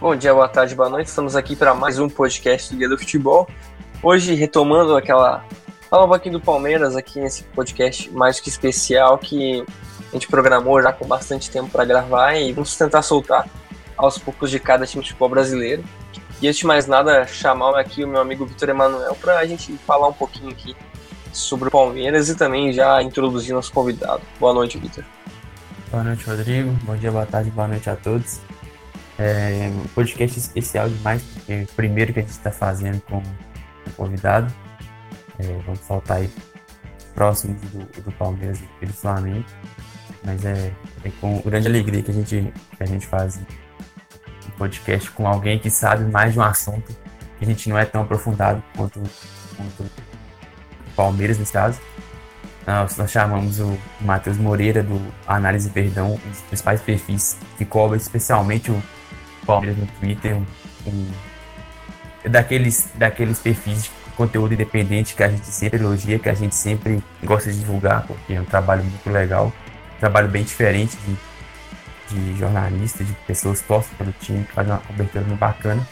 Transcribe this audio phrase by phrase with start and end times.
[0.00, 1.08] Bom dia, boa tarde, boa noite.
[1.08, 3.46] Estamos aqui para mais um podcast do Guia do Futebol.
[4.02, 5.44] Hoje, retomando aquela.
[5.92, 9.62] Um pouquinho do Palmeiras aqui nesse podcast mais que especial que
[10.08, 13.46] a gente programou já com bastante tempo para gravar e vamos tentar soltar
[13.94, 15.84] aos poucos de cada time de futebol brasileiro.
[16.40, 19.76] E antes de mais nada, chamar aqui o meu amigo Vitor Emanuel para a gente
[19.86, 20.74] falar um pouquinho aqui
[21.30, 24.22] sobre o Palmeiras e também já introduzir nosso convidado.
[24.38, 25.04] Boa noite, Vitor.
[25.90, 26.70] Boa noite, Rodrigo.
[26.84, 28.40] Bom dia, boa tarde, boa noite a todos.
[29.22, 33.18] É um podcast especial demais, porque é o primeiro que a gente está fazendo com
[33.18, 34.50] o convidado.
[35.38, 36.30] É, vamos faltar aí
[37.14, 39.44] próximos do, do Palmeiras e do Flamengo.
[40.24, 40.72] Mas é,
[41.04, 45.58] é, com grande alegria que a gente, que a gente faz um podcast com alguém
[45.58, 46.96] que sabe mais de um assunto
[47.38, 49.02] que a gente não é tão aprofundado quanto,
[49.54, 49.90] quanto o
[50.96, 51.78] Palmeiras, nesse caso.
[52.66, 57.98] Nós, nós chamamos o Matheus Moreira do Análise Perdão, um dos principais perfis que cobra
[57.98, 58.82] especialmente o
[59.50, 60.46] Palmeiras no Twitter, um,
[60.86, 61.10] um,
[62.30, 67.02] daqueles, daqueles perfis de conteúdo independente que a gente sempre elogia, que a gente sempre
[67.24, 69.52] gosta de divulgar, porque é um trabalho muito legal,
[69.96, 70.96] um trabalho bem diferente
[72.08, 75.86] de, de jornalista, de pessoas torcem pelo time, que fazem uma cobertura muito bacana.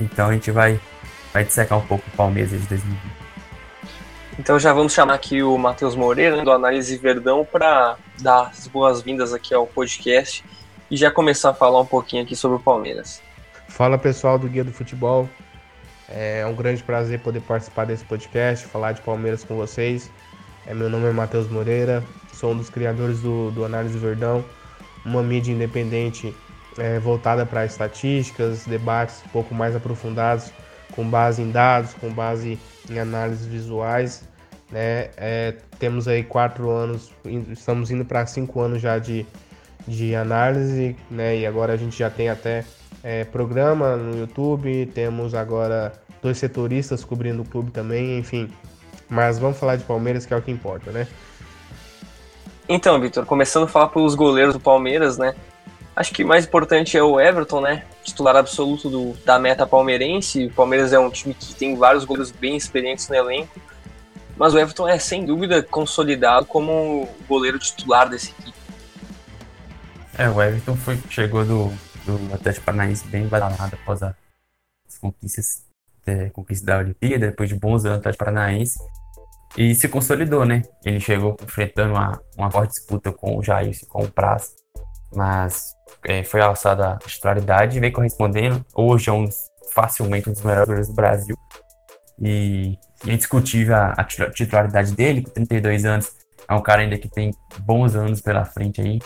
[0.00, 0.78] Então a gente vai,
[1.32, 3.00] vai dissecar um pouco o Palmeiras de 2020.
[4.38, 8.66] Então já vamos chamar aqui o Matheus Moreira, né, do Análise Verdão, para dar as
[8.66, 10.44] boas-vindas aqui ao podcast
[10.90, 13.22] e já começar a falar um pouquinho aqui sobre o Palmeiras.
[13.68, 15.28] Fala pessoal do Guia do Futebol.
[16.08, 20.10] É um grande prazer poder participar desse podcast, falar de Palmeiras com vocês.
[20.66, 24.44] É, meu nome é Matheus Moreira, sou um dos criadores do, do Análise Verdão,
[25.04, 26.34] uma mídia independente
[26.78, 30.52] é, voltada para estatísticas, debates um pouco mais aprofundados,
[30.92, 32.58] com base em dados, com base
[32.90, 34.28] em análises visuais.
[34.70, 35.10] Né?
[35.16, 37.12] É, temos aí quatro anos,
[37.50, 39.26] estamos indo para cinco anos já de,
[39.86, 41.36] de análise, né?
[41.38, 42.64] E agora a gente já tem até
[43.02, 48.50] é, programa no YouTube, temos agora dois setoristas cobrindo o clube também, enfim.
[49.08, 51.06] Mas vamos falar de Palmeiras, que é o que importa, né?
[52.68, 55.34] Então, Vitor, começando a falar pelos goleiros do Palmeiras, né?
[55.94, 57.84] Acho que mais importante é o Everton, né?
[58.02, 60.46] Titular absoluto do, da meta palmeirense.
[60.46, 63.60] O Palmeiras é um time que tem vários goleiros bem experientes no elenco.
[64.36, 68.65] Mas o Everton é, sem dúvida, consolidado como goleiro titular desse equipe.
[70.18, 71.68] É, o Everton foi, chegou do,
[72.06, 74.14] do Atlético Paranaense bem badalado após as
[74.98, 75.64] conquistas,
[76.06, 78.78] é, conquista da Olimpíada, depois de bons anos no Atlético Paranaense.
[79.58, 80.62] E se consolidou, né?
[80.84, 84.54] Ele chegou enfrentando uma, uma forte disputa com o Jair e com o Praz,
[85.14, 88.64] mas é, foi alçada a titularidade e vem correspondendo.
[88.74, 89.26] Hoje é um
[89.70, 91.36] facilmente um dos melhores jogadores do Brasil.
[92.18, 96.10] E é indiscutível a, a titularidade dele, com 32 anos.
[96.48, 98.98] É um cara ainda que tem bons anos pela frente aí.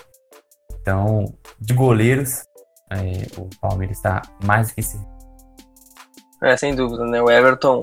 [0.80, 2.42] Então, de goleiros,
[2.90, 4.80] é, o Palmeiras está mais que.
[6.42, 7.22] É, sem dúvida, né?
[7.22, 7.80] O Everton,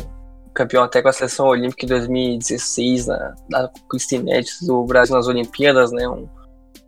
[0.53, 5.27] campeão até com a seleção olímpica em 2016, na, na conquista inédita do Brasil nas
[5.27, 6.07] Olimpíadas, né?
[6.07, 6.27] Um,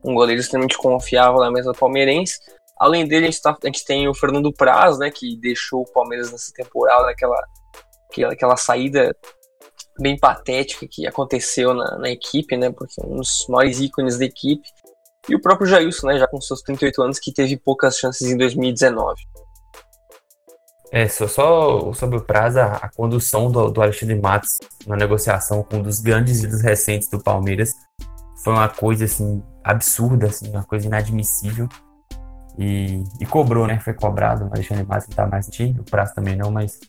[0.04, 2.40] um goleiro extremamente confiável na mesa palmeirense.
[2.78, 5.12] Além dele, a gente, tá, a gente, tem o Fernando Praz, né?
[5.12, 7.40] Que deixou o Palmeiras nessa temporada, aquela,
[8.10, 9.16] aquela, aquela saída
[10.00, 12.72] bem patética que aconteceu na, na equipe, né?
[12.72, 14.68] Porque um dos maiores ícones da equipe.
[15.30, 18.38] E o próprio Jailson, né, já com seus 38 anos, que teve poucas chances em
[18.38, 19.22] 2019.
[20.92, 24.58] É, só, só sobre o prazo, a, condução do, do, Alexandre Matos
[24.88, 27.76] na negociação com um dos grandes ídolos recentes do Palmeiras
[28.44, 31.70] foi uma coisa, assim, absurda, assim, uma coisa inadmissível.
[32.58, 33.80] E, e cobrou, né?
[33.80, 34.46] Foi cobrado.
[34.46, 36.80] O Alexandre Matos não tá mais no o Prazo também não, mas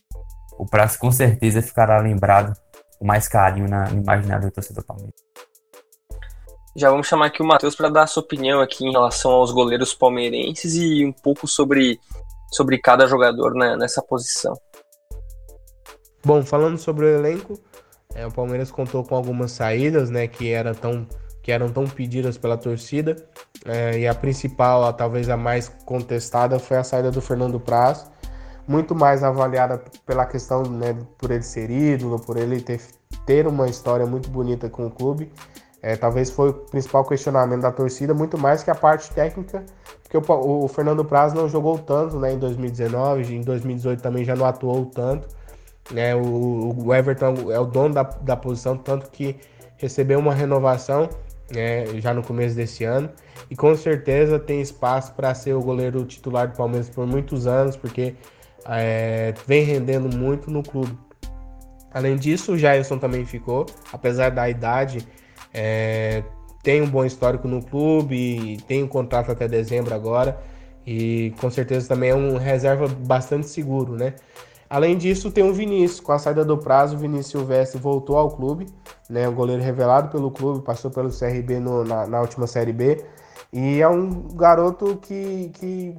[0.57, 2.57] o Prazo com certeza ficará lembrado
[2.97, 4.03] com mais carinho na, no
[4.39, 5.30] do torcedor do Palmeiras.
[6.75, 9.51] Já vamos chamar aqui o Matheus para dar a sua opinião aqui em relação aos
[9.51, 11.99] goleiros palmeirenses e um pouco sobre,
[12.51, 14.53] sobre cada jogador né, nessa posição.
[16.23, 17.59] Bom, falando sobre o elenco,
[18.15, 21.05] é, o Palmeiras contou com algumas saídas, né, que, era tão,
[21.43, 23.17] que eram tão pedidas pela torcida.
[23.65, 28.09] É, e a principal, a, talvez a mais contestada, foi a saída do Fernando Praz.
[28.65, 32.79] Muito mais avaliada pela questão, né, por ele ser ídolo, por ele ter,
[33.25, 35.33] ter uma história muito bonita com o clube.
[35.81, 39.65] É, talvez foi o principal questionamento da torcida, muito mais que a parte técnica,
[40.03, 44.35] porque o, o Fernando Praz não jogou tanto né, em 2019, em 2018 também já
[44.35, 45.27] não atuou tanto.
[45.89, 49.35] Né, o, o Everton é o dono da, da posição, tanto que
[49.77, 51.09] recebeu uma renovação
[51.51, 53.09] né, já no começo desse ano
[53.49, 57.75] e com certeza tem espaço para ser o goleiro titular do Palmeiras por muitos anos,
[57.75, 58.15] porque
[58.65, 60.97] é, vem rendendo muito no clube.
[61.93, 65.05] Além disso, o Jailson também ficou, apesar da idade
[65.53, 66.23] é,
[66.63, 70.39] tem um bom histórico no clube, tem um contrato até dezembro agora.
[70.85, 74.15] E com certeza também é um reserva bastante seguro, né?
[74.69, 75.99] Além disso, tem o Vinícius.
[75.99, 78.67] Com a saída do prazo, o Vinícius Silvestre voltou ao clube,
[79.09, 79.27] né?
[79.27, 83.03] O goleiro revelado pelo clube, passou pelo CRB no, na, na, última Série B.
[83.51, 85.95] E é um garoto que, que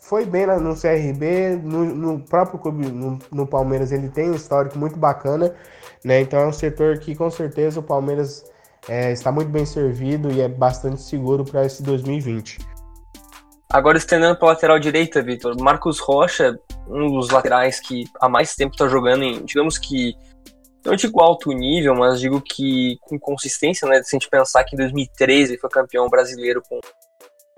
[0.00, 4.78] foi bem no CRB, no, no próprio clube, no, no, Palmeiras, ele tem um histórico
[4.78, 5.54] muito bacana,
[6.04, 6.20] né?
[6.20, 8.44] Então é um setor que com certeza o Palmeiras
[8.86, 12.58] é, está muito bem servido e é bastante seguro para esse 2020.
[13.70, 18.72] Agora estendendo para lateral direita, Vitor, Marcos Rocha, um dos laterais que há mais tempo
[18.72, 20.16] está jogando em, digamos que,
[20.86, 24.02] não digo alto nível, mas digo que com consistência, né?
[24.02, 26.80] Se a gente pensar que em 2013 ele foi campeão brasileiro com,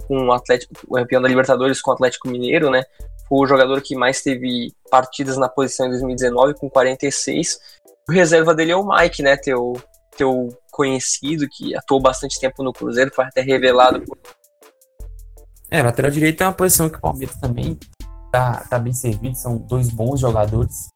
[0.08, 2.82] com o Atlético, campeão da Libertadores com o Atlético Mineiro, né?
[3.28, 7.60] Foi o jogador que mais teve partidas na posição em 2019, com 46.
[8.08, 9.36] O reserva dele é o Mike, né?
[9.36, 9.74] Teu,
[10.16, 14.18] teu conhecido, que atuou bastante tempo no Cruzeiro, foi até revelado por
[15.70, 17.78] é, lateral direito é uma posição que o Palmeiras também
[18.32, 20.90] tá, tá bem servido, são dois bons jogadores.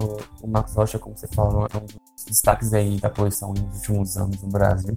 [0.00, 3.78] O, o Marcos Rocha, como você falou, é um dos destaques aí da posição nos
[3.78, 4.96] últimos anos no Brasil.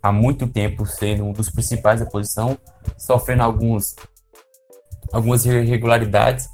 [0.00, 2.56] Há muito tempo sendo um dos principais da posição,
[2.96, 3.96] sofrendo alguns,
[5.12, 6.48] algumas irregularidades,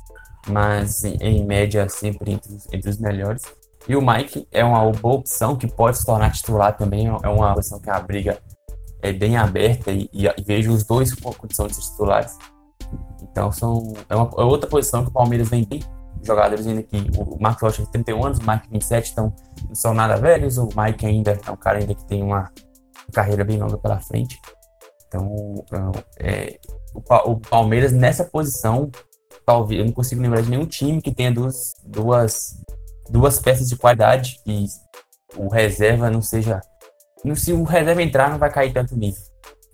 [0.48, 3.42] mas em, em média sempre entre os, entre os melhores.
[3.88, 7.54] E o Mike é uma boa opção que pode se tornar titular também, é uma
[7.54, 8.38] posição que abriga
[9.04, 12.38] é bem aberta e, e, e vejo os dois com a condição de titulares.
[13.22, 15.82] Então são, é, uma, é outra posição que o Palmeiras vem bem.
[16.22, 19.34] Jogadores ainda que o Marcos Rocha tem 31 anos, o Mike 27, então
[19.66, 20.56] não são nada velhos.
[20.56, 22.50] O Mike ainda é um cara ainda que tem uma
[23.12, 24.40] carreira bem longa pela frente.
[25.06, 25.54] Então,
[26.18, 26.58] é,
[26.94, 28.90] o, o, Palmeiras nessa posição,
[29.44, 32.58] talvez eu não consigo lembrar de nenhum time que tenha duas, duas,
[33.08, 34.66] duas peças de qualidade e
[35.36, 36.60] o reserva não seja
[37.34, 39.22] se o reserva entrar, não vai cair tanto nível.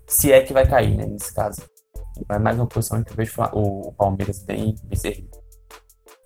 [0.07, 1.61] Se é que vai cair, né, nesse caso.
[2.29, 5.41] É mais uma posição que eu vejo o Palmeiras bem, bem servido.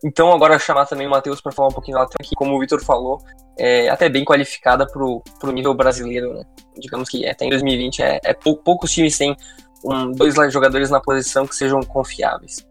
[0.04, 2.84] Então, agora chamar também o Matheus para falar um pouquinho lá, que, como o Vitor
[2.84, 3.20] falou,
[3.58, 6.44] é até bem qualificada para o nível brasileiro, né?
[6.78, 9.36] Digamos que até em 2020 é, é pou, poucos times têm
[9.84, 12.66] um, dois jogadores na posição que sejam confiáveis.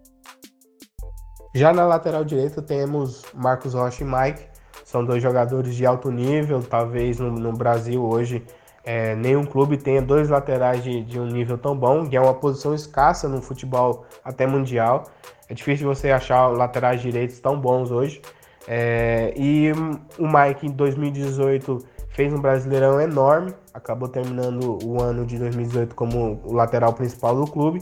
[1.55, 4.43] Já na lateral direita temos Marcos Rocha e Mike,
[4.85, 8.45] são dois jogadores de alto nível, talvez no, no Brasil hoje
[8.85, 12.35] é, nenhum clube tenha dois laterais de, de, um nível tão bom, que é uma
[12.35, 15.05] posição escassa no futebol até mundial.
[15.49, 18.21] É difícil você achar laterais direitos tão bons hoje.
[18.69, 19.73] É, e
[20.19, 21.79] o Mike em 2018
[22.11, 27.51] fez um brasileirão enorme, acabou terminando o ano de 2018 como o lateral principal do
[27.51, 27.81] clube.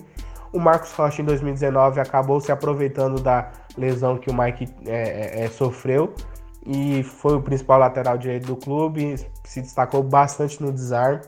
[0.52, 5.44] O Marcos Rocha em 2019 acabou se aproveitando da lesão que o Mike é, é,
[5.44, 6.14] é sofreu.
[6.66, 11.20] E foi o principal lateral direito do clube, se destacou bastante no desarme.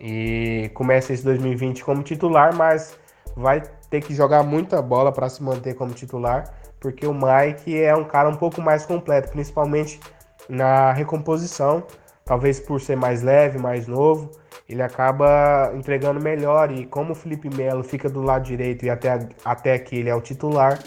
[0.00, 2.96] E começa esse 2020 como titular, mas
[3.36, 6.44] vai ter que jogar muita bola para se manter como titular,
[6.80, 10.00] porque o Mike é um cara um pouco mais completo, principalmente
[10.48, 11.84] na recomposição,
[12.24, 14.30] talvez por ser mais leve, mais novo,
[14.68, 19.28] ele acaba entregando melhor e como o Felipe Melo fica do lado direito e até,
[19.44, 20.78] até aqui ele é o titular,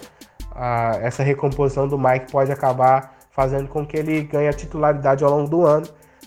[1.01, 5.49] essa recomposição do Mike pode acabar fazendo com que ele ganhe a titularidade ao longo
[5.49, 5.85] do ano.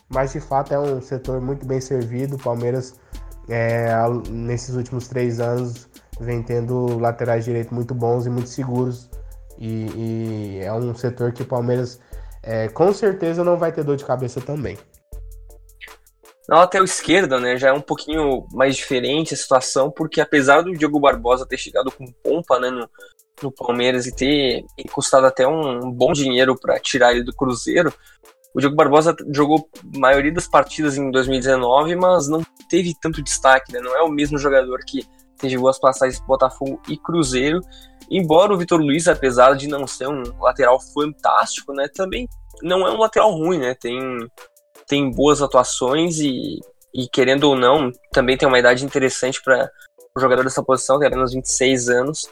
[0.09, 2.37] Mas de fato é um setor muito bem servido.
[2.37, 2.99] O Palmeiras,
[3.49, 3.91] é,
[4.31, 5.89] nesses últimos três anos,
[6.21, 9.11] vem tendo laterais direitos muito bons e muito seguros.
[9.59, 12.01] E, e é um setor que o Palmeiras
[12.43, 14.79] é, com certeza não vai ter dor de cabeça também.
[16.49, 20.73] Na lateral esquerda, né, já é um pouquinho mais diferente a situação, porque apesar do
[20.73, 22.89] Diogo Barbosa ter chegado com pompa né, no,
[23.43, 27.93] no Palmeiras e ter custado até um bom dinheiro para tirar ele do Cruzeiro,
[28.55, 33.73] o Diogo Barbosa jogou a maioria das partidas em 2019, mas não teve tanto destaque,
[33.73, 33.81] né?
[33.81, 35.07] Não é o mesmo jogador que
[35.39, 37.61] teve boas passagens Botafogo e Cruzeiro.
[38.11, 42.27] Embora o Vitor Luiz, apesar de não ser um lateral fantástico, né, também
[42.63, 43.75] não é um lateral ruim, né?
[43.75, 43.97] Tem,
[44.89, 46.59] tem boas atuações e,
[46.95, 49.71] e querendo ou não, também tem uma idade interessante para
[50.17, 52.29] o jogador dessa posição, tem apenas 26 anos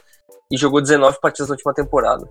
[0.51, 2.27] e jogou 19 partidas na última temporada.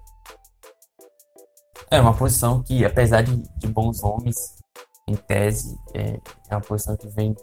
[1.90, 4.36] É uma posição que, apesar de, de bons homens,
[5.08, 6.18] em tese, é,
[6.48, 7.34] é, uma posição que vem,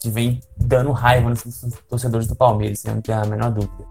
[0.00, 1.42] que vem dando raiva nos,
[1.88, 3.86] torcedores do Palmeiras, não tem a menor dúvida.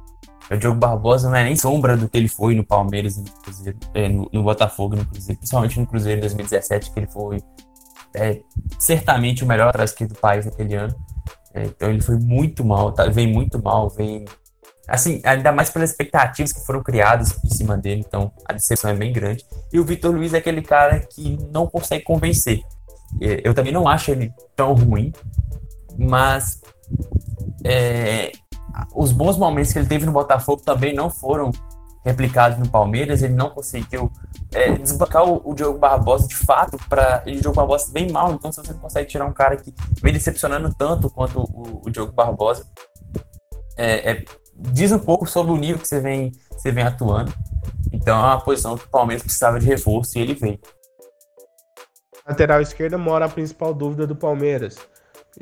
[0.51, 3.79] O Diogo Barbosa não é nem sombra do que ele foi no Palmeiras, no, Cruzeiro,
[3.95, 7.41] é, no, no Botafogo, no Cruzeiro, principalmente no Cruzeiro em 2017, que ele foi
[8.15, 8.41] é,
[8.79, 10.95] certamente o melhor atrás do país naquele ano.
[11.53, 14.25] É, então ele foi muito mal, tá, vem muito mal, vem
[14.87, 18.93] assim, ainda mais pelas expectativas que foram criadas em cima dele, então a decepção é
[18.93, 19.45] bem grande.
[19.71, 22.61] E o Vitor Luiz é aquele cara que não consegue convencer.
[23.19, 25.13] Eu também não acho ele tão ruim,
[25.97, 26.61] mas
[27.63, 28.31] é,
[28.93, 31.51] os bons momentos que ele teve no Botafogo também não foram
[32.05, 34.11] replicados no Palmeiras, ele não conseguiu
[34.53, 38.51] é, desbancar o, o Diogo Barbosa de fato para ele Diogo Barbosa bem mal, então
[38.51, 42.13] se você não consegue tirar um cara que vem decepcionando tanto quanto o, o Diogo
[42.13, 42.65] Barbosa,
[43.75, 47.33] é, é, diz um pouco sobre o nível que você vem, você vem atuando.
[47.91, 50.59] Então é uma posição que o Palmeiras precisava de reforço e ele veio.
[52.27, 54.77] Lateral esquerda mora a principal dúvida do Palmeiras,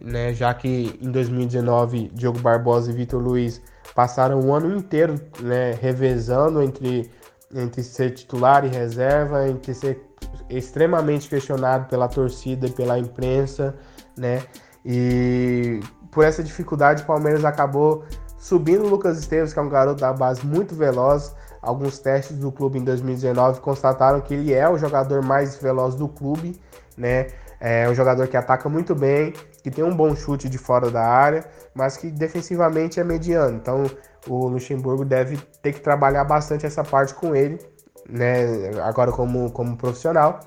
[0.01, 0.33] né?
[0.33, 3.62] Já que em 2019 Diogo Barbosa e Vitor Luiz
[3.93, 7.12] passaram o ano inteiro né, revezando entre,
[7.53, 10.01] entre ser titular e reserva, entre ser
[10.50, 13.75] extremamente questionado pela torcida e pela imprensa,
[14.17, 14.43] né?
[14.85, 15.79] E
[16.12, 18.03] por essa dificuldade o Palmeiras acabou
[18.38, 21.33] subindo o Lucas Esteves, que é um garoto da base muito veloz.
[21.62, 26.09] Alguns testes do clube em 2019 constataram que ele é o jogador mais veloz do
[26.09, 26.59] clube,
[26.97, 27.27] né?
[27.59, 29.33] É um jogador que ataca muito bem,
[29.63, 33.55] que tem um bom chute de fora da área, mas que defensivamente é mediano.
[33.55, 33.86] Então
[34.27, 37.58] o Luxemburgo deve ter que trabalhar bastante essa parte com ele,
[38.08, 38.77] né?
[38.84, 40.39] Agora como, como profissional.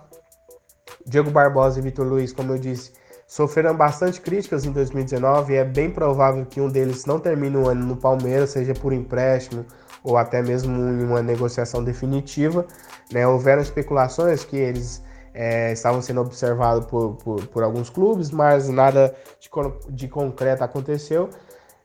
[1.04, 2.92] Diego Barbosa e Vitor Luiz, como eu disse,
[3.26, 7.68] sofreram bastante críticas em 2019 e é bem provável que um deles não termine o
[7.68, 9.64] ano no Palmeiras, seja por empréstimo
[10.04, 12.66] ou até mesmo em uma negociação definitiva.
[13.12, 13.26] Né?
[13.26, 15.02] Houveram especulações que eles
[15.36, 19.50] é, estavam sendo observados por, por, por, alguns clubes, mas nada de,
[19.90, 21.28] de concreto aconteceu.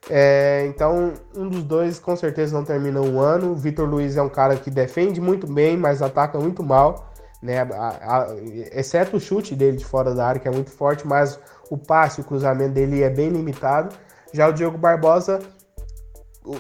[0.10, 3.54] É, então, um dos dois com certeza não termina um ano.
[3.54, 7.12] Vitor Luiz é um cara que defende muito bem, mas ataca muito mal,
[7.44, 7.60] né?
[7.60, 8.28] A, a,
[8.72, 11.38] exceto o chute dele de fora da área, que é muito forte, mas
[11.70, 13.94] o passe, o cruzamento dele é bem limitado.
[14.34, 15.40] Já o Diogo Barbosa,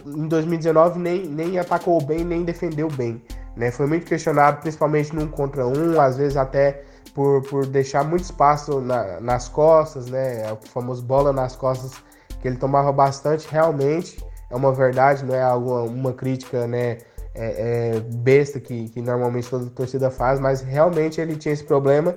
[0.05, 3.23] em 2019, nem, nem atacou bem, nem defendeu bem.
[3.55, 3.71] Né?
[3.71, 8.79] Foi muito questionado, principalmente num contra um, às vezes até por, por deixar muito espaço
[8.79, 10.47] na, nas costas, né?
[10.47, 11.91] É o famoso bola nas costas,
[12.41, 14.17] que ele tomava bastante, realmente
[14.51, 16.97] é uma verdade, não é alguma uma crítica, né?
[17.33, 22.13] É, é besta que, que normalmente toda torcida faz, mas realmente ele tinha esse problema,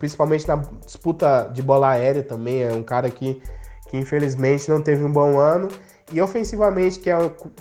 [0.00, 2.64] principalmente na disputa de bola aérea também.
[2.64, 3.40] É um cara que,
[3.88, 5.68] que infelizmente não teve um bom ano
[6.10, 7.16] e ofensivamente, que é,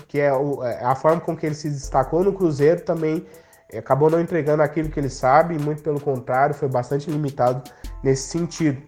[0.08, 3.26] que é, é a forma com que ele se destacou no Cruzeiro, também
[3.76, 7.70] acabou não entregando aquilo que ele sabe, muito pelo contrário, foi bastante limitado
[8.02, 8.82] nesse sentido.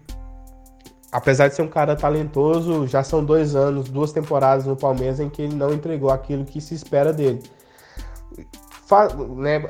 [1.12, 5.28] Apesar de ser um cara talentoso, já são dois anos, duas temporadas no Palmeiras em
[5.28, 7.42] que ele não entregou aquilo que se espera dele.
[8.86, 9.62] Fa né,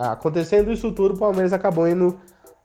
[0.00, 2.18] acontecendo isso tudo, o Palmeiras acabou indo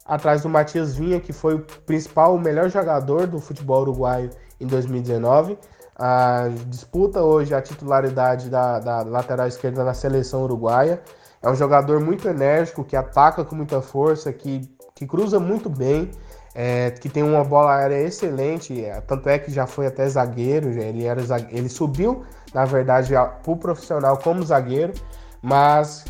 [0.05, 4.65] atrás do Matias Vinha, que foi o principal, o melhor jogador do futebol uruguaio em
[4.65, 5.57] 2019
[5.97, 11.01] a, disputa hoje a titularidade da, da lateral esquerda na seleção uruguaia.
[11.41, 16.11] É um jogador muito enérgico, que ataca com muita força, que, que cruza muito bem,
[16.53, 20.69] é, que tem uma bola aérea excelente, é, tanto é que já foi até zagueiro,
[20.69, 22.23] ele, era, ele subiu,
[22.53, 24.93] na verdade, para o profissional como zagueiro,
[25.41, 26.05] mas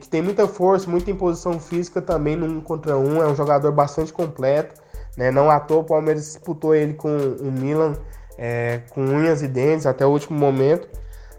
[0.00, 3.72] que tem muita força, muita imposição física também no um contra um, é um jogador
[3.72, 4.80] bastante completo,
[5.16, 5.30] né?
[5.30, 7.94] não à toa o Palmeiras disputou ele com o Milan
[8.38, 10.88] é, com unhas e dentes até o último momento,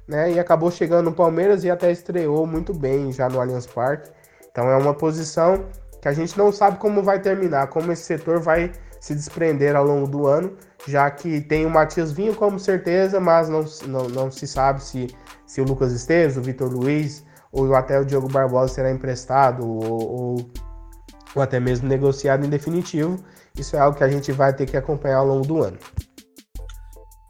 [0.07, 0.31] né?
[0.31, 4.09] E acabou chegando no Palmeiras e até estreou muito bem já no Allianz Parque.
[4.51, 5.65] Então é uma posição
[6.01, 9.85] que a gente não sabe como vai terminar, como esse setor vai se desprender ao
[9.85, 10.55] longo do ano,
[10.87, 15.07] já que tem o Matias Vinho como certeza, mas não, não, não se sabe se,
[15.45, 20.11] se o Lucas Esteves, o Vitor Luiz ou até o Diogo Barbosa será emprestado ou,
[20.11, 20.51] ou,
[21.35, 23.23] ou até mesmo negociado em definitivo.
[23.57, 25.77] Isso é algo que a gente vai ter que acompanhar ao longo do ano.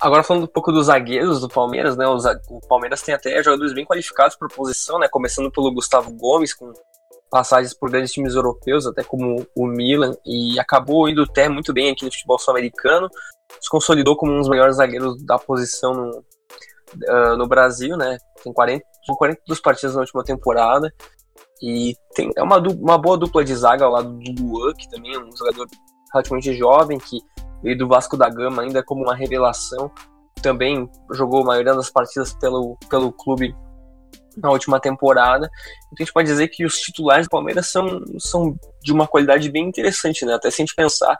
[0.03, 2.05] Agora falando um pouco dos zagueiros do Palmeiras, né?
[2.05, 5.07] O Palmeiras tem até jogadores bem qualificados por posição, né?
[5.07, 6.73] Começando pelo Gustavo Gomes, com
[7.31, 11.89] passagens por grandes times europeus, até como o Milan, e acabou indo até muito bem
[11.89, 13.09] aqui no futebol sul-americano.
[13.61, 18.17] Se consolidou como um dos melhores zagueiros da posição no, uh, no Brasil, né?
[18.43, 18.83] Tem 40,
[19.17, 20.93] 42 partidas na última temporada.
[21.61, 25.15] E tem, é uma, uma boa dupla de zaga ao lado do Luan, que também
[25.15, 25.65] é um jogador
[26.13, 27.19] relativamente jovem, que
[27.61, 29.91] veio do Vasco da Gama ainda como uma revelação.
[30.41, 33.55] Também jogou a maioria das partidas pelo, pelo clube
[34.37, 35.49] na última temporada.
[35.85, 39.49] Então a gente pode dizer que os titulares do Palmeiras são, são de uma qualidade
[39.49, 40.33] bem interessante, né?
[40.33, 41.19] Até se a gente pensar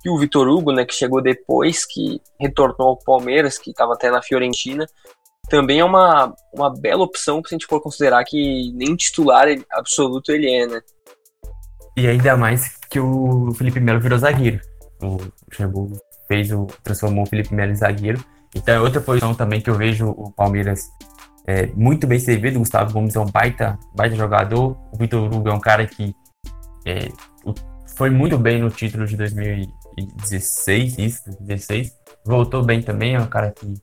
[0.00, 4.10] que o Vitor Hugo, né, que chegou depois, que retornou ao Palmeiras, que estava até
[4.10, 4.84] na Fiorentina,
[5.48, 10.32] também é uma, uma bela opção se a gente for considerar que nem titular absoluto
[10.32, 10.80] ele é, né?
[11.96, 14.60] E ainda mais que o Felipe Melo virou zagueiro
[15.02, 15.18] o
[15.48, 18.24] Luxemburgo fez o transformou o Felipe Melo em zagueiro.
[18.54, 20.80] Então é outra posição também que eu vejo o Palmeiras
[21.46, 22.56] é, muito bem servido.
[22.56, 24.76] O Gustavo Gomes é um baita, baita jogador.
[24.92, 26.14] O Vitor Hugo é um cara que
[26.86, 27.08] é,
[27.96, 31.92] foi muito bem no título de 2016, isso, 2016.
[32.24, 33.74] Voltou bem também, é um cara que,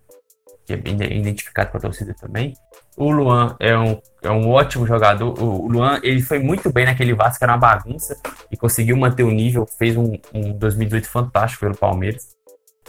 [0.69, 2.53] que é bem identificado com a torcida também.
[2.95, 5.33] O Luan é um, é um ótimo jogador.
[5.41, 8.15] O Luan ele foi muito bem naquele Vasco, era uma bagunça,
[8.51, 12.35] e conseguiu manter o nível, fez um, um 2018 fantástico pelo Palmeiras.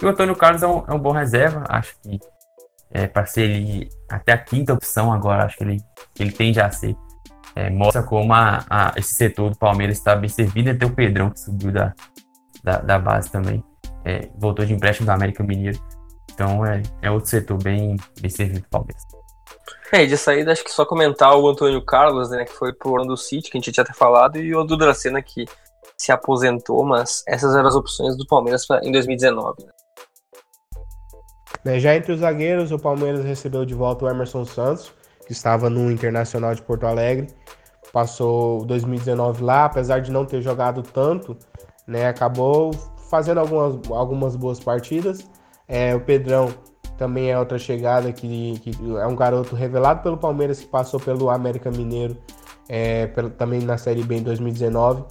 [0.00, 2.18] E o Antônio Carlos é um, é um bom reserva, acho que
[2.90, 5.80] é, para ser ele até a quinta opção agora, acho que ele,
[6.18, 6.94] ele tende a ser.
[7.56, 10.70] É, mostra como a, a, esse setor do Palmeiras está bem servido.
[10.70, 11.94] Até o Pedrão, que subiu da,
[12.62, 13.64] da, da base também,
[14.04, 15.80] é, voltou de empréstimo do América Mineiro.
[16.40, 19.02] Então é, é outro setor bem, bem servido do Palmeiras.
[19.92, 23.14] É, de saída, acho que só comentar o Antônio Carlos, né, que foi pro Orlando
[23.14, 25.44] City, que a gente já tinha até falado, e o Dudu Dracena, que
[25.98, 29.66] se aposentou, mas essas eram as opções do Palmeiras pra, em 2019.
[31.62, 31.76] Né?
[31.76, 34.94] É, já entre os zagueiros, o Palmeiras recebeu de volta o Emerson Santos,
[35.26, 37.26] que estava no Internacional de Porto Alegre.
[37.92, 41.36] Passou 2019 lá, apesar de não ter jogado tanto,
[41.86, 42.72] né, acabou
[43.10, 45.28] fazendo algumas, algumas boas partidas.
[45.70, 46.52] É, o Pedrão
[46.98, 51.30] também é outra chegada que, que, é um garoto revelado pelo Palmeiras que passou pelo
[51.30, 52.16] América Mineiro
[52.68, 55.04] é, pelo, também na Série B em 2019.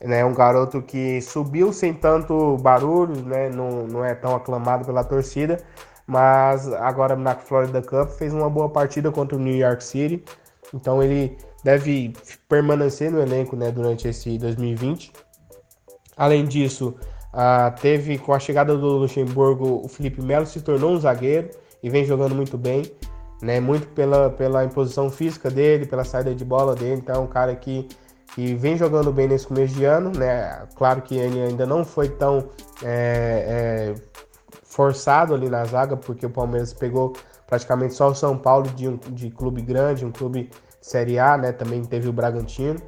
[0.00, 4.86] É né, um garoto que subiu sem tanto barulho, né, não, não é tão aclamado
[4.86, 5.58] pela torcida,
[6.06, 10.24] mas agora na Florida Cup fez uma boa partida contra o New York City,
[10.72, 12.14] então ele deve
[12.48, 15.12] permanecer no elenco né, durante esse 2020.
[16.16, 16.96] Além disso,
[17.32, 21.50] ah, teve com a chegada do Luxemburgo, o Felipe Melo se tornou um zagueiro
[21.82, 22.82] e vem jogando muito bem,
[23.40, 23.60] né?
[23.60, 27.00] Muito pela, pela imposição física dele, pela saída de bola dele.
[27.00, 27.88] Então, é um cara que,
[28.34, 30.66] que vem jogando bem nesse começo de ano, né?
[30.74, 32.48] Claro que ele ainda não foi tão
[32.82, 33.94] é, é,
[34.64, 37.12] forçado ali na zaga, porque o Palmeiras pegou
[37.46, 41.52] praticamente só o São Paulo de, um, de clube grande, um clube Série A, né?
[41.52, 42.80] Também teve o Bragantino.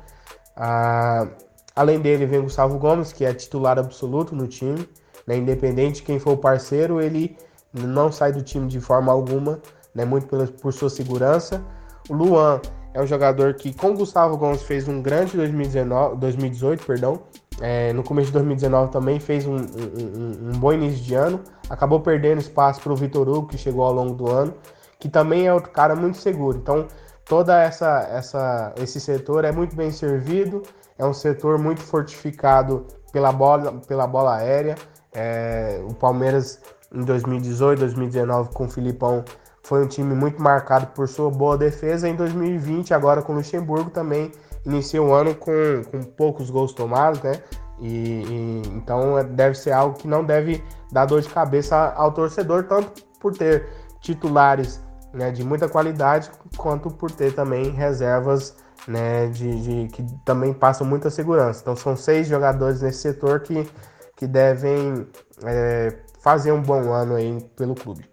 [0.57, 1.29] Ah,
[1.75, 4.88] Além dele vem o Gustavo Gomes, que é titular absoluto no time.
[5.26, 5.37] Né?
[5.37, 7.37] Independente de quem for o parceiro, ele
[7.73, 9.61] não sai do time de forma alguma,
[9.95, 10.04] né?
[10.04, 11.65] muito por, por sua segurança.
[12.08, 12.61] O Luan
[12.93, 17.21] é um jogador que, com o Gustavo Gomes, fez um grande 2019, 2018, perdão.
[17.61, 21.41] É, no começo de 2019 também fez um, um, um bom início de ano.
[21.71, 24.52] Acabou perdendo espaço para o Vitor Hugo, que chegou ao longo do ano,
[24.99, 26.58] que também é outro cara muito seguro.
[26.58, 26.87] Então,
[27.25, 30.63] toda essa, essa esse setor é muito bem servido
[31.02, 34.76] é um setor muito fortificado pela bola, pela bola aérea.
[35.12, 36.60] É, o Palmeiras
[36.95, 39.25] em 2018, 2019 com o Filipão
[39.65, 42.08] foi um time muito marcado por sua boa defesa.
[42.08, 44.30] Em 2020, agora com o Luxemburgo, também
[44.65, 45.52] iniciou o ano com,
[45.91, 47.43] com poucos gols tomados, né?
[47.80, 50.62] E, e, então é, deve ser algo que não deve
[50.93, 53.69] dar dor de cabeça ao torcedor, tanto por ter
[54.00, 54.80] titulares
[55.12, 60.86] né, de muita qualidade, quanto por ter também reservas né, de, de, que também passam
[60.86, 61.60] muita segurança.
[61.60, 63.68] Então são seis jogadores nesse setor que,
[64.16, 65.06] que devem
[65.45, 68.08] é, fazer um bom ano aí pelo clube.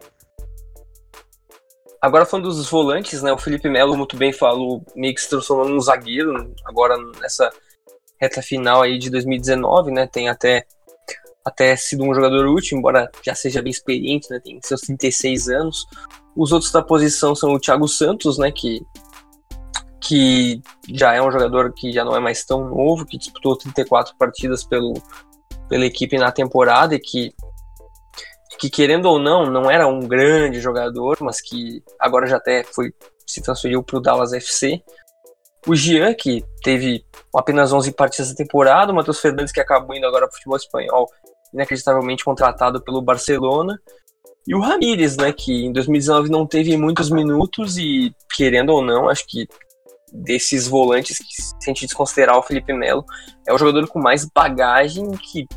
[2.01, 5.67] Agora falando dos volantes, né, o Felipe Melo muito bem falou, meio que se transformou
[5.67, 7.49] num zagueiro agora nessa
[8.17, 10.65] reta final aí de 2019, né, tem até
[11.43, 15.85] até sido um jogador útil, embora já seja bem experiente, né, tem seus 36 anos.
[16.35, 18.81] Os outros da posição são o Thiago Santos, né, que
[20.01, 20.61] que
[20.93, 24.63] já é um jogador que já não é mais tão novo, que disputou 34 partidas
[24.63, 24.93] pelo,
[25.67, 27.33] pela equipe na temporada e que,
[28.57, 32.93] que, querendo ou não, não era um grande jogador, mas que agora já até foi
[33.25, 34.81] se transferiu para o Dallas FC.
[35.67, 40.07] O Jean, que teve apenas 11 partidas na temporada, o Matheus Fernandes, que acabou indo
[40.07, 41.07] agora para o futebol espanhol,
[41.53, 43.79] inacreditavelmente contratado pelo Barcelona,
[44.47, 49.07] e o Ramírez, né, que em 2019 não teve muitos minutos e, querendo ou não,
[49.07, 49.47] acho que
[50.13, 53.05] desses volantes que, se a gente desconsiderar o Felipe Melo,
[53.47, 55.47] é o jogador com mais bagagem que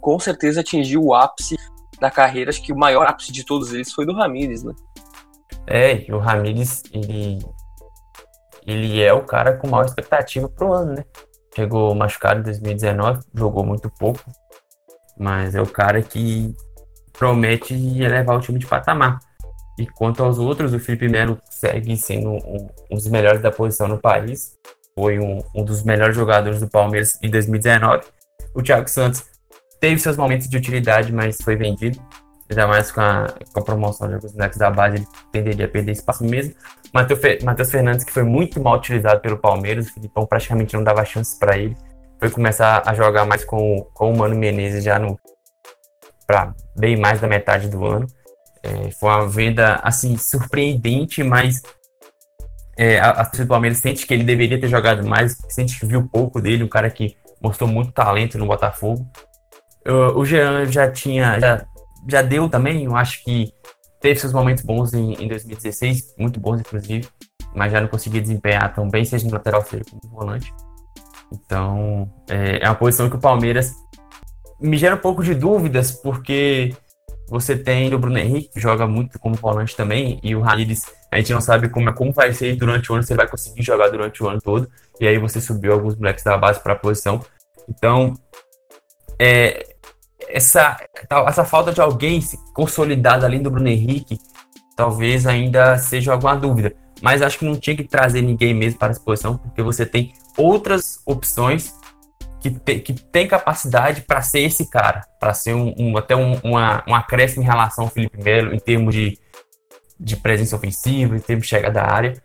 [0.00, 1.56] com certeza atingiu o ápice
[2.00, 2.50] da carreira.
[2.50, 4.72] Acho que o maior ápice de todos eles foi do Ramires, né?
[5.66, 7.38] É, o Ramires, ele,
[8.66, 11.04] ele é o cara com maior expectativa pro ano, né?
[11.54, 14.20] Chegou machucado em 2019, jogou muito pouco,
[15.18, 16.54] mas é o cara que
[17.12, 19.20] promete elevar o time de patamar.
[19.80, 23.88] E quanto aos outros, o Felipe Melo segue sendo um, um dos melhores da posição
[23.88, 24.58] no país.
[24.94, 28.04] Foi um, um, dos melhores jogadores do Palmeiras em 2019.
[28.54, 29.24] O Thiago Santos
[29.80, 31.98] teve seus momentos de utilidade, mas foi vendido.
[32.50, 35.68] Ainda mais com a, com a promoção de alguns moleques da base, ele tenderia a
[35.68, 36.54] perder espaço mesmo.
[36.92, 41.38] Matheus Fernandes, que foi muito mal utilizado pelo Palmeiras, o Filipão praticamente não dava chances
[41.38, 41.74] para ele.
[42.18, 45.18] Foi começar a jogar mais com, com o Mano Menezes já no
[46.26, 48.06] para bem mais da metade do ano.
[48.62, 51.62] É, foi uma venda, assim, surpreendente, mas
[52.76, 56.08] é, a, a do Palmeiras sente que ele deveria ter jogado mais, sente que viu
[56.08, 59.06] pouco dele, um cara que mostrou muito talento no Botafogo.
[60.14, 61.66] O Jean já tinha, já,
[62.08, 63.52] já deu também, eu acho que
[64.00, 67.08] teve seus momentos bons em, em 2016, muito bons inclusive,
[67.54, 70.52] mas já não conseguia desempenhar tão bem, seja no lateral seja como volante.
[71.32, 73.74] Então, é, é uma posição que o Palmeiras
[74.60, 76.74] me gera um pouco de dúvidas, porque
[77.30, 81.16] você tem o Bruno Henrique, que joga muito como volante também, e o Ramires, a
[81.18, 83.62] gente não sabe como, é, como vai ser durante o ano, se ele vai conseguir
[83.62, 84.68] jogar durante o ano todo,
[85.00, 87.24] e aí você subiu alguns moleques da base para a posição.
[87.68, 88.14] Então,
[89.16, 89.64] é,
[90.28, 90.76] essa,
[91.28, 92.20] essa falta de alguém
[92.52, 94.18] consolidado além do Bruno Henrique,
[94.74, 96.74] talvez ainda seja alguma dúvida.
[97.00, 100.12] Mas acho que não tinha que trazer ninguém mesmo para essa posição, porque você tem
[100.36, 101.74] outras opções
[102.40, 106.38] que, te, que tem capacidade para ser esse cara, para ser um, um até um,
[106.42, 109.18] uma, um acréscimo em relação ao Felipe Melo, em termos de,
[109.98, 112.22] de presença ofensiva, em termos de chegada da área.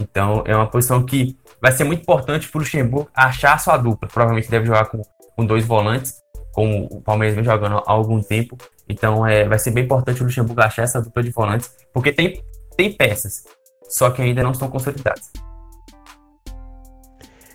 [0.00, 3.76] Então, é uma posição que vai ser muito importante para o Luxemburgo achar a sua
[3.76, 4.08] dupla.
[4.08, 5.02] Provavelmente deve jogar com,
[5.34, 6.14] com dois volantes,
[6.52, 8.56] como o Palmeiras vem jogando há algum tempo.
[8.88, 12.42] Então, é, vai ser bem importante o Luxemburgo achar essa dupla de volantes, porque tem,
[12.76, 13.44] tem peças,
[13.88, 15.32] só que ainda não estão consolidadas.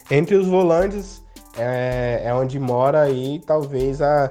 [0.10, 1.24] Entre os volantes,
[1.58, 4.30] é, é onde mora aí talvez a,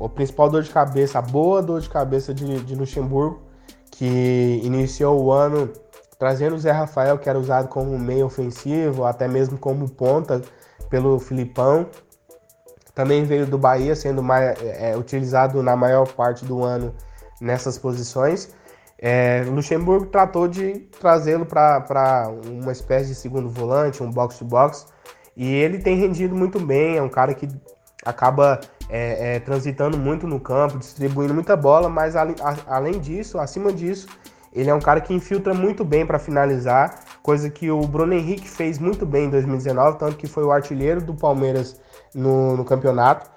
[0.00, 3.42] a principal dor de cabeça, a boa dor de cabeça de, de Luxemburgo,
[3.90, 5.72] que iniciou o ano
[6.18, 10.40] trazendo o Zé Rafael, que era usado como meio ofensivo, até mesmo como ponta
[10.88, 11.86] pelo Filipão.
[12.94, 16.94] Também veio do Bahia, sendo mais, é, utilizado na maior parte do ano
[17.40, 18.54] nessas posições.
[18.98, 24.91] É, Luxemburgo tratou de trazê-lo para uma espécie de segundo volante, um box-to-box, -box,
[25.36, 27.48] e ele tem rendido muito bem, é um cara que
[28.04, 33.38] acaba é, é, transitando muito no campo, distribuindo muita bola, mas a, a, além disso,
[33.38, 34.06] acima disso,
[34.52, 38.48] ele é um cara que infiltra muito bem para finalizar, coisa que o Bruno Henrique
[38.48, 41.80] fez muito bem em 2019, tanto que foi o artilheiro do Palmeiras
[42.14, 43.30] no, no campeonato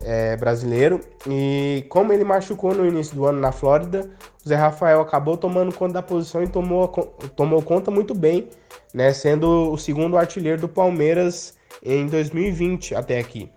[0.00, 1.00] é, brasileiro.
[1.28, 4.10] E como ele machucou no início do ano na Flórida,
[4.44, 6.88] o Zé Rafael acabou tomando conta da posição e tomou,
[7.36, 8.48] tomou conta muito bem
[8.92, 13.50] né, sendo o segundo artilheiro do Palmeiras em 2020 até aqui.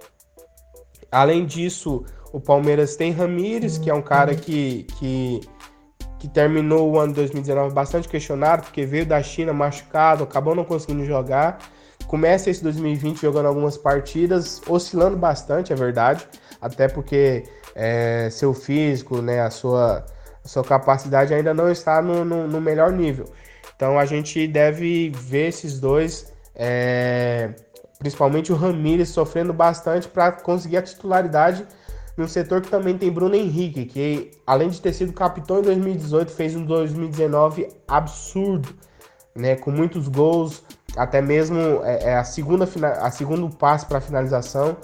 [1.12, 5.41] Além disso, o Palmeiras tem Ramires, que é um cara que, que,
[6.19, 11.06] que terminou o ano 2019 bastante questionado, porque veio da China machucado, acabou não conseguindo
[11.06, 11.60] jogar.
[12.08, 16.28] Começa esse 2020 jogando algumas partidas, oscilando bastante, é verdade,
[16.62, 17.43] até porque
[17.74, 20.06] é, seu físico, né, a sua,
[20.43, 23.26] a sua capacidade ainda não está no, no, no melhor nível.
[23.75, 27.53] Então a gente deve ver esses dois, é,
[27.99, 31.65] principalmente o Ramires, sofrendo bastante para conseguir a titularidade
[32.17, 36.31] num setor que também tem Bruno Henrique, que além de ter sido capitão em 2018,
[36.31, 38.69] fez um 2019 absurdo,
[39.35, 40.63] né, com muitos gols,
[40.95, 42.67] até mesmo é, é a segunda
[43.01, 44.77] a segundo passo para finalização.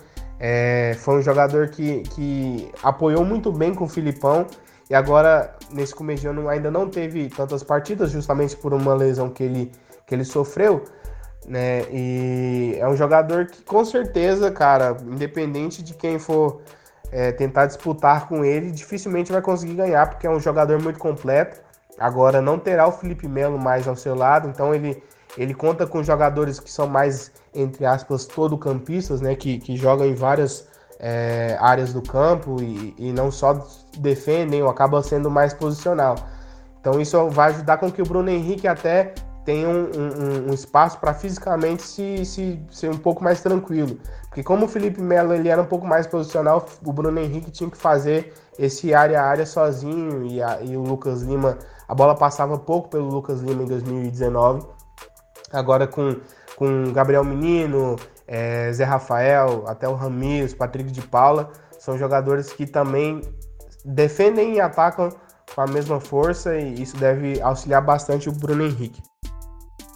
[0.43, 4.47] É, foi um jogador que, que apoiou muito bem com o Filipão
[4.91, 9.29] e agora, nesse começo de ano, ainda não teve tantas partidas, justamente por uma lesão
[9.29, 9.71] que ele,
[10.05, 10.83] que ele sofreu.
[11.47, 11.83] Né?
[11.89, 16.59] E é um jogador que, com certeza, cara, independente de quem for
[17.09, 21.61] é, tentar disputar com ele, dificilmente vai conseguir ganhar, porque é um jogador muito completo.
[21.97, 25.01] Agora, não terá o Felipe Melo mais ao seu lado, então ele,
[25.37, 29.35] ele conta com jogadores que são mais, entre aspas, todo campistas, né?
[29.35, 30.67] Que, que jogam em várias
[31.01, 33.65] é, áreas do campo e, e, não só
[33.97, 36.15] defendem ou acabam sendo mais posicional.
[36.79, 40.99] Então isso vai ajudar com que o Bruno Henrique até tenha um, um, um espaço
[40.99, 43.97] para fisicamente se, se, ser um pouco mais tranquilo.
[44.27, 47.69] Porque como o Felipe Melo ele era um pouco mais posicional, o Bruno Henrique tinha
[47.69, 52.13] que fazer esse área a área sozinho e, a, e o Lucas Lima, a bola
[52.13, 54.67] passava pouco pelo Lucas Lima em 2019.
[55.51, 56.15] Agora com,
[56.55, 57.95] com Gabriel Menino,
[58.31, 63.19] é, Zé Rafael, até o Ramires, Patrick de Paula, são jogadores que também
[63.83, 65.09] defendem e atacam
[65.53, 69.03] com a mesma força e isso deve auxiliar bastante o Bruno Henrique.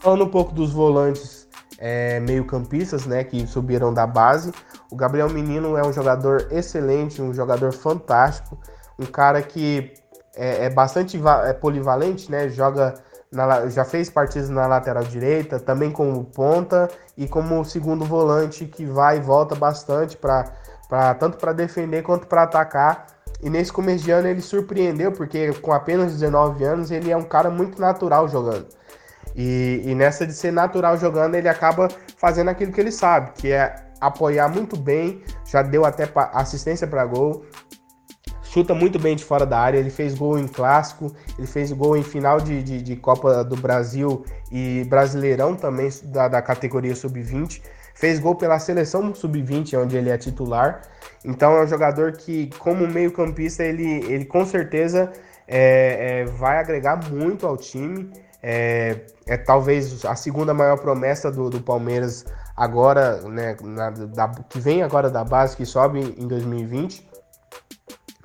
[0.01, 1.47] Falando um pouco dos volantes
[1.79, 4.51] é, meio-campistas, né, que subiram da base,
[4.91, 8.59] o Gabriel Menino é um jogador excelente, um jogador fantástico,
[8.99, 9.93] um cara que
[10.35, 12.95] é, é bastante é polivalente, né, joga
[13.31, 18.85] na, já fez partidas na lateral direita, também como ponta e como segundo volante que
[18.85, 23.07] vai e volta bastante para tanto para defender quanto para atacar.
[23.41, 27.23] E nesse começo de ano ele surpreendeu, porque com apenas 19 anos ele é um
[27.23, 28.67] cara muito natural jogando.
[29.35, 33.51] E, e nessa de ser natural jogando, ele acaba fazendo aquilo que ele sabe, que
[33.51, 37.45] é apoiar muito bem, já deu até assistência para gol,
[38.55, 39.77] chuta muito bem de fora da área.
[39.77, 43.57] Ele fez gol em clássico, ele fez gol em final de, de, de Copa do
[43.57, 47.61] Brasil e Brasileirão também da, da categoria sub-20.
[47.93, 50.83] Fez gol pela seleção sub-20, onde ele é titular.
[51.25, 55.11] Então é um jogador que, como meio-campista, ele, ele com certeza
[55.45, 58.09] é, é, vai agregar muito ao time.
[58.41, 62.23] É, é, talvez a segunda maior promessa do, do Palmeiras
[62.55, 67.14] agora, né, na, da, que vem agora da base, que sobe em 2020.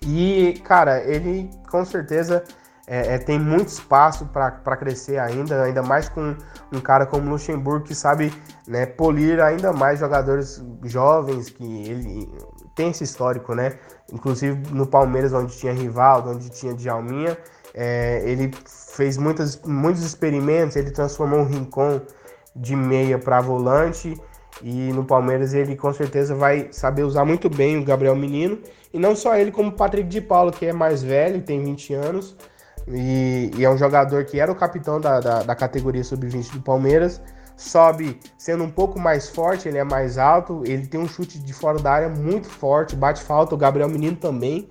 [0.03, 2.43] E, cara, ele com certeza
[2.87, 6.35] é, é, tem muito espaço para crescer ainda, ainda mais com
[6.73, 8.33] um cara como Luxemburgo que sabe
[8.67, 12.29] né, polir ainda mais jogadores jovens, que ele
[12.75, 13.79] tem esse histórico, né?
[14.13, 17.39] Inclusive no Palmeiras, onde tinha Rivaldo, onde tinha Djalminha,
[17.75, 22.01] é, ele fez muitas, muitos experimentos, ele transformou o Rincon
[22.57, 24.21] de meia para volante
[24.63, 28.59] e no Palmeiras ele com certeza vai saber usar muito bem o Gabriel Menino.
[28.93, 31.95] E não só ele, como o Patrick de Paulo, que é mais velho, tem 20
[31.95, 32.37] anos.
[32.89, 36.61] E, e é um jogador que era o capitão da, da, da categoria sub-20 do
[36.61, 37.21] Palmeiras.
[37.57, 41.53] Sobe sendo um pouco mais forte, ele é mais alto, ele tem um chute de
[41.53, 44.69] fora da área muito forte, bate falta, o Gabriel Menino também.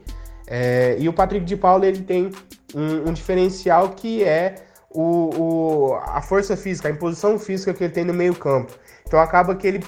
[0.48, 2.32] É, e o Patrick de Paulo ele tem
[2.74, 4.56] um, um diferencial que é
[4.90, 8.74] o, o, a força física, a imposição física que ele tem no meio campo.
[9.06, 9.84] Então acaba que ele,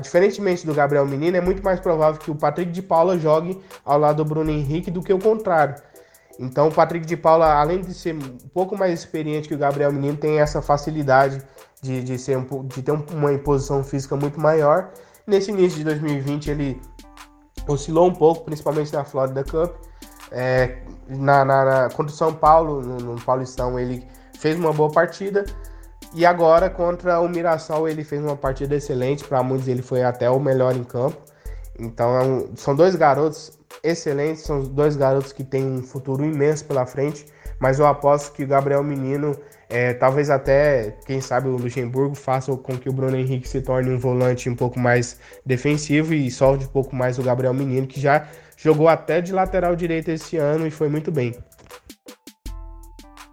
[0.00, 3.98] diferentemente do Gabriel Menino, é muito mais provável que o Patrick de Paula jogue ao
[3.98, 5.76] lado do Bruno Henrique do que o contrário.
[6.38, 9.92] Então o Patrick de Paula, além de ser um pouco mais experiente que o Gabriel
[9.92, 11.42] Menino, tem essa facilidade
[11.82, 14.90] de, de, ser um, de ter uma imposição física muito maior.
[15.26, 16.80] Nesse início de 2020 ele
[17.66, 19.74] oscilou um pouco, principalmente na Florida Cup.
[20.30, 24.06] É, na, na, na, contra o São Paulo, no, no Paulistão, ele
[24.38, 25.44] fez uma boa partida,
[26.14, 30.30] e agora contra o Mirassol ele fez uma partida excelente, para muitos ele foi até
[30.30, 31.18] o melhor em campo.
[31.78, 36.86] Então é são dois garotos excelentes, são dois garotos que têm um futuro imenso pela
[36.86, 37.26] frente,
[37.60, 39.36] mas eu aposto que o Gabriel Menino,
[39.68, 43.90] é, talvez até, quem sabe, o Luxemburgo faça com que o Bruno Henrique se torne
[43.90, 48.00] um volante um pouco mais defensivo e solte um pouco mais o Gabriel Menino, que
[48.00, 51.34] já jogou até de lateral direito esse ano e foi muito bem.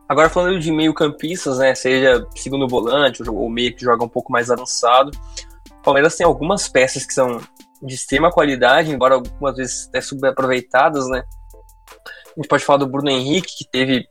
[0.07, 4.31] Agora falando de meio campistas, né, seja segundo volante ou meio que joga um pouco
[4.31, 5.11] mais avançado,
[5.71, 7.39] o Palmeiras tem algumas peças que são
[7.81, 11.23] de extrema qualidade, embora algumas vezes até subaproveitadas, né.
[12.27, 14.07] A gente pode falar do Bruno Henrique, que teve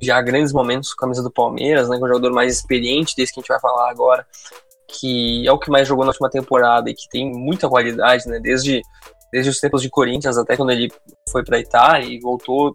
[0.00, 3.14] já grandes momentos com a camisa do Palmeiras, né, que é o jogador mais experiente
[3.16, 4.26] desse que a gente vai falar agora,
[4.88, 8.38] que é o que mais jogou na última temporada e que tem muita qualidade, né,
[8.40, 8.80] desde,
[9.30, 10.90] desde os tempos de Corinthians até quando ele
[11.30, 12.74] foi para Itália e voltou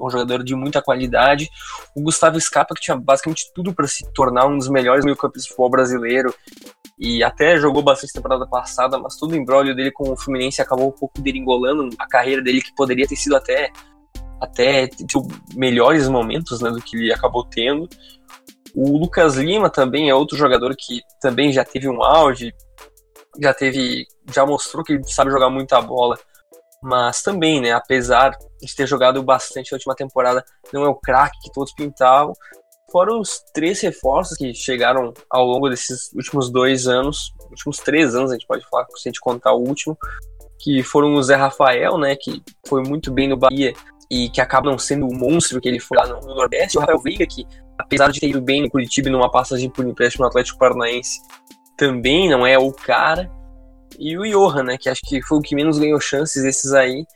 [0.00, 1.48] um jogador de muita qualidade.
[1.94, 5.48] O Gustavo Scarpa, que tinha basicamente tudo para se tornar um dos melhores meio-campistas de
[5.50, 6.34] futebol brasileiro,
[6.98, 10.88] e até jogou bastante temporada passada, mas todo o embrólio dele com o Fluminense acabou
[10.88, 13.70] um pouco deringolando a carreira dele, que poderia ter sido até,
[14.40, 14.88] até
[15.54, 17.88] melhores momentos né, do que ele acabou tendo.
[18.74, 22.52] O Lucas Lima também é outro jogador que também já teve um auge,
[23.40, 26.18] já teve, já mostrou que sabe jogar muita bola
[26.82, 31.38] mas também, né, apesar de ter jogado bastante na última temporada, não é o craque
[31.42, 32.32] que todos pintavam.
[32.90, 38.30] Foram os três reforços que chegaram ao longo desses últimos dois anos, últimos três anos,
[38.30, 39.96] a gente pode falar, se a gente contar o último,
[40.58, 43.72] que foram o Zé Rafael, né, que foi muito bem no Bahia
[44.10, 46.80] e que acaba não sendo o monstro que ele foi lá no, no Nordeste, o
[46.80, 47.46] Rafael Veiga, que
[47.78, 51.20] apesar de ter ido bem no Curitiba numa passagem por empréstimo no Atlético Paranaense,
[51.76, 53.30] também não é o cara
[53.98, 57.06] e o Johan, né, que acho que foi o que menos ganhou chances esses aí,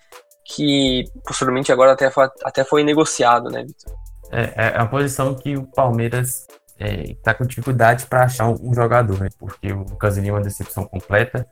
[0.45, 3.95] que posteriormente agora até foi, até foi negociado, né, Vitor?
[4.31, 6.47] É, é a posição que o Palmeiras
[6.79, 10.85] está é, com dificuldade para achar um jogador, né, porque o Lucas é uma decepção
[10.85, 11.47] completa.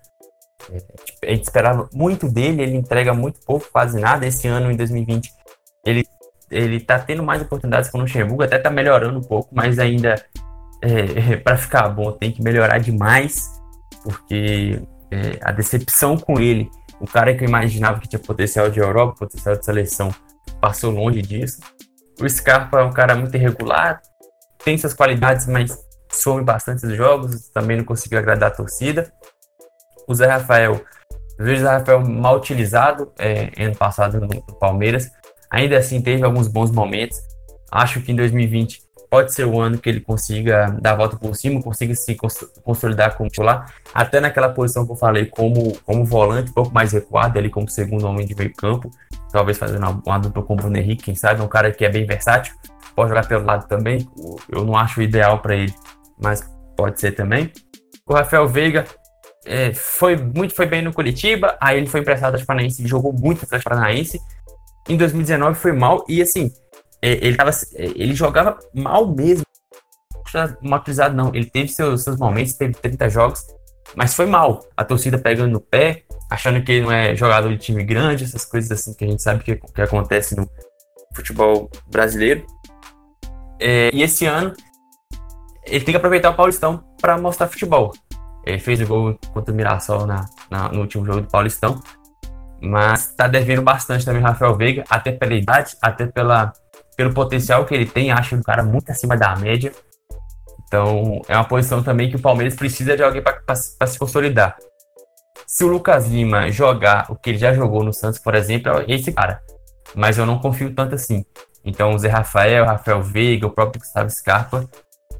[0.70, 4.26] É, tipo, a gente esperava muito dele, ele entrega muito pouco, quase nada.
[4.26, 5.30] Esse ano, em 2020,
[5.84, 6.04] ele
[6.52, 10.22] ele tá tendo mais oportunidades com o Luxemburgo, até tá melhorando um pouco, mas ainda
[10.82, 13.48] é, para ficar bom tem que melhorar demais,
[14.04, 16.68] porque é, a decepção com ele,
[17.02, 20.14] o cara que eu imaginava que tinha potencial de Europa, potencial de seleção,
[20.60, 21.60] passou longe disso.
[22.20, 24.00] O Scarpa é um cara muito irregular,
[24.64, 25.76] tem suas qualidades, mas
[26.08, 29.12] some bastante os jogos, também não conseguiu agradar a torcida.
[30.06, 30.80] O Zé Rafael,
[31.40, 35.10] vejo o Zé Rafael mal utilizado é, ano passado no, no Palmeiras,
[35.50, 37.18] ainda assim teve alguns bons momentos.
[37.68, 38.80] Acho que em 2020
[39.12, 42.16] pode ser o ano que ele consiga dar a volta por cima, consiga se
[42.64, 46.92] consolidar como titular, até naquela posição que eu falei, como, como volante, um pouco mais
[46.92, 48.90] recuado, ali como segundo homem de meio campo,
[49.30, 51.90] talvez fazendo uma, uma dupla com o Bruno Henrique, quem sabe, um cara que é
[51.90, 52.54] bem versátil,
[52.96, 54.08] pode jogar pelo lado também,
[54.48, 55.74] eu não acho ideal para ele,
[56.18, 57.52] mas pode ser também.
[58.06, 58.86] O Rafael Veiga
[59.44, 63.42] é, foi muito foi bem no Curitiba, aí ele foi emprestado ao Paranaense, jogou muito
[63.42, 64.18] no Paranaense,
[64.88, 66.50] em 2019 foi mal, e assim,
[67.02, 69.44] ele, tava, é, ele jogava mal mesmo.
[70.62, 71.34] Não utilizado, não.
[71.34, 73.42] Ele teve seus, seus momentos, teve 30 jogos,
[73.94, 74.64] mas foi mal.
[74.76, 78.44] A torcida pegando no pé, achando que ele não é jogador de time grande, essas
[78.44, 80.48] coisas assim que a gente sabe que, que acontece no,
[81.14, 82.46] futebol brasileiro.
[83.60, 84.52] É, e esse ano
[85.64, 87.92] ele tem que aproveitar o Paulistão para mostrar futebol.
[88.44, 91.80] Ele fez o gol contra o Mirassol na, na, no último jogo do Paulistão,
[92.60, 96.52] mas está devendo bastante também Rafael Veiga, até pela idade, até pela,
[96.96, 98.10] pelo potencial que ele tem.
[98.10, 99.72] Acho um cara muito acima da média.
[100.66, 104.56] Então é uma posição também que o Palmeiras precisa de alguém para se consolidar.
[105.46, 108.84] Se o Lucas Lima jogar o que ele já jogou no Santos, por exemplo, é
[108.88, 109.42] esse cara.
[109.94, 111.24] Mas eu não confio tanto assim.
[111.64, 114.68] Então o Zé Rafael, o Rafael Veiga, o próprio Gustavo Scarpa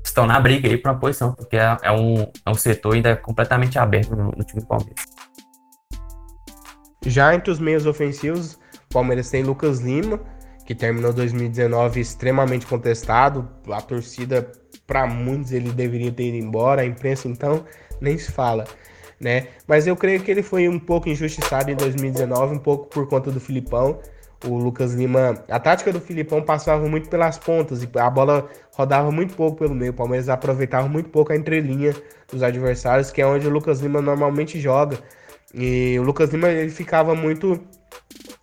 [0.05, 3.17] estão na briga aí para uma posição, porque é, é, um, é um setor ainda
[3.17, 5.05] completamente aberto no, no time do Palmeiras.
[7.05, 10.21] Já entre os meios ofensivos, o Palmeiras tem Lucas Lima,
[10.65, 13.49] que terminou 2019 extremamente contestado.
[13.71, 14.51] A torcida,
[14.87, 16.83] para muitos, ele deveria ter ido embora.
[16.83, 17.65] A imprensa, então,
[18.01, 18.65] nem se fala.
[19.21, 19.49] Né?
[19.67, 23.31] Mas eu creio que ele foi um pouco injustiçado em 2019, um pouco por conta
[23.31, 24.01] do Filipão
[24.47, 25.43] o Lucas Lima.
[25.49, 29.75] A tática do Filipão passava muito pelas pontas e a bola rodava muito pouco pelo
[29.75, 29.93] meio.
[29.93, 31.95] O Palmeiras aproveitava muito pouco a entrelinha
[32.31, 34.99] dos adversários, que é onde o Lucas Lima normalmente joga.
[35.55, 37.61] E o Lucas Lima ele ficava muito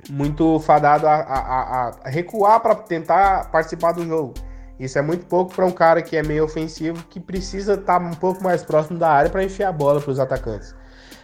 [0.09, 4.33] muito fadado a, a, a recuar para tentar participar do jogo.
[4.79, 8.05] Isso é muito pouco para um cara que é meio ofensivo, que precisa estar tá
[8.05, 10.73] um pouco mais próximo da área para enfiar a bola para os atacantes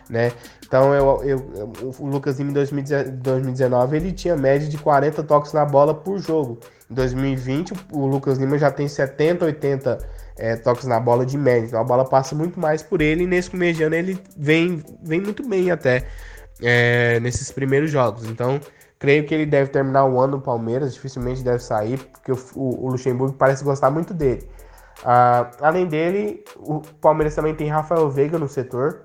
[0.10, 0.32] né?
[0.66, 5.66] Então eu, eu, o Lucas Lima em 2019 ele tinha média de 40 toques na
[5.66, 6.60] bola por jogo.
[6.90, 9.98] Em 2020 o Lucas Lima já tem 70, 80
[10.38, 11.68] é, toques na bola de média.
[11.68, 14.84] Então a bola passa muito mais por ele e nesse começo de ano ele vem,
[15.04, 16.08] vem muito bem até
[16.62, 18.26] é, nesses primeiros jogos.
[18.26, 18.60] Então
[19.00, 22.90] creio que ele deve terminar o ano no Palmeiras, dificilmente deve sair, porque o, o,
[22.90, 24.50] Luxemburgo parece gostar muito dele.
[25.02, 29.02] Uh, além dele, o Palmeiras também tem Rafael Veiga no setor,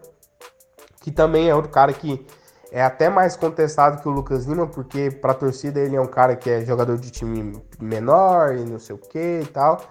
[1.03, 2.25] que também é outro cara que
[2.73, 6.07] é até mais contestado que o Lucas Lima, porque para a torcida ele é um
[6.07, 9.83] cara que é jogador de time menor e não sei o que e tal.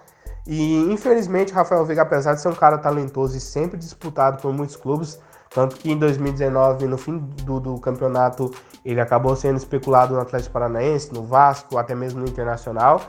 [0.46, 4.76] E infelizmente Rafael Veiga, apesar de ser um cara talentoso e sempre disputado por muitos
[4.76, 8.52] clubes, tanto que em 2019, no fim do, do campeonato,
[8.84, 13.00] ele acabou sendo especulado no Atlético Paranaense, no Vasco, até mesmo no Internacional.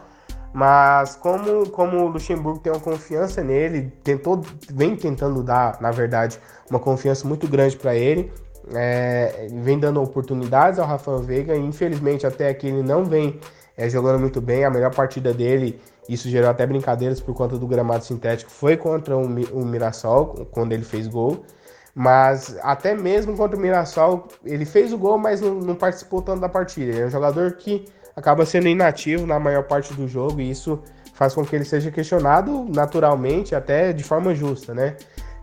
[0.54, 6.40] Mas como, como o Luxemburgo tem uma confiança nele, tentou, vem tentando dar, na verdade,
[6.70, 8.34] uma confiança muito grande para ele,
[8.74, 13.40] é, vem dando oportunidades ao Rafael Veiga, infelizmente até aqui ele não vem
[13.78, 14.66] é, jogando muito bem.
[14.66, 19.16] A melhor partida dele, isso gerou até brincadeiras por conta do gramado sintético, foi contra
[19.16, 21.46] o, o Mirassol, quando ele fez gol.
[21.94, 26.40] Mas até mesmo contra o Mirassol, ele fez o gol, mas não, não participou tanto
[26.40, 26.92] da partida.
[26.92, 30.82] Ele é um jogador que acaba sendo inativo na maior parte do jogo e isso
[31.14, 34.96] faz com que ele seja questionado naturalmente, até de forma justa, né?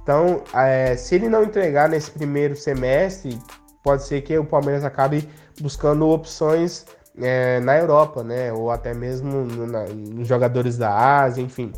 [0.02, 3.38] Então, é, se ele não entregar nesse primeiro semestre,
[3.82, 5.28] pode ser que o Palmeiras acabe
[5.60, 6.86] buscando opções
[7.20, 8.52] é, na Europa, né?
[8.52, 11.72] Ou até mesmo nos jogadores da Ásia, enfim.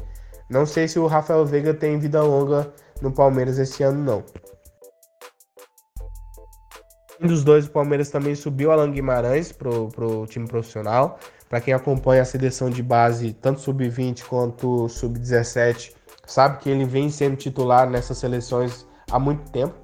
[0.48, 4.24] Não sei se o Rafael Veiga tem vida longa no Palmeiras esse ano, não.
[7.22, 11.18] Um dos dois, o Palmeiras também subiu Alan Guimarães pro, pro time profissional.
[11.50, 15.92] Para quem acompanha a seleção de base, tanto sub-20 quanto sub-17,
[16.26, 19.74] sabe que ele vem sendo titular nessas seleções há muito tempo.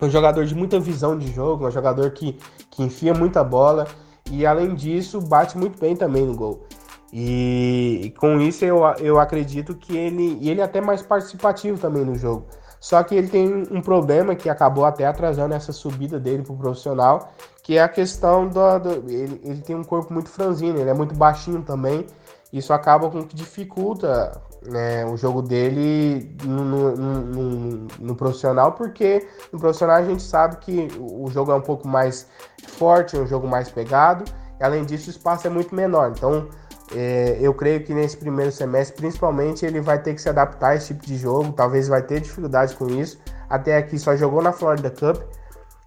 [0.00, 2.38] É um jogador de muita visão de jogo, é um jogador que,
[2.70, 3.88] que enfia muita bola
[4.30, 6.68] e, além disso, bate muito bem também no gol.
[7.12, 10.38] E, e com isso eu, eu acredito que ele.
[10.40, 12.46] E ele é até mais participativo também no jogo.
[12.80, 17.32] Só que ele tem um problema que acabou até atrasando essa subida dele pro profissional,
[17.62, 18.78] que é a questão do.
[18.78, 22.06] do ele, ele, tem um corpo muito franzino, ele é muito baixinho também.
[22.52, 29.26] Isso acaba com que dificulta né, o jogo dele no, no, no, no, profissional, porque
[29.52, 32.26] no profissional a gente sabe que o jogo é um pouco mais
[32.66, 34.24] forte, é um jogo mais pegado,
[34.58, 36.12] além disso o espaço é muito menor.
[36.16, 36.48] Então
[36.94, 40.74] é, eu creio que nesse primeiro semestre, principalmente, ele vai ter que se adaptar a
[40.76, 41.52] esse tipo de jogo.
[41.52, 43.18] Talvez vai ter dificuldade com isso.
[43.48, 45.22] Até aqui só jogou na Florida Cup,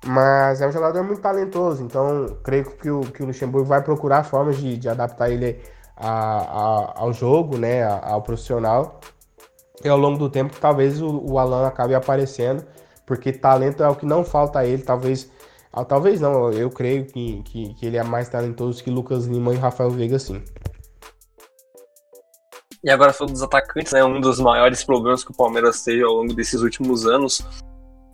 [0.05, 1.83] mas é um jogador muito talentoso.
[1.83, 5.59] Então, creio que o, que o Luxemburgo vai procurar formas de, de adaptar ele
[5.95, 8.99] a, a, ao jogo, né, ao profissional.
[9.83, 12.63] E ao longo do tempo, talvez o, o Alan acabe aparecendo,
[13.05, 14.83] porque talento é o que não falta a ele.
[14.83, 15.31] Talvez,
[15.73, 19.53] ah, talvez não, eu creio que, que, que ele é mais talentoso que Lucas Lima
[19.53, 20.43] e Rafael Veiga, sim.
[22.83, 24.03] E agora falando dos atacantes, né?
[24.03, 27.41] Um dos maiores problemas que o Palmeiras teve ao longo desses últimos anos.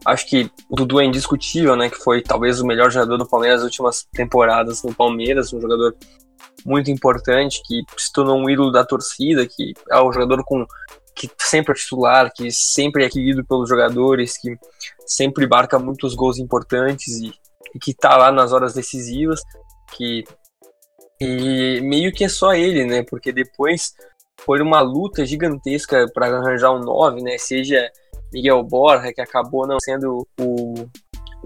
[0.06, 1.90] Acho que o Dudu é indiscutível, né?
[1.90, 5.96] Que foi talvez o melhor jogador do Palmeiras nas últimas temporadas no Palmeiras, um jogador
[6.66, 10.66] muito importante, que se tornou um ídolo da torcida, que é um jogador com
[11.16, 14.56] que sempre é titular, que sempre é querido pelos jogadores, que
[15.06, 17.34] sempre marca muitos gols importantes e,
[17.74, 19.42] e que tá lá nas horas decisivas,
[19.96, 20.26] que
[21.20, 23.04] E meio que é só ele, né?
[23.04, 23.94] Porque depois
[24.42, 27.38] foi uma luta gigantesca para arranjar um 9, né?
[27.38, 27.90] Seja
[28.32, 30.74] Miguel Borja, que acabou não sendo o,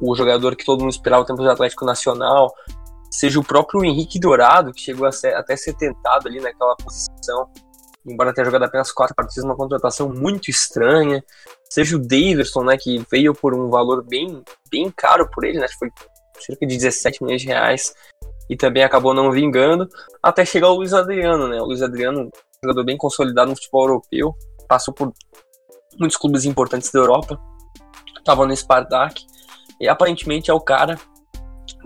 [0.02, 2.52] o jogador que todo mundo esperava o tempo do Atlético Nacional,
[3.12, 7.50] seja o próprio Henrique Dourado, que chegou a ser, até ser tentado ali naquela posição,
[8.06, 11.24] embora tenha jogado apenas quatro partidas, uma contratação muito estranha,
[11.70, 15.68] seja o Davidson, né, que veio por um valor bem, bem caro por ele, né,
[15.78, 15.90] foi
[16.40, 17.94] cerca de 17 milhões de reais,
[18.50, 19.88] e também acabou não vingando,
[20.24, 22.32] até chegar o Luiz Adriano, né, o Luiz Adriano,
[22.64, 24.36] jogador bem consolidado no futebol europeu,
[24.68, 25.12] passou por
[26.00, 27.40] muitos clubes importantes da Europa,
[28.18, 29.26] estava no Spartak,
[29.80, 31.00] e aparentemente é o cara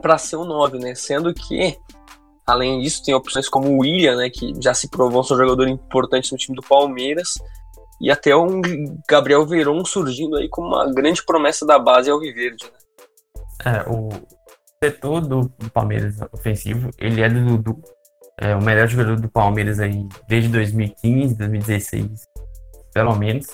[0.01, 1.77] para ser o 9, né, sendo que
[2.45, 5.67] Além disso, tem opções como o William, né, que já se provou ser um jogador
[5.67, 7.29] importante no time do Palmeiras,
[7.99, 8.61] e até um
[9.09, 12.65] Gabriel Veron surgindo aí como uma grande promessa da base ao Viverde.
[12.65, 13.77] Né?
[13.77, 14.09] É, o
[14.83, 17.81] setor do, do, Palmeiras ofensivo, ele é, do, do
[18.39, 22.09] é, o melhor jogador do Palmeiras aí desde 2015, 2016,
[22.93, 23.47] pelo menos.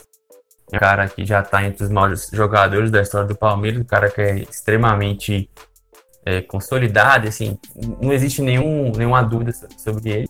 [0.72, 3.86] É um cara que já está entre os maiores jogadores da história do Palmeiras, um
[3.86, 5.50] cara que é extremamente
[6.26, 7.58] é, consolidado, assim,
[8.02, 10.28] não existe nenhum, nenhuma dúvida sobre ele.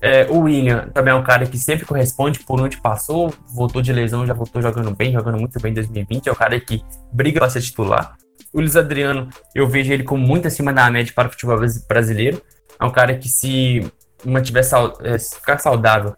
[0.00, 3.92] É, o William também é um cara que sempre corresponde por onde passou, voltou de
[3.92, 6.28] lesão, já voltou jogando bem, jogando muito bem em 2020.
[6.28, 8.16] É um cara que briga para ser titular.
[8.52, 12.42] O Luiz Adriano, eu vejo ele como muito acima da média para o futebol brasileiro.
[12.80, 13.90] É um cara que, se
[14.24, 14.64] mantiver
[15.02, 16.14] é, se ficar saudável,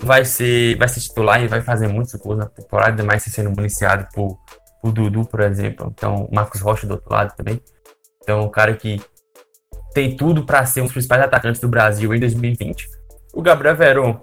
[0.00, 3.50] vai ser, vai ser titular e vai fazer muitos gols na temporada, ainda mais sendo
[3.50, 4.38] municiado por,
[4.80, 5.92] por Dudu, por exemplo.
[5.94, 7.60] Então, Marcos Rocha do outro lado também.
[8.22, 9.00] Então, um cara que
[9.92, 12.88] tem tudo para ser um dos principais atacantes do Brasil em 2020.
[13.34, 14.20] O Gabriel Veron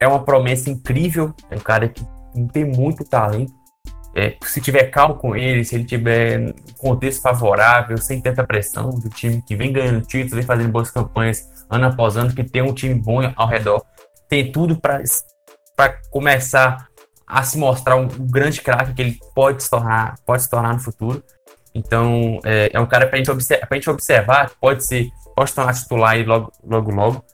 [0.00, 2.04] é uma promessa incrível, é um cara que
[2.52, 3.52] tem muito talento.
[4.16, 9.08] É, se tiver calmo com ele, se ele tiver contexto favorável, sem tanta pressão do
[9.08, 12.72] time que vem ganhando títulos, vem fazendo boas campanhas ano após ano, que tem um
[12.72, 13.84] time bom ao redor,
[14.28, 15.02] tem tudo para
[16.10, 16.88] começar
[17.26, 20.74] a se mostrar um, um grande craque que ele pode se tornar, pode se tornar
[20.74, 21.22] no futuro.
[21.74, 26.12] Então, é, é um cara para a gente observar, pode ser, pode se tornar titular
[26.12, 27.24] aí logo, logo, logo.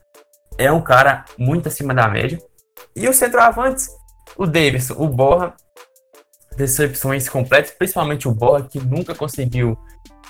[0.57, 2.39] É um cara muito acima da média.
[2.95, 3.83] E o centroavante,
[4.35, 5.53] o Davidson, o Borra,
[6.55, 9.77] decepções completas, principalmente o Borra, que nunca conseguiu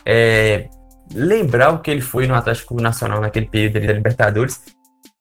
[0.05, 0.69] é,
[1.13, 4.61] lembrar o que ele foi no Atlético Nacional naquele período da Libertadores.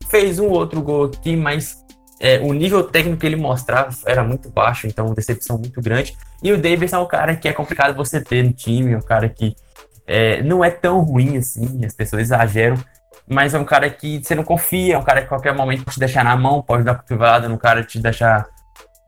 [0.09, 1.85] Fez um outro gol aqui, mas
[2.21, 6.17] é, o nível técnico que ele mostrava era muito baixo, então decepção muito grande.
[6.43, 9.29] E o Davis é um cara que é complicado você ter no time, um cara
[9.29, 9.55] que
[10.07, 12.77] é, não é tão ruim assim, as pessoas exageram,
[13.27, 15.85] mas é um cara que você não confia, é um cara que a qualquer momento
[15.85, 18.47] pode te deixar na mão, pode dar cotovelada no cara te deixar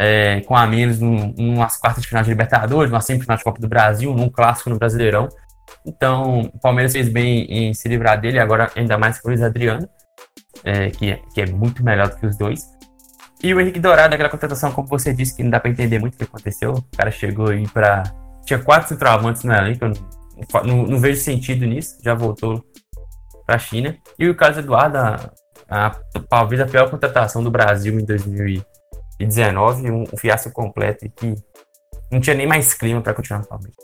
[0.02, 3.60] é, com a menos num, numas quartas de final de Libertadores, numa semifinal de Copa
[3.60, 5.28] do Brasil, num clássico no Brasileirão.
[5.86, 9.40] Então, o Palmeiras fez bem em se livrar dele, agora ainda mais com o Luiz
[9.40, 9.88] Adriano,
[10.64, 12.64] é, que, que é muito melhor do que os dois.
[13.40, 16.14] E o Henrique Dourado, aquela contratação, como você disse, que não dá pra entender muito
[16.14, 16.72] o que aconteceu.
[16.72, 18.02] O cara chegou aí pra.
[18.44, 22.64] Tinha quatro centroavantes no elenco, eu não, não, não, vejo sentido nisso, já voltou
[23.46, 23.96] pra China.
[24.18, 25.30] E o Carlos Eduardo, a,
[25.68, 25.90] a,
[26.28, 28.04] talvez a pior contratação do Brasil em
[29.18, 31.34] 2019, um, um fiasco completo e que
[32.10, 33.76] não tinha nem mais clima para continuar no Palmeiras.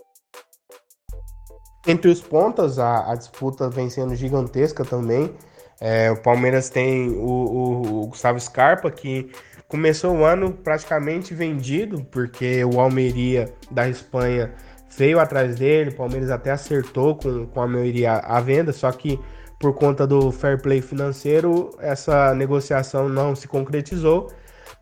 [1.87, 5.35] Entre os pontas, a, a disputa vem sendo gigantesca também.
[5.81, 9.31] É, o Palmeiras tem o, o, o, Gustavo Scarpa, que
[9.69, 14.53] começou o ano praticamente vendido, porque o Almeria da Espanha
[14.97, 19.19] veio atrás dele, o Palmeiras até acertou com, com a Almeria a venda, só que
[19.59, 24.31] por conta do fair play financeiro, essa negociação não se concretizou.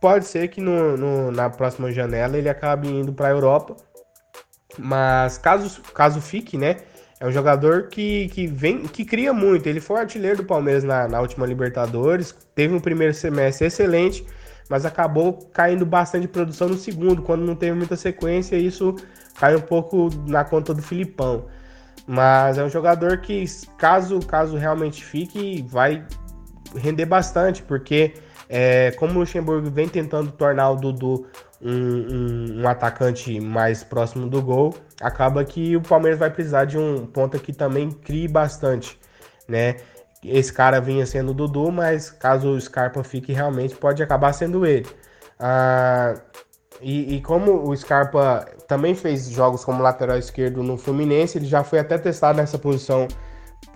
[0.06, 3.74] Pode ser que no, no na próxima janela ele acabe indo para a Europa,
[4.78, 6.76] mas caso, caso fique, né?
[7.18, 9.66] É um jogador que, que vem, que cria muito.
[9.66, 14.24] Ele foi artilheiro do Palmeiras na, na última Libertadores, teve um primeiro semestre excelente,
[14.70, 18.94] mas acabou caindo bastante produção no segundo, quando não teve muita sequência, isso
[19.40, 21.46] cai um pouco na conta do Filipão.
[22.06, 23.44] Mas é um jogador que,
[23.76, 26.06] caso, caso realmente fique, vai
[26.76, 28.14] render bastante, porque
[28.48, 31.26] é, como o Luxemburgo vem tentando tornar o Dudu
[31.60, 36.78] um, um, um, atacante mais próximo do gol, acaba que o Palmeiras vai precisar de
[36.78, 38.98] um ponta que também crie bastante,
[39.48, 39.76] né?
[40.24, 44.66] Esse cara vinha sendo o Dudu, mas caso o Scarpa fique, realmente pode acabar sendo
[44.66, 44.86] ele.
[45.38, 46.14] Ah,
[46.80, 51.62] e, e, como o Scarpa também fez jogos como lateral esquerdo no Fluminense, ele já
[51.64, 53.06] foi até testado nessa posição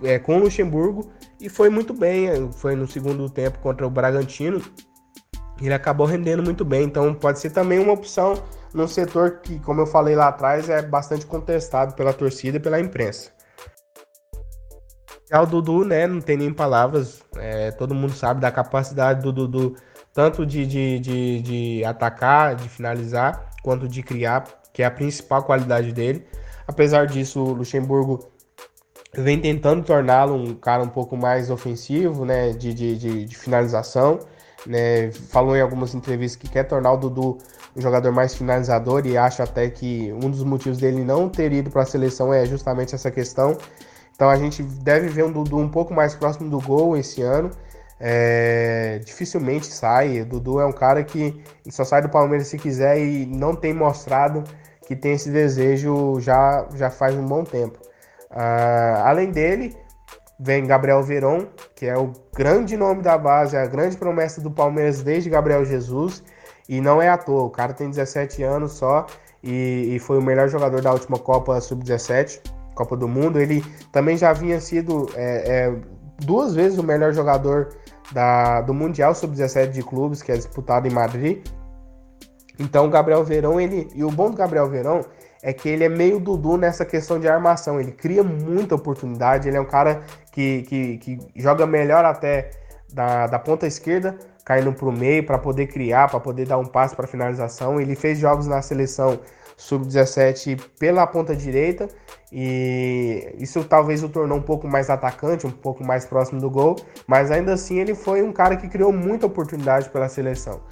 [0.02, 1.10] é, com o Luxemburgo
[1.40, 2.50] e foi muito bem.
[2.52, 4.62] Foi no segundo tempo contra o Bragantino
[5.66, 6.84] ele acabou rendendo muito bem.
[6.84, 10.82] Então pode ser também uma opção num setor que, como eu falei lá atrás, é
[10.82, 13.30] bastante contestado pela torcida e pela imprensa.
[15.30, 17.22] Já o Dudu, né, não tem nem palavras.
[17.36, 19.76] É, todo mundo sabe da capacidade do Dudu,
[20.12, 25.44] tanto de, de, de, de atacar, de finalizar, quanto de criar, que é a principal
[25.44, 26.26] qualidade dele.
[26.66, 28.30] Apesar disso, o Luxemburgo
[29.14, 34.18] vem tentando torná-lo um cara um pouco mais ofensivo, né, de, de, de, de finalização.
[34.66, 37.38] Né, falou em algumas entrevistas que quer tornar o Dudu
[37.74, 41.70] um jogador mais finalizador e acho até que um dos motivos dele não ter ido
[41.70, 43.56] para a seleção é justamente essa questão.
[44.14, 47.50] Então a gente deve ver um Dudu um pouco mais próximo do gol esse ano.
[47.98, 50.20] É, dificilmente sai.
[50.20, 53.72] O Dudu é um cara que só sai do Palmeiras se quiser e não tem
[53.72, 54.44] mostrado
[54.86, 57.78] que tem esse desejo já, já faz um bom tempo.
[58.30, 59.76] Uh, além dele,
[60.38, 65.02] vem Gabriel Veron, que é o grande nome da base, a grande promessa do Palmeiras
[65.02, 66.22] desde Gabriel Jesus.
[66.68, 69.06] E não é à toa, o cara tem 17 anos só
[69.42, 72.40] e, e foi o melhor jogador da última Copa Sub-17,
[72.74, 73.40] Copa do Mundo.
[73.40, 75.76] Ele também já havia sido é, é,
[76.18, 77.70] duas vezes o melhor jogador
[78.12, 81.44] da, do Mundial Sub-17 de clubes, que é disputado em Madrid.
[82.58, 83.88] Então o Gabriel Verão, ele.
[83.94, 85.00] E o bom do Gabriel Verão
[85.42, 87.80] é que ele é meio Dudu nessa questão de armação.
[87.80, 89.48] Ele cria muita oportunidade.
[89.48, 92.50] Ele é um cara que, que, que joga melhor até
[92.92, 96.66] da, da ponta esquerda, caindo para o meio para poder criar, para poder dar um
[96.66, 97.80] passo para finalização.
[97.80, 99.18] Ele fez jogos na seleção
[99.56, 101.86] sub-17 pela ponta direita
[102.32, 106.76] e isso talvez o tornou um pouco mais atacante, um pouco mais próximo do gol,
[107.06, 110.62] mas ainda assim ele foi um cara que criou muita oportunidade pela seleção.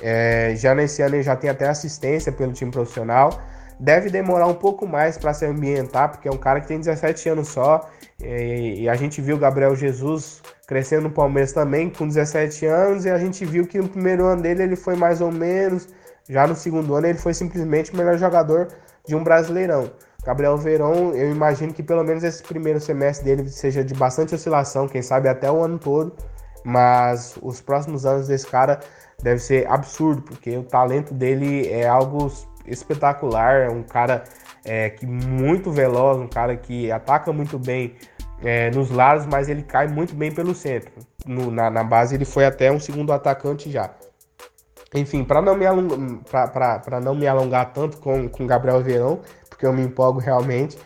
[0.00, 3.30] É, já nesse ano ele já tem até assistência pelo time profissional
[3.78, 7.28] deve demorar um pouco mais para se ambientar, porque é um cara que tem 17
[7.28, 7.88] anos só.
[8.20, 13.04] E, e, a gente viu o Gabriel Jesus crescendo no Palmeiras também com 17 anos,
[13.04, 15.88] e a gente viu que no primeiro ano dele ele foi mais ou menos,
[16.28, 18.68] já no segundo ano ele foi simplesmente o melhor jogador
[19.06, 19.90] de um brasileirão.
[20.24, 24.88] Gabriel Verón, eu imagino que pelo menos esse primeiro semestre dele seja de bastante oscilação,
[24.88, 26.16] quem sabe até o ano todo,
[26.64, 28.80] mas os próximos anos desse cara
[29.22, 32.28] deve ser absurdo, porque o talento dele é algo
[32.68, 34.24] espetacular, é um cara
[34.64, 37.94] é, que muito veloz, um cara que ataca muito bem
[38.42, 40.92] é, nos lados, mas ele cai muito bem pelo centro.
[41.24, 43.90] No, na, na, base ele foi até um segundo atacante já.
[44.94, 45.64] Enfim, para não, me
[47.02, 50.78] não me alongar tanto com o Gabriel Verão, porque eu me empolgo realmente,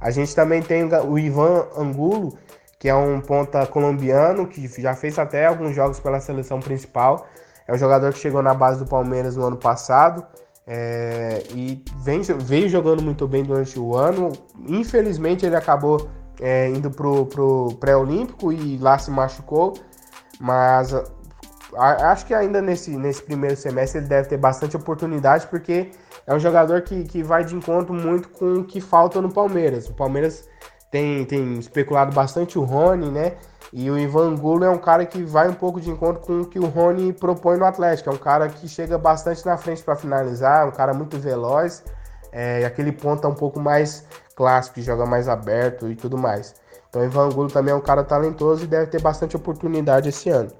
[0.00, 2.38] a gente também tem o Ivan Angulo,
[2.78, 7.26] que é um ponta colombiano, que já fez até alguns jogos pela seleção principal.
[7.66, 10.24] É um jogador que chegou na base do Palmeiras no ano passado.
[10.70, 14.30] É, e vem, veio jogando muito bem durante o ano.
[14.66, 16.08] Infelizmente, ele acabou
[16.38, 19.72] é, indo pro, pro pré-olímpico e lá se machucou.
[20.38, 20.92] Mas
[21.74, 25.90] a, acho que ainda nesse, nesse primeiro semestre ele deve ter bastante oportunidade, porque
[26.26, 29.88] é um jogador que, que vai de encontro muito com o que falta no Palmeiras.
[29.88, 30.46] O Palmeiras
[30.90, 33.36] tem, tem especulado bastante o Rony, né?
[33.72, 36.46] E o Ivan Gulo é um cara que vai um pouco de encontro com o
[36.46, 38.08] que o Rony propõe no Atlético.
[38.08, 41.84] É um cara que chega bastante na frente para finalizar, um cara muito veloz,
[42.32, 46.54] é, aquele ponta um pouco mais clássico, que joga mais aberto e tudo mais.
[46.88, 50.30] Então o Ivan Gulo também é um cara talentoso e deve ter bastante oportunidade esse
[50.30, 50.50] ano.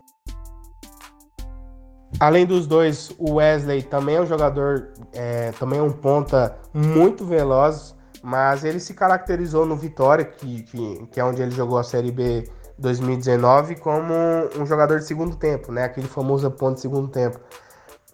[2.21, 7.25] Além dos dois, o Wesley também é um jogador, é, também é um ponta muito
[7.25, 7.95] veloz,
[8.29, 12.13] mas ele se caracterizou no Vitória, que, que, que é onde ele jogou a Série
[12.13, 14.13] B 2019 como
[14.55, 15.85] um jogador de segundo tempo, né?
[15.85, 17.41] Aquele famoso ponto de segundo tempo.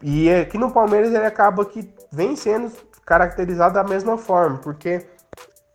[0.00, 2.70] E aqui no Palmeiras ele acaba que vem sendo
[3.04, 5.04] caracterizado da mesma forma, porque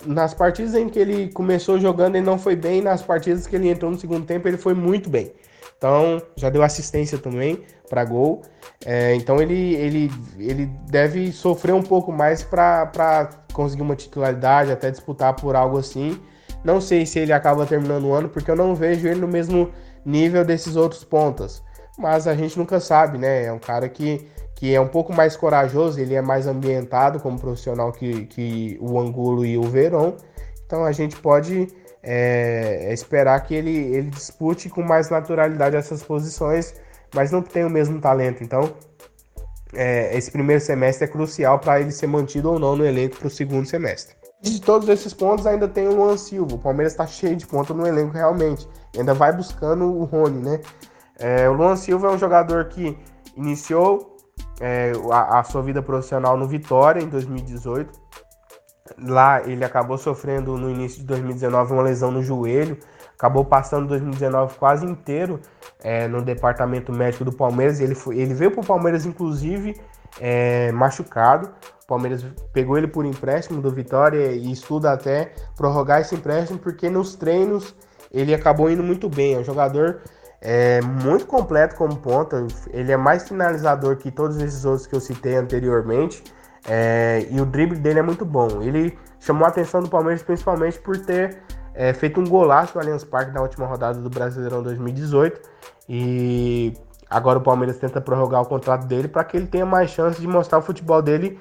[0.05, 3.67] nas partidas em que ele começou jogando ele não foi bem, nas partidas que ele
[3.67, 5.33] entrou no segundo tempo ele foi muito bem.
[5.77, 8.41] Então já deu assistência também para gol.
[8.85, 14.89] É, então ele, ele, ele deve sofrer um pouco mais para conseguir uma titularidade, até
[14.91, 16.19] disputar por algo assim.
[16.63, 19.71] Não sei se ele acaba terminando o ano, porque eu não vejo ele no mesmo
[20.05, 21.63] nível desses outros pontas.
[21.97, 23.45] Mas a gente nunca sabe, né?
[23.45, 27.39] É um cara que, que é um pouco mais corajoso, ele é mais ambientado como
[27.39, 30.13] profissional que, que o Angulo e o Verón.
[30.65, 31.67] Então a gente pode
[32.03, 36.73] é, esperar que ele, ele dispute com mais naturalidade essas posições,
[37.14, 38.43] mas não tem o mesmo talento.
[38.43, 38.74] Então
[39.74, 43.28] é, esse primeiro semestre é crucial para ele ser mantido ou não no elenco para
[43.28, 46.55] o segundo semestre de todos esses pontos ainda tem o Luan Silva.
[46.55, 48.68] O Palmeiras está cheio de pontos no elenco realmente.
[48.97, 50.62] Ainda vai buscando o Rony, né?
[51.20, 52.97] É, o Luan Silva é um jogador que
[53.36, 54.18] iniciou
[54.62, 57.99] é, a, a, sua vida profissional no Vitória em 2018.
[58.97, 62.80] Lá ele acabou sofrendo no início de 2019 uma lesão no joelho.
[63.14, 65.41] Acabou passando 2019 quase inteiro
[65.84, 67.80] é, no departamento médico do Palmeiras.
[67.80, 69.80] Ele, foi, ele veio para o Palmeiras, inclusive,
[70.19, 71.49] é, machucado.
[71.84, 76.89] O Palmeiras pegou ele por empréstimo do Vitória e estuda até prorrogar esse empréstimo, porque
[76.89, 77.75] nos treinos
[78.11, 79.36] ele acabou indo muito bem.
[79.36, 80.01] É um jogador
[80.41, 82.45] é, muito completo como ponta.
[82.71, 86.23] Ele é mais finalizador que todos esses outros que eu citei anteriormente.
[86.67, 88.61] É, e o drible dele é muito bom.
[88.61, 91.39] Ele chamou a atenção do Palmeiras principalmente por ter
[91.80, 95.39] é, feito um golaço no Allianz Parque na última rodada do Brasileirão 2018.
[95.88, 96.73] E
[97.09, 100.27] agora o Palmeiras tenta prorrogar o contrato dele para que ele tenha mais chance de
[100.27, 101.39] mostrar o futebol dele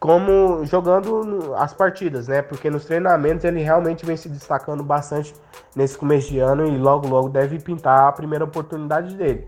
[0.00, 2.42] como jogando as partidas, né?
[2.42, 5.32] Porque nos treinamentos ele realmente vem se destacando bastante
[5.76, 9.46] nesse começo de ano e logo logo deve pintar a primeira oportunidade dele.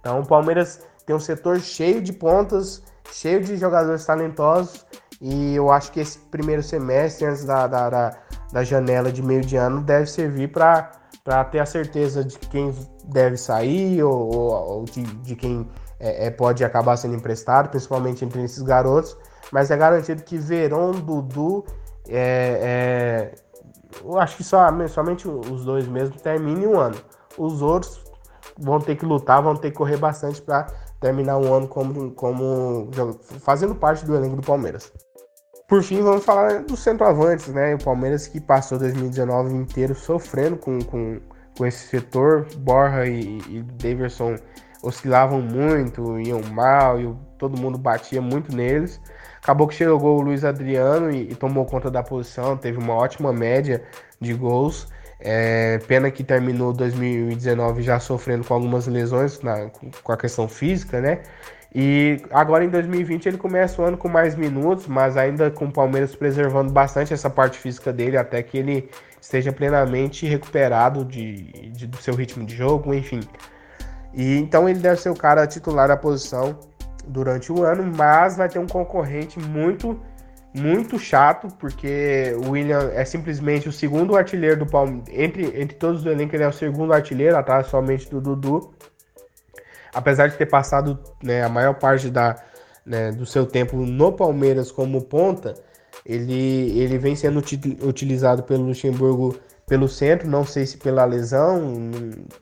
[0.00, 4.84] Então o Palmeiras tem um setor cheio de pontas, cheio de jogadores talentosos
[5.18, 8.18] e eu acho que esse primeiro semestre antes da, da, da,
[8.52, 10.90] da janela de meio de ano deve servir para
[11.50, 12.74] ter a certeza de quem
[13.06, 18.24] deve sair ou, ou, ou de, de, quem é, é, pode acabar sendo emprestado, principalmente
[18.24, 19.16] entre esses garotos
[19.52, 21.64] mas é garantido que Verón, Dudu,
[22.08, 23.34] é, é,
[24.02, 26.96] eu acho que só, somente os dois mesmo terminem o ano.
[27.36, 28.02] Os outros
[28.58, 30.66] vão ter que lutar, vão ter que correr bastante para
[30.98, 32.88] terminar o ano como, como
[33.40, 34.90] fazendo parte do elenco do Palmeiras.
[35.72, 37.74] Por fim, vamos falar dos centroavantes, né?
[37.74, 41.18] O Palmeiras que passou 2019 inteiro sofrendo com, com,
[41.56, 42.46] com esse setor.
[42.58, 44.36] Borja e, e Daverson
[44.82, 49.00] oscilavam muito, iam mal, e todo mundo batia muito neles.
[49.42, 53.32] Acabou que chegou o Luiz Adriano e, e tomou conta da posição, teve uma ótima
[53.32, 53.82] média
[54.20, 54.88] de gols.
[55.18, 59.70] É, pena que terminou 2019 já sofrendo com algumas lesões na,
[60.02, 61.22] com a questão física, né?
[61.74, 65.72] E agora em 2020 ele começa o ano com mais minutos, mas ainda com o
[65.72, 71.86] Palmeiras preservando bastante essa parte física dele até que ele esteja plenamente recuperado de, de
[71.86, 73.20] do seu ritmo de jogo, enfim.
[74.12, 76.58] E então ele deve ser o cara titular da posição
[77.06, 79.98] durante o ano, mas vai ter um concorrente muito,
[80.54, 85.08] muito chato, porque o William é simplesmente o segundo artilheiro do Palmeiras.
[85.10, 88.74] Entre, entre todos do elenco, ele é o segundo artilheiro, atrás somente do Dudu.
[89.94, 92.36] Apesar de ter passado né, a maior parte da,
[92.84, 95.54] né, do seu tempo no Palmeiras como ponta,
[96.04, 97.42] ele, ele vem sendo
[97.82, 99.36] utilizado pelo Luxemburgo
[99.66, 101.80] pelo centro, não sei se pela lesão,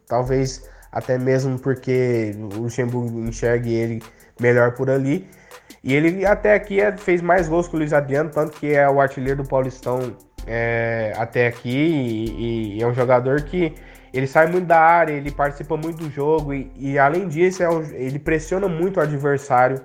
[0.07, 4.03] talvez até mesmo porque o Luxemburgo enxergue ele
[4.41, 5.29] melhor por ali.
[5.83, 8.89] E ele até aqui é, fez mais gols que o Luiz Adriano, tanto que é
[8.89, 11.71] o artilheiro do Paulistão é, até aqui.
[11.71, 13.75] E, e, é um jogador que
[14.13, 17.69] ele sai muito da área, ele participa muito do jogo e, e além disso, é
[17.69, 19.81] um, ele pressiona muito o adversário,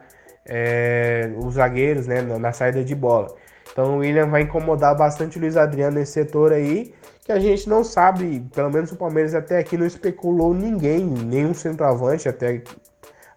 [0.46, 3.36] é, os zagueiros, né, na, na saída de bola.
[3.72, 7.68] Então o William vai incomodar bastante o Luiz Adriano nesse setor aí, que a gente
[7.68, 12.62] não sabe, pelo menos o Palmeiras até aqui não especulou ninguém, nenhum centroavante até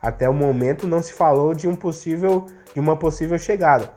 [0.01, 3.91] até o momento não se falou de um possível de uma possível chegada.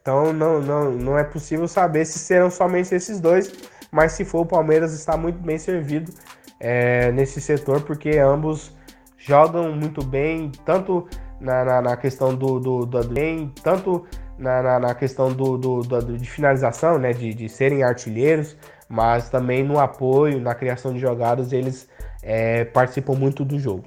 [0.00, 3.50] Então não, não, não é possível saber se serão somente esses dois,
[3.94, 6.12] mas se for o Palmeiras está muito bem servido
[6.58, 8.72] é, nesse setor, porque ambos
[9.16, 11.06] jogam muito bem, tanto
[11.40, 14.04] na, na, na questão do, do, do, bem, tanto
[14.36, 18.56] na, na, na questão do, do, do, de finalização, né, de, de serem artilheiros,
[18.88, 21.88] mas também no apoio, na criação de jogadas, eles
[22.20, 23.84] é, participam muito do jogo.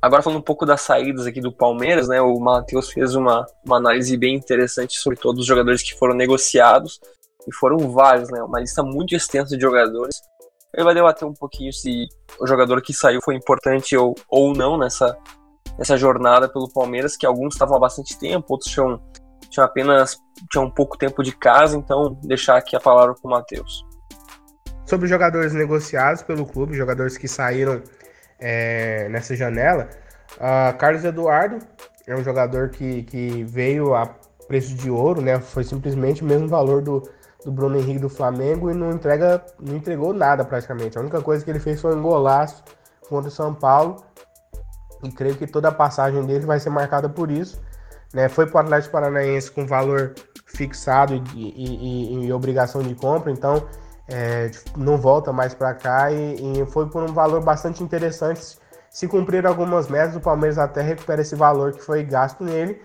[0.00, 2.18] Agora falando um pouco das saídas aqui do Palmeiras, né?
[2.22, 6.98] O Matheus fez uma, uma análise bem interessante sobre todos os jogadores que foram negociados.
[7.48, 8.42] E foram vários, né?
[8.42, 10.20] Uma lista muito extensa de jogadores.
[10.74, 12.06] Ele vai debater um pouquinho se
[12.38, 15.16] o jogador que saiu foi importante ou, ou não nessa,
[15.78, 19.00] nessa jornada pelo Palmeiras, que alguns estavam há bastante tempo, outros tinham,
[19.48, 20.18] tinham apenas
[20.50, 23.82] tinham pouco tempo de casa, então deixar aqui a palavra com o Matheus.
[24.84, 27.82] Sobre os jogadores negociados pelo clube, jogadores que saíram
[28.38, 29.88] é, nessa janela.
[30.36, 31.58] Uh, Carlos Eduardo
[32.06, 34.06] é um jogador que, que veio a
[34.46, 35.40] preço de ouro, né?
[35.40, 37.02] Foi simplesmente o mesmo valor do,
[37.48, 40.98] do Bruno Henrique do Flamengo e não entrega, não entregou nada praticamente.
[40.98, 42.62] A única coisa que ele fez foi um golaço
[43.08, 44.04] contra o São Paulo.
[45.02, 47.58] E creio que toda a passagem dele vai ser marcada por isso.
[48.12, 48.28] Né?
[48.28, 53.32] Foi para o Atlético Paranaense com valor fixado e, e, e, e obrigação de compra,
[53.32, 53.66] então
[54.06, 58.58] é, não volta mais para cá e, foi por um valor bastante interessante.
[58.90, 62.82] Se cumprir algumas metas, o Palmeiras até recupera esse valor que foi gasto nele,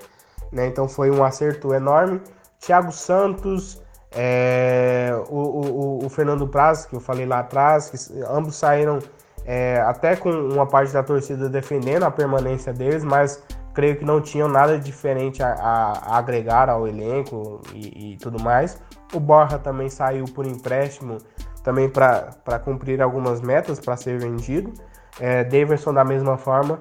[0.52, 0.68] né?
[0.68, 2.22] Então foi um acerto enorme.
[2.60, 3.83] Thiago Santos,
[4.16, 9.00] é, o, o, o, Fernando Praz, que eu falei lá atrás, que ambos saíram
[9.46, 13.42] é, até com uma parte da torcida defendendo a permanência deles, mas
[13.74, 18.42] creio que não tinham nada diferente a, a, a agregar ao elenco e, e tudo
[18.42, 18.80] mais.
[19.14, 21.18] O Borja também saiu por empréstimo,
[21.64, 24.74] também para cumprir algumas metas para ser vendido.
[25.20, 26.80] É, Daverson da mesma forma.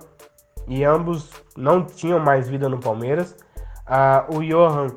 [0.68, 3.37] E ambos não tinham mais vida no Palmeiras.
[3.87, 4.89] Ah, o Johan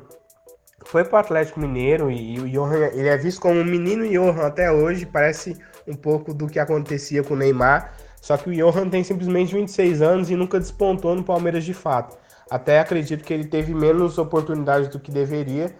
[0.86, 4.46] foi para o Atlético Mineiro e, o Johan, ele é visto como um menino Johan
[4.46, 5.56] até hoje, parece
[5.86, 10.02] um pouco do que acontecia com o Neymar, só que o Johan tem simplesmente 26
[10.02, 12.16] anos e nunca despontou no Palmeiras de fato.
[12.50, 15.74] Até acredito que ele teve menos oportunidades do que deveria,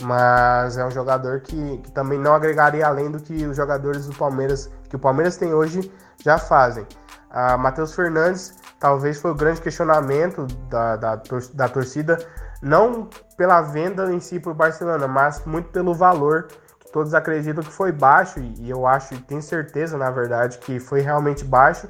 [0.00, 4.14] mas é um jogador que, que também não agregaria além do que os jogadores do
[4.14, 5.90] Palmeiras, que o Palmeiras tem hoje,
[6.24, 6.86] já fazem.
[7.30, 11.22] A Matheus Fernandes talvez foi o grande questionamento da, da,
[11.54, 12.18] da torcida,
[12.62, 16.46] não pela venda em si para o Barcelona, mas muito pelo valor
[16.78, 20.78] que todos acreditam que foi baixo, e eu acho e tenho certeza, na verdade, que
[20.78, 21.88] foi realmente baixo,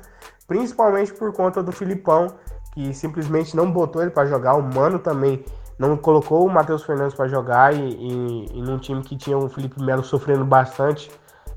[0.49, 2.29] principalmente por conta do Filipão,
[2.73, 4.55] que simplesmente não botou ele para jogar.
[4.55, 5.45] O Mano também
[5.79, 9.49] não colocou o Matheus Fernandes para jogar e, e, e, num time que tinha o
[9.49, 11.11] Felipe Melo sofrendo bastante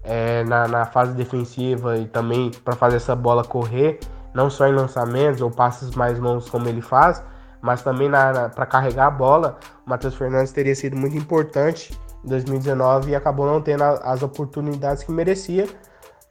[0.03, 3.99] é, na, na, fase defensiva e também para fazer essa bola correr,
[4.34, 7.24] não só em lançamentos ou passes mais longos como ele faz,
[7.62, 9.58] mas também para carregar a bola.
[9.86, 14.24] O Matheus Fernandes teria sido muito importante em 2019 e acabou não tendo a, as
[14.24, 15.68] oportunidades que merecia.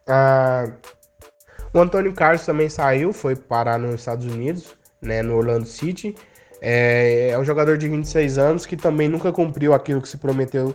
[0.07, 0.67] Ah,
[1.73, 6.15] o Antônio Carlos também saiu, foi parar nos Estados Unidos, né, no Orlando City.
[6.61, 10.75] É, é um jogador de 26 anos que também nunca cumpriu aquilo que se prometeu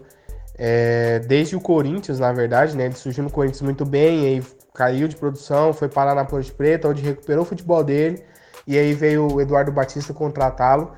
[0.58, 2.86] é, desde o Corinthians, na verdade, né?
[2.86, 4.44] Ele surgiu no Corinthians muito bem, aí
[4.74, 8.22] caiu de produção, foi parar na Ponte Preta, onde recuperou o futebol dele,
[8.70, 10.92] e aí veio o Eduardo Batista contratá-lo,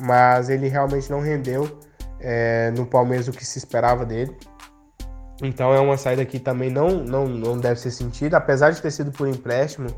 [0.00, 1.78] mas ele realmente não rendeu
[2.18, 4.34] é, no Palmeiras o que se esperava dele.
[5.42, 8.90] Então é uma saída que também não, não, não deve ser sentida, apesar de ter
[8.90, 9.88] sido por empréstimo.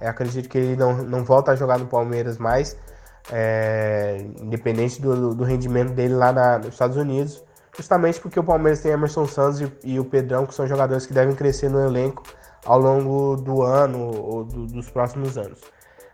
[0.00, 2.76] É, acredito que ele não, não volta a jogar no Palmeiras mais,
[3.30, 7.40] é, independente do, do rendimento dele lá na, nos Estados Unidos,
[7.76, 11.12] justamente porque o Palmeiras tem Emerson Santos e, e, o Pedrão, que são jogadores que
[11.12, 12.24] devem crescer no elenco
[12.66, 15.60] ao longo do ano ou do, dos próximos anos.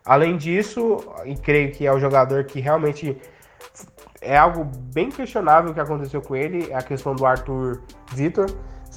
[0.07, 3.17] Além disso, e creio que é o jogador que realmente
[4.21, 7.83] é algo bem questionável que aconteceu com ele, é a questão do Arthur
[8.13, 8.47] Vitor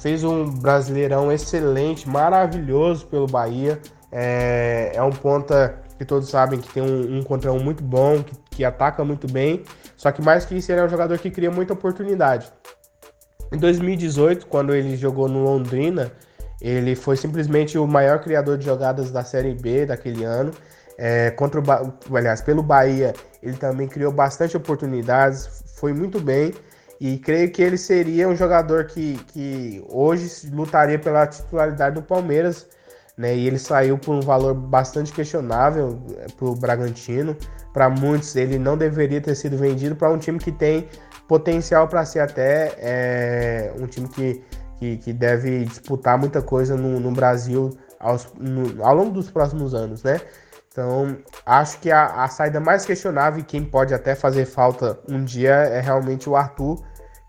[0.00, 3.78] fez um brasileirão excelente, maravilhoso pelo Bahia.
[4.10, 8.22] É, é um ponta que todos sabem que tem um, um contra um muito bom,
[8.22, 9.62] que, que, ataca muito bem.
[9.96, 12.50] Só que mais que isso, ele é um jogador que cria muita oportunidade.
[13.52, 16.10] Em 2018, quando ele jogou no Londrina,
[16.60, 20.52] ele foi simplesmente o maior criador de jogadas da Série B daquele ano.
[21.02, 26.52] É, contra o, aliás, pelo Bahia, ele também criou bastante oportunidades, foi muito bem.
[27.00, 32.68] E creio que ele seria um jogador que, que hoje lutaria pela titularidade do Palmeiras,
[33.16, 33.34] né?
[33.34, 37.34] E ele saiu por um valor bastante questionável eh, para o Bragantino.
[37.72, 40.86] Para muitos, ele não deveria ter sido vendido para um time que tem
[41.26, 44.44] potencial para ser até é, um time que,
[44.78, 49.72] que, que, deve disputar muita coisa no, no Brasil aos, no, ao longo dos próximos
[49.72, 50.20] anos, né?
[50.72, 55.24] Então, acho que a, a saída mais questionável e quem pode até fazer falta um
[55.24, 56.80] dia é realmente o Arthur,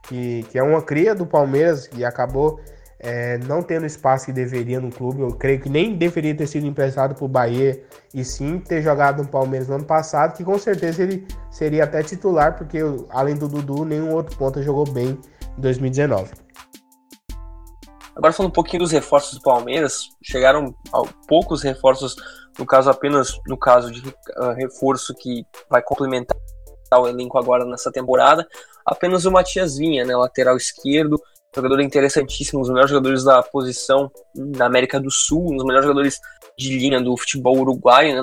[0.04, 2.60] que, que é uma cria do Palmeiras e acabou
[3.00, 5.22] é, não tendo espaço que deveria no clube.
[5.22, 7.84] Eu creio que nem deveria ter sido emprestado para o Bahia
[8.14, 12.04] e sim ter jogado no Palmeiras no ano passado, que com certeza ele seria até
[12.04, 12.78] titular, porque
[13.10, 15.18] além do Dudu, nenhum outro ponta jogou bem
[15.58, 16.32] em 2019.
[18.16, 20.76] Agora falando um pouquinho dos reforços do Palmeiras, chegaram
[21.28, 22.16] poucos reforços,
[22.62, 26.38] no caso apenas no caso de uh, reforço que vai complementar
[26.94, 28.48] o elenco agora nessa temporada,
[28.86, 31.20] apenas o Matias Vinha, né, lateral esquerdo,
[31.56, 35.88] jogador interessantíssimo, um dos melhores jogadores da posição na América do Sul, um dos melhores
[35.88, 36.20] jogadores
[36.56, 38.22] de linha do futebol uruguaio, né,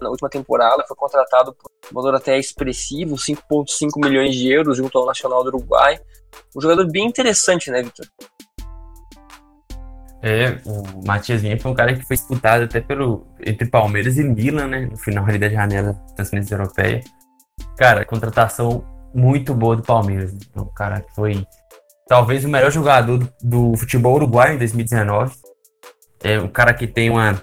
[0.00, 4.96] na última temporada, foi contratado por um valor até expressivo, 5,5 milhões de euros junto
[4.96, 6.00] ao Nacional do Uruguai.
[6.56, 8.06] Um jogador bem interessante, né, Victor?
[10.22, 14.66] É, o Matias foi um cara que foi disputado até pelo entre Palmeiras e Milan,
[14.66, 17.00] né, no final ali da janela da transferência europeia.
[17.76, 20.32] Cara, contratação muito boa do Palmeiras.
[20.32, 21.46] Então, o cara foi
[22.06, 25.34] talvez o melhor jogador do, do futebol uruguaio em 2019.
[26.22, 27.40] É um cara que tem uma,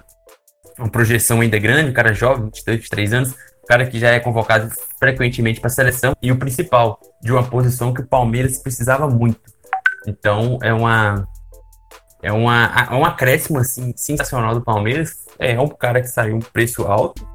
[0.78, 4.20] uma projeção ainda grande, um cara jovem, 22, 23 anos, um cara que já é
[4.20, 9.08] convocado frequentemente para a seleção e o principal, de uma posição que o Palmeiras precisava
[9.08, 9.40] muito.
[10.06, 11.26] Então, é uma
[12.22, 15.26] é uma, é um acréscimo assim, sensacional do Palmeiras.
[15.38, 17.26] É um cara que saiu um preço alto,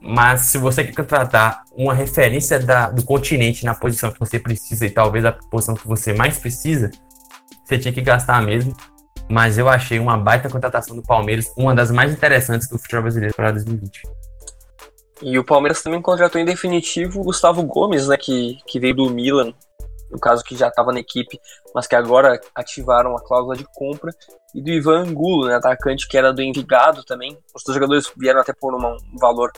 [0.00, 4.86] mas se você quer contratar uma referência da, do continente na posição que você precisa
[4.86, 6.90] e talvez a posição que você mais precisa,
[7.64, 8.74] você tinha que gastar mesmo.
[9.28, 13.34] Mas eu achei uma baita contratação do Palmeiras, uma das mais interessantes do futebol brasileiro
[13.34, 14.02] para 2020.
[15.22, 19.10] E o Palmeiras também contratou em definitivo o Gustavo Gomes, né, que, que veio do
[19.10, 19.52] Milan,
[20.10, 21.38] no caso que já estava na equipe,
[21.74, 24.12] mas que agora ativaram a cláusula de compra,
[24.54, 27.36] e do Ivan Angulo, né, atacante que era do Envigado também.
[27.54, 29.52] Os dois jogadores vieram até por um valor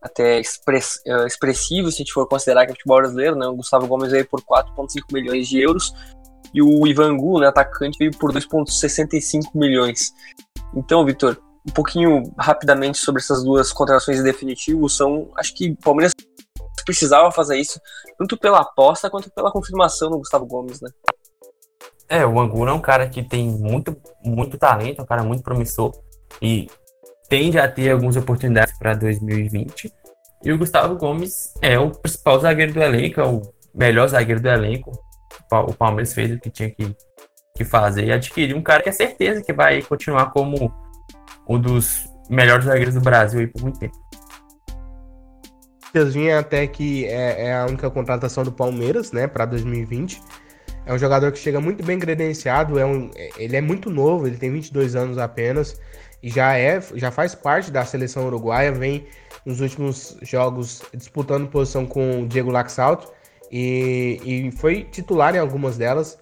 [0.00, 3.46] até express, uh, expressivo, se a gente for considerar que é futebol brasileiro, né?
[3.46, 5.92] O Gustavo Gomes veio por 4,5 milhões de euros
[6.52, 10.12] e o Ivan Gu, né, atacante, veio por 2,65 milhões.
[10.74, 16.12] Então, Vitor, um pouquinho rapidamente sobre essas duas contratações em definitivo, são, acho que Palmeiras
[16.84, 17.80] precisava fazer isso,
[18.18, 20.90] tanto pela aposta quanto pela confirmação do Gustavo Gomes, né?
[22.08, 25.42] É, o Angulo é um cara que tem muito, muito talento, é um cara muito
[25.42, 25.92] promissor
[26.40, 26.68] e
[27.28, 29.90] tende a ter algumas oportunidades para 2020.
[30.44, 33.40] E o Gustavo Gomes é o principal zagueiro do elenco, é o
[33.74, 34.92] melhor zagueiro do elenco.
[35.50, 36.94] O Palmeiras fez o que tinha que,
[37.56, 40.70] que fazer e adquirir um cara que é certeza que vai continuar como
[41.48, 43.96] um dos melhores zagueiros do Brasil aí por muito tempo.
[46.10, 50.22] Vinha até que é, é, a única contratação do Palmeiras, né, para 2020.
[50.86, 54.36] É um jogador que chega muito bem credenciado, é um, ele é muito novo, ele
[54.36, 55.78] tem 22 anos apenas
[56.22, 59.06] e já é, já faz parte da seleção uruguaia, vem
[59.44, 63.12] nos últimos jogos disputando posição com o Diego Laxalto
[63.50, 66.18] e, e foi titular em algumas delas,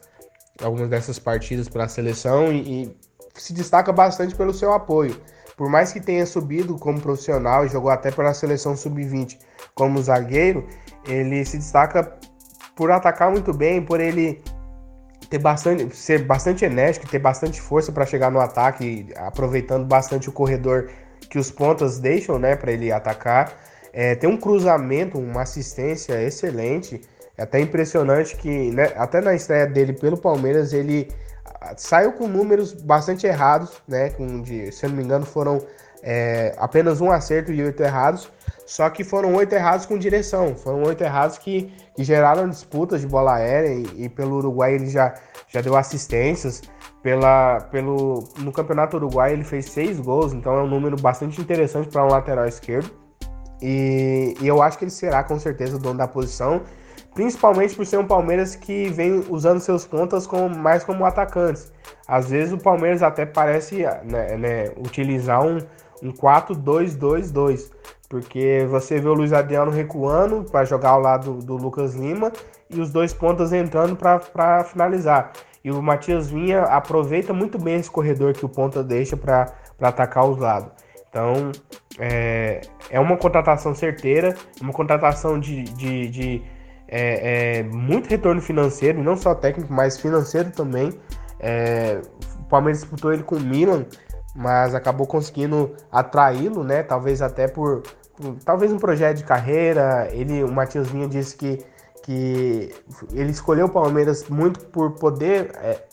[0.62, 2.96] algumas dessas partidas para a seleção e, e
[3.34, 5.16] se destaca bastante pelo seu apoio.
[5.60, 9.36] Por mais que tenha subido como profissional e jogou até pela seleção sub-20
[9.74, 10.66] como zagueiro,
[11.06, 12.16] ele se destaca
[12.74, 14.42] por atacar muito bem, por ele
[15.28, 20.32] ter bastante, ser bastante enérgico, ter bastante força para chegar no ataque, aproveitando bastante o
[20.32, 20.88] corredor
[21.28, 23.52] que os pontas deixam, né, para ele atacar.
[23.92, 27.02] É, tem um cruzamento, uma assistência excelente.
[27.36, 31.06] É até impressionante que, né, até na estreia dele pelo Palmeiras, ele
[31.76, 34.10] saiu com números bastante errados, né?
[34.10, 35.60] Com, de, se eu não me engano, foram
[36.02, 38.30] é, apenas um acerto e oito errados.
[38.66, 40.54] Só que foram oito errados com direção.
[40.54, 44.88] Foram oito errados que, que geraram disputas de bola aérea e, e, pelo Uruguai ele
[44.88, 45.14] já,
[45.48, 46.62] já deu assistências.
[47.02, 51.88] Pela, pelo, no Campeonato Uruguai ele fez seis gols, então é um número bastante interessante
[51.88, 52.90] para um lateral esquerdo.
[53.62, 56.62] E, e, eu acho que ele será com certeza o dono da posição,
[57.20, 61.70] principalmente por ser um Palmeiras que vem usando seus pontas como, mais como atacantes.
[62.08, 65.58] Às vezes o Palmeiras até parece né, né, utilizar um,
[66.02, 67.70] um 4-2-2-2
[68.08, 72.32] porque você vê o Luiz Adriano recuando para jogar ao lado do, do, Lucas Lima
[72.70, 75.32] e os dois pontas entrando para finalizar.
[75.62, 80.24] E o Matias Vinha aproveita muito bem esse corredor que o ponta deixa para atacar
[80.26, 80.72] os lados.
[81.10, 81.52] Então
[81.98, 86.42] é, é uma contratação certeira, uma contratação de, de, de
[86.90, 90.92] é, é, muito retorno financeiro, não só técnico, mas financeiro também.
[91.38, 92.02] É,
[92.40, 93.86] o Palmeiras disputou ele com o Milan,
[94.34, 96.82] mas acabou conseguindo atraí-lo, né?
[96.82, 97.84] Talvez até por,
[98.44, 100.08] talvez um projeto de carreira.
[100.10, 101.64] Ele, o Matias Vinha disse que,
[102.02, 102.74] que
[103.12, 105.84] ele escolheu o Palmeiras muito por poder é,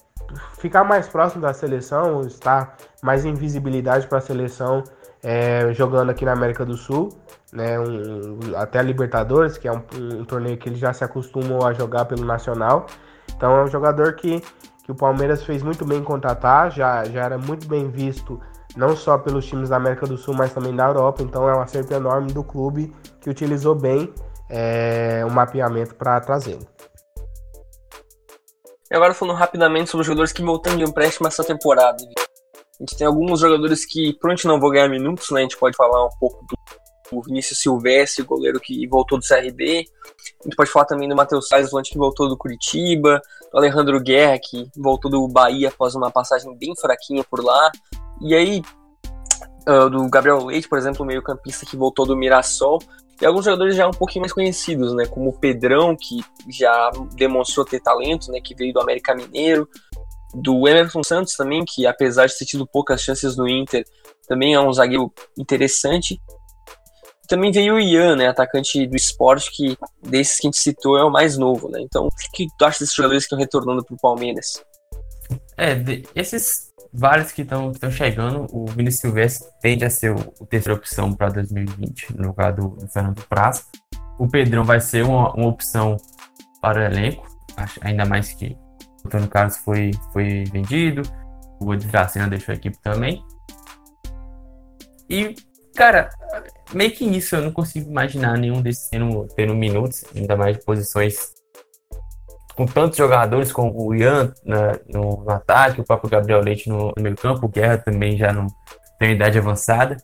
[0.58, 4.84] ficar mais próximo da seleção, estar mais em visibilidade para a seleção
[5.24, 7.10] é, jogando aqui na América do Sul,
[7.52, 11.66] né, um, até a Libertadores, que é um, um, torneio que ele já se acostumou
[11.66, 12.88] a jogar pelo Nacional.
[13.36, 14.42] Então é um jogador que,
[14.84, 18.40] que o Palmeiras fez muito bem em contratar, já, já era muito bem visto
[18.76, 21.24] não só pelos times da América do Sul, mas também da Europa.
[21.24, 24.14] Então é um acerto enorme do clube que utilizou bem
[24.50, 26.66] é, o mapeamento para trazê-lo.
[28.90, 31.98] E agora falando rapidamente sobre os jogadores que voltam de empréstimo essa temporada.
[32.80, 35.40] A gente tem alguns jogadores que provavelmente não vão ganhar minutos, né?
[35.40, 36.56] A gente pode falar um pouco do
[37.26, 39.86] Vinícius Silvestre, goleiro que voltou do CRB.
[40.42, 44.00] A gente pode falar também do Matheus Salles, volante que voltou do Curitiba, do Alejandro
[44.02, 47.72] Guerra, que voltou do Bahia após uma passagem bem fraquinha por lá.
[48.22, 48.62] E aí,
[49.68, 52.80] uh, do Gabriel Leite, por exemplo, meio campista que voltou do Mirassol,
[53.22, 57.66] e alguns jogadores já um pouquinho mais conhecidos, né, como o Pedrão, que já demonstrou
[57.66, 59.68] ter talento, né, que veio do América Mineiro,
[60.36, 63.84] do Emerson Santos também, que apesar de ter tido poucas chances no Inter,
[64.28, 66.22] também é um zagueiro interessante.
[67.28, 71.04] Também veio o Ian, né, atacante do esporte, que desses que a gente citou é
[71.04, 71.80] o mais novo, né?
[71.82, 74.64] Então, o que tu acha desses jogadores que estão retornando para o Palmeiras?
[75.58, 75.76] É,
[76.16, 78.48] esses vários que estão chegando.
[78.52, 82.70] O Vinícius Silvestre tende a ser o, o terceira opção para 2020, no lugar do,
[82.70, 83.64] do, Fernando Praça.
[84.18, 85.98] O Pedrão vai ser uma, uma opção
[86.62, 88.58] para o elenco, acho, ainda mais que
[89.04, 91.04] o Antônio Carlos foi, foi vendido,
[91.60, 93.24] o Odracena deixou a equipe também.
[95.10, 95.36] E,
[95.76, 96.10] cara,
[96.74, 100.64] meio que isso, eu não consigo imaginar nenhum desses tendo, tendo minutos, ainda mais de
[100.64, 101.36] posições
[102.56, 106.92] com tantos jogadores como o Ian na, no, no, ataque, o próprio Gabriel Leite no,
[106.98, 108.48] no meio campo, o Guerra também já não
[109.00, 109.98] tem idade avançada.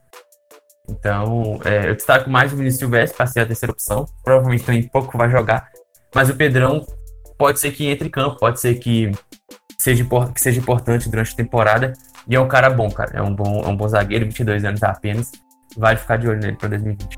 [0.87, 4.05] Então, é, eu destaco mais o Vinícius Silvestre para ser a terceira opção.
[4.23, 5.69] Provavelmente também pouco vai jogar.
[6.13, 6.85] Mas o Pedrão
[7.37, 9.11] pode ser que entre em campo, pode ser que
[9.79, 11.93] seja, que seja importante durante a temporada.
[12.27, 13.11] E é um cara bom, cara.
[13.15, 15.31] É um bom, é um bom zagueiro, 22 anos apenas.
[15.77, 17.17] Vale ficar de olho nele para 2020.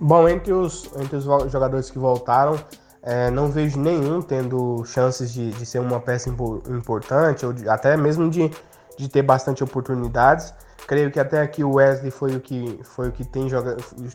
[0.00, 2.58] Bom, entre os, entre os jogadores que voltaram,
[3.02, 7.96] é, não vejo nenhum tendo chances de, de ser uma peça importante, ou de, até
[7.96, 8.50] mesmo de,
[8.96, 10.54] de ter bastante oportunidades.
[10.86, 13.46] Creio que até aqui o Wesley foi o que, foi o que tem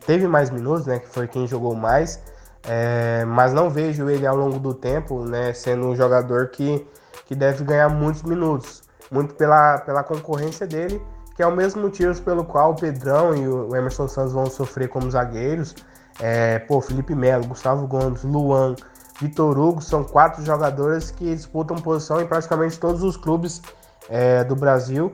[0.06, 1.00] teve mais minutos, né?
[1.00, 2.22] Que foi quem jogou mais.
[2.68, 5.54] É, mas não vejo ele ao longo do tempo, né?
[5.54, 6.86] Sendo um jogador que,
[7.26, 8.84] que deve ganhar muitos minutos.
[9.10, 11.02] Muito pela, pela concorrência dele,
[11.38, 14.90] que é o mesmo motivo pelo qual o Pedrão e o Emerson Santos vão sofrer
[14.90, 15.74] como zagueiros.
[16.20, 18.76] É, pô, Felipe Melo, Gustavo Gomes, Luan,
[19.22, 23.62] Vitor Hugo são quatro jogadores que disputam posição em praticamente todos os clubes
[24.10, 25.12] é, do Brasil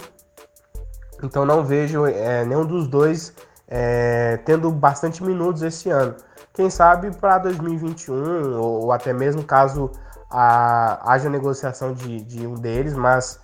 [1.24, 3.34] então não vejo é, nenhum dos dois
[3.68, 6.16] é, tendo bastante minutos esse ano.
[6.54, 9.90] Quem sabe para 2021, ou, ou, até mesmo caso
[10.30, 13.40] a, haja negociação de, de, um deles, mas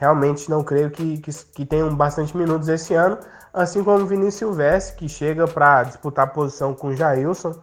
[0.00, 3.18] realmente não creio que, que, que tenham bastante minutos esse ano.
[3.52, 7.54] Assim como o Vinícius Silvestre, que chega para disputar a posição com o Jailson.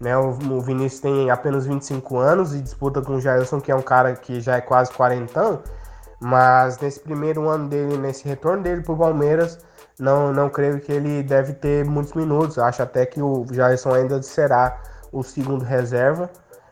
[0.00, 0.16] Né?
[0.16, 3.82] O, o Vinícius tem apenas 25 anos e disputa com o Jailson, que é um
[3.82, 5.62] cara que já é quase quarentão.
[6.18, 9.60] Mas nesse primeiro ano dele, nesse retorno dele para o Palmeiras,
[9.96, 12.58] não, não creio que ele deve ter muitos minutos.
[12.58, 14.80] Acho até que o Jairson ainda será
[15.12, 16.28] o segundo reserva.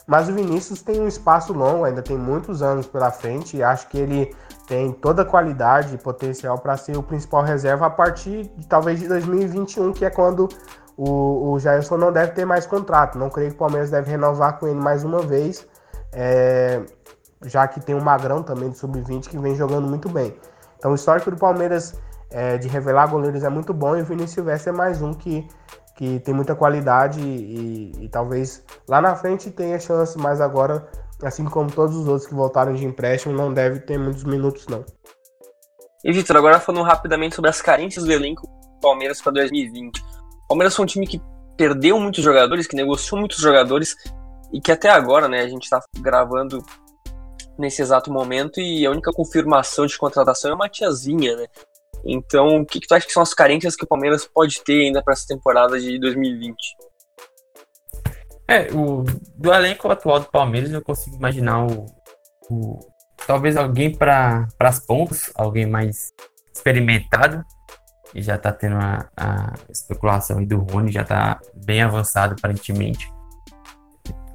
[0.07, 3.88] Mas o Vinícius tem um espaço longo, ainda tem muitos anos pela frente e acho
[3.88, 4.34] que ele
[4.66, 9.00] tem toda a qualidade e potencial para ser o principal reserva a partir de talvez
[9.00, 10.48] de 2021, que é quando
[10.96, 13.18] o, o Jairson não deve ter mais contrato.
[13.18, 15.66] Não creio que o Palmeiras deve renovar com ele mais uma vez.
[16.12, 16.82] É,
[17.44, 20.36] já que tem o Magrão também do Sub-20 que vem jogando muito bem.
[20.78, 21.94] Então o histórico do Palmeiras
[22.30, 25.46] é, de revelar goleiros é muito bom e o Vinícius Silvestre é mais um que,
[26.03, 30.90] que tem muita qualidade e, e, talvez lá na frente tenha chance, mas agora,
[31.22, 34.84] assim como todos os outros que voltaram de empréstimo, não deve ter muitos minutos não.
[36.05, 38.48] E Vitor, agora falando rapidamente sobre as carências do elenco
[38.80, 40.00] Palmeiras para 2020.
[40.00, 41.22] O Palmeiras foi um time que
[41.57, 43.94] perdeu muitos jogadores, que negociou muitos jogadores
[44.53, 46.64] e que até agora, né, a gente está gravando
[47.57, 51.46] nesse exato momento e a única confirmação de contratação é uma tiazinha, né?
[52.05, 54.86] Então, o que, que tu acha que são as carências que o Palmeiras pode ter
[54.86, 56.57] ainda para essa temporada de 2020?
[58.48, 59.05] É, o,
[59.36, 61.86] do elenco atual do Palmeiras, eu consigo imaginar o,
[62.50, 62.78] o
[63.26, 66.12] talvez alguém para as pontas, alguém mais
[66.55, 67.44] experimentado,
[68.14, 73.11] e já tá tendo a, a especulação aí do Rony, já tá bem avançado aparentemente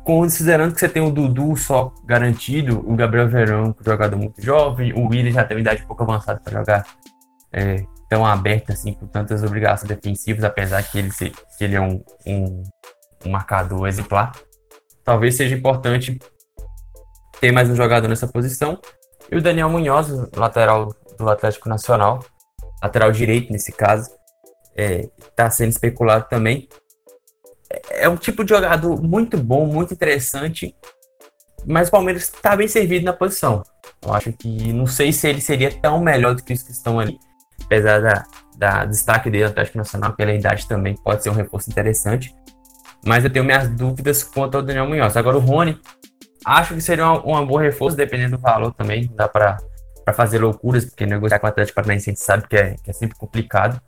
[0.07, 5.09] considerando que você tem o Dudu só garantido, o Gabriel Verão, jogador muito jovem, o
[5.09, 6.85] Willian já tem uma idade pouco avançada para jogar
[7.51, 11.81] é, tão aberto assim, com tantas obrigações defensivas, apesar que ele, se, que ele é
[11.81, 12.63] um, um,
[13.25, 14.31] um marcador exemplar.
[15.03, 16.19] Talvez seja importante
[17.39, 18.79] ter mais um jogador nessa posição.
[19.31, 22.23] E o Daniel Munhoz, lateral do Atlético Nacional,
[22.81, 24.09] lateral direito nesse caso,
[24.75, 26.67] está é, sendo especulado também
[27.89, 30.75] é um tipo de jogador muito bom, muito interessante,
[31.65, 33.63] mas o Palmeiras está bem servido na posição.
[34.01, 36.99] Eu acho que não sei se ele seria tão melhor do que os que estão
[36.99, 37.17] ali,
[37.67, 38.23] apesar da,
[38.57, 42.33] da destaque dele Atlético Nacional pela idade também pode ser um reforço interessante.
[43.05, 45.15] Mas eu tenho minhas dúvidas quanto ao Daniel Munhoz.
[45.15, 45.79] Agora o Rony,
[46.45, 49.11] acho que seria uma, uma boa reforço, dependendo do valor também.
[49.15, 49.57] Dá para
[50.13, 52.93] fazer loucuras, porque negociar com o Atlético Paranaense a gente sabe que é, que é
[52.93, 53.79] sempre complicado.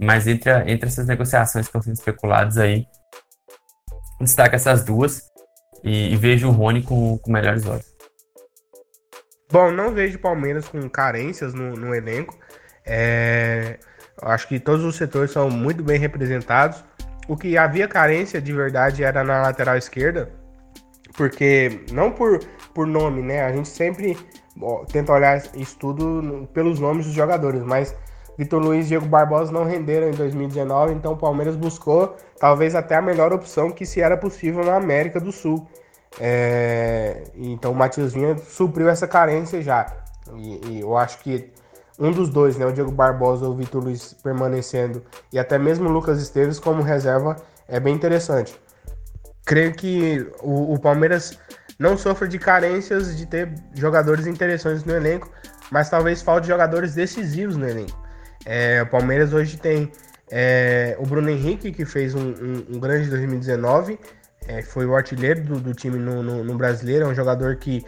[0.00, 2.86] Mas entre, a, entre essas negociações que estão sendo especuladas aí,
[4.20, 5.22] destaca essas duas
[5.84, 7.96] e, e vejo o Rony com, com melhores olhos.
[9.50, 12.36] Bom, não vejo Palmeiras com carências no, no elenco.
[12.86, 13.78] É,
[14.22, 16.84] acho que todos os setores são muito bem representados.
[17.28, 20.30] O que havia carência de verdade era na lateral esquerda,
[21.16, 22.40] porque não por,
[22.72, 23.42] por nome, né?
[23.42, 24.16] A gente sempre
[24.62, 27.94] ó, tenta olhar isso tudo pelos nomes dos jogadores, mas
[28.38, 32.94] Vitor Luiz e Diego Barbosa não renderam em 2019, então o Palmeiras buscou talvez até
[32.94, 35.66] a melhor opção que se era possível na América do Sul.
[36.20, 39.86] É, então o Matias Vinha supriu essa carência já.
[40.34, 41.50] E, e, eu acho que
[41.98, 45.88] um dos dois, né, o Diego Barbosa ou o Vitor Luiz permanecendo e até mesmo
[45.88, 47.36] o Lucas Esteves como reserva
[47.68, 48.58] é bem interessante.
[49.44, 51.38] Creio que o, o Palmeiras
[51.78, 55.30] não sofre de carências de ter jogadores interessantes no elenco,
[55.70, 57.96] mas talvez falte jogadores decisivos no elenco.
[58.44, 59.90] É, o Palmeiras hoje tem
[60.30, 63.98] é, o Bruno Henrique, que fez um, um, um grande 2019,
[64.48, 67.84] é, foi o artilheiro do, do time no, no, no, brasileiro, é um jogador que,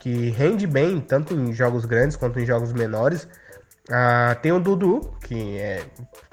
[0.00, 3.28] que rende bem, tanto em jogos grandes quanto em jogos menores.
[3.90, 5.82] Ah, tem o Dudu, que é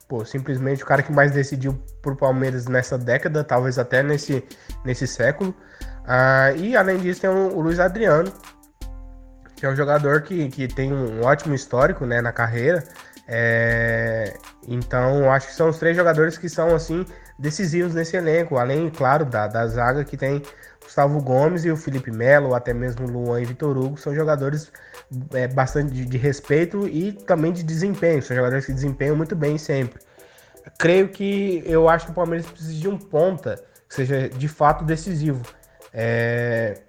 [0.08, 4.44] pô, simplesmente o cara que mais decidiu por Palmeiras nessa década, talvez até nesse,
[4.84, 5.56] nesse século.
[6.06, 8.32] Ah, e além disso, tem o, o Luiz Adriano,
[9.56, 12.84] que é um jogador que, que tem um ótimo histórico né, na carreira.
[13.28, 14.34] É,
[14.68, 17.06] então, acho que são os três jogadores que são assim
[17.40, 20.42] decisivos nesse elenco, além, claro, da, da zaga que tem
[20.84, 24.72] Gustavo Gomes e o Felipe Melo, ou até mesmo Luan e Vitor Hugo, são jogadores
[25.34, 29.58] é, bastante de, de, respeito e também de desempenho, são jogadores que desempenham muito bem
[29.58, 30.00] sempre.
[30.78, 34.84] Creio que eu acho que o Palmeiras precisa de um ponta que seja de fato
[34.84, 35.42] decisivo.
[35.94, 36.82] É,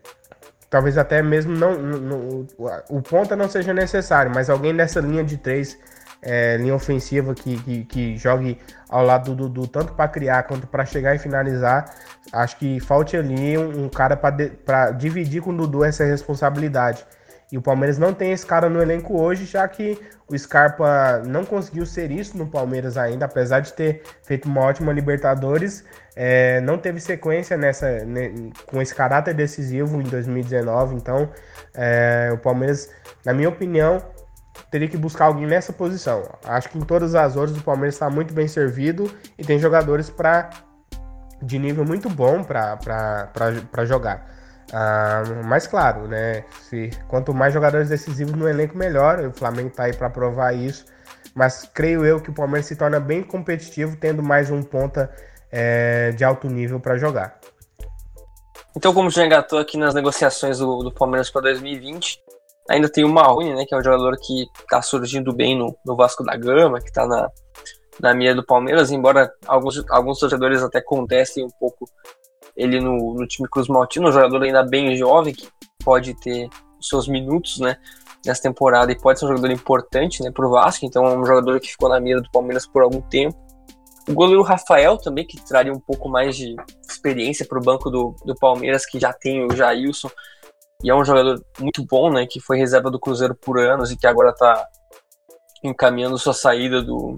[0.71, 2.47] talvez até mesmo não, não,
[2.89, 5.79] o ponta não seja necessário, mas alguém nessa linha de três,
[6.21, 10.67] é, linha ofensiva que, que, que, jogue ao lado do, do tanto para criar quanto
[10.67, 11.95] para chegar e finalizar,
[12.33, 17.05] acho que falte ali um, um cara para dividir com o Dudu essa responsabilidade.
[17.53, 21.45] E o Palmeiras não tem esse cara no elenco hoje, já que o Scarpa não
[21.45, 25.85] conseguiu ser isso no Palmeiras ainda, apesar de ter feito uma ótima Libertadores,
[26.17, 28.33] é, não teve sequência nessa né,
[28.67, 30.97] com esse caráter decisivo em 2019.
[30.97, 31.31] Então,
[31.75, 32.91] é, o Palmeiras,
[33.25, 34.03] na minha opinião,
[34.71, 36.23] teria que buscar alguém nessa posição.
[36.45, 40.09] Acho que em todas as outras o Palmeiras está muito bem servido e tem jogadores
[40.11, 40.51] para
[41.45, 44.35] de nível muito bom para jogar.
[44.73, 46.45] Ah, mas claro, né?
[46.63, 49.21] Se, quanto mais jogadores decisivos no elenco, melhor.
[49.21, 50.85] O Flamengo está aí para provar isso.
[51.35, 55.11] Mas creio eu que o Palmeiras se torna bem competitivo, tendo mais um ponta
[55.51, 57.39] é, de alto nível para jogar.
[58.77, 62.21] Então, como já engatou aqui nas negociações do, do Palmeiras para 2020,
[62.69, 65.95] ainda tem o Marrone, né, que é um jogador que está surgindo bem no, no,
[65.95, 67.31] Vasco da Gama, que está na,
[68.01, 71.89] na mira do Palmeiras, embora alguns, alguns torcedores até contestem um pouco
[72.57, 75.49] ele no, no time Cruz Maltino, um jogador ainda bem jovem, que
[75.85, 76.49] pode ter
[76.81, 77.77] seus minutos, né,
[78.25, 81.25] nessa temporada e pode ser um jogador importante, né, para o Vasco, então é um
[81.25, 83.37] jogador que ficou na mira do Palmeiras por algum tempo.
[84.09, 86.55] O goleiro Rafael também, que traria um pouco mais de
[86.89, 90.11] experiência para o banco do, do Palmeiras, que já tem o Jailson.
[90.83, 92.27] E é um jogador muito bom, né?
[92.29, 94.63] Que foi reserva do Cruzeiro por anos e que agora está
[95.63, 97.17] encaminhando sua saída do,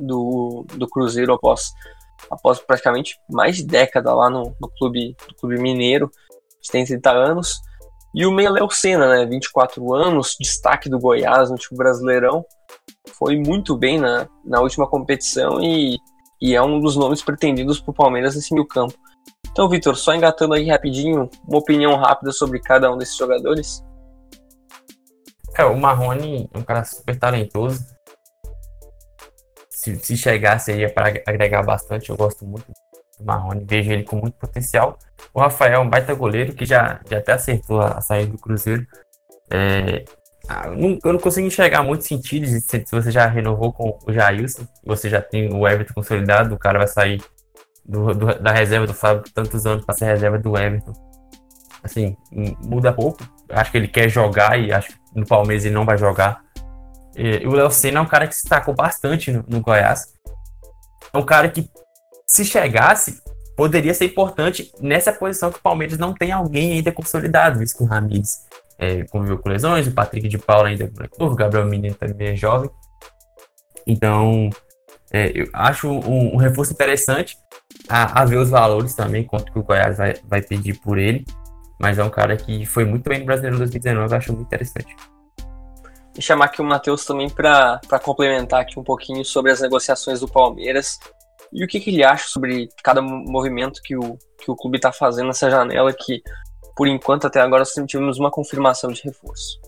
[0.00, 1.72] do, do Cruzeiro após,
[2.30, 6.10] após praticamente mais de década lá no, no clube, no clube mineiro.
[6.70, 7.60] Tem 30 anos.
[8.14, 9.26] E o meia Léo Senna, né?
[9.26, 12.44] 24 anos, destaque do Goiás no time brasileirão
[13.18, 15.98] foi muito bem na, na última competição e,
[16.40, 18.94] e é um dos nomes pretendidos para o Palmeiras nesse meio campo.
[19.50, 23.82] Então, Vitor, só engatando aí rapidinho, uma opinião rápida sobre cada um desses jogadores.
[25.56, 27.84] É, o Marrone é um cara super talentoso.
[29.78, 32.66] Se, se chegasse aí é para agregar bastante, eu gosto muito
[33.16, 34.98] do Marrone, vejo ele com muito potencial.
[35.32, 38.38] O Rafael é um baita goleiro que já, já até acertou a, a saída do
[38.38, 38.84] Cruzeiro.
[39.48, 40.04] É,
[40.48, 44.66] ah, eu, não, consigo enxergar muito sentido se, se você já renovou com o Jailson,
[44.84, 47.22] você já tem o Everton consolidado, o cara vai sair
[47.84, 50.92] do, do, da reserva do Fábio tantos anos para ser reserva do Everton.
[51.84, 52.16] Assim,
[52.64, 53.22] muda pouco.
[53.48, 56.42] Acho que ele quer jogar e acho que no Palmeiras ele não vai jogar.
[57.18, 60.14] E, o Léo Senna é um cara que se destacou bastante no, no Goiás.
[61.12, 61.68] É um cara que,
[62.26, 63.20] se chegasse,
[63.56, 67.84] poderia ser importante nessa posição que o Palmeiras não tem alguém ainda consolidado, isso com
[67.84, 68.46] o Ramires
[68.78, 72.28] é, conviveu com lesões, o Patrick de Paula ainda é novo, o Gabriel Menino também
[72.28, 72.70] é jovem.
[73.84, 74.48] Então,
[75.10, 77.36] é, eu acho um, um reforço interessante
[77.88, 81.24] a, a, ver os valores também, quanto que o Goiás vai, vai pedir por ele.
[81.80, 84.94] Mas é um cara que foi muito bem no Brasileiro 2019, eu acho muito interessante.
[86.18, 90.26] Vou chamar aqui o Matheus também para complementar aqui um pouquinho sobre as negociações do
[90.26, 90.98] Palmeiras
[91.52, 94.90] e o que, que ele acha sobre cada movimento que o, que o clube está
[94.90, 96.20] fazendo nessa janela que
[96.78, 99.60] por enquanto, até agora, nós tivemos uma confirmação de reforço.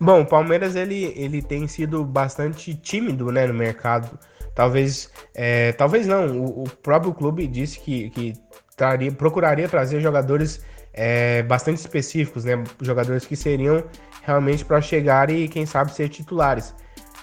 [0.00, 4.18] Bom, o Palmeiras ele, ele tem sido bastante tímido né, no mercado.
[4.54, 6.28] Talvez, é, talvez não.
[6.38, 8.32] O, o, próprio clube disse que, que
[8.74, 10.62] traria, procuraria trazer jogadores
[10.92, 12.62] é, bastante específicos, né?
[12.80, 13.84] Jogadores que seriam
[14.22, 16.74] realmente para chegar e, quem sabe, ser titulares.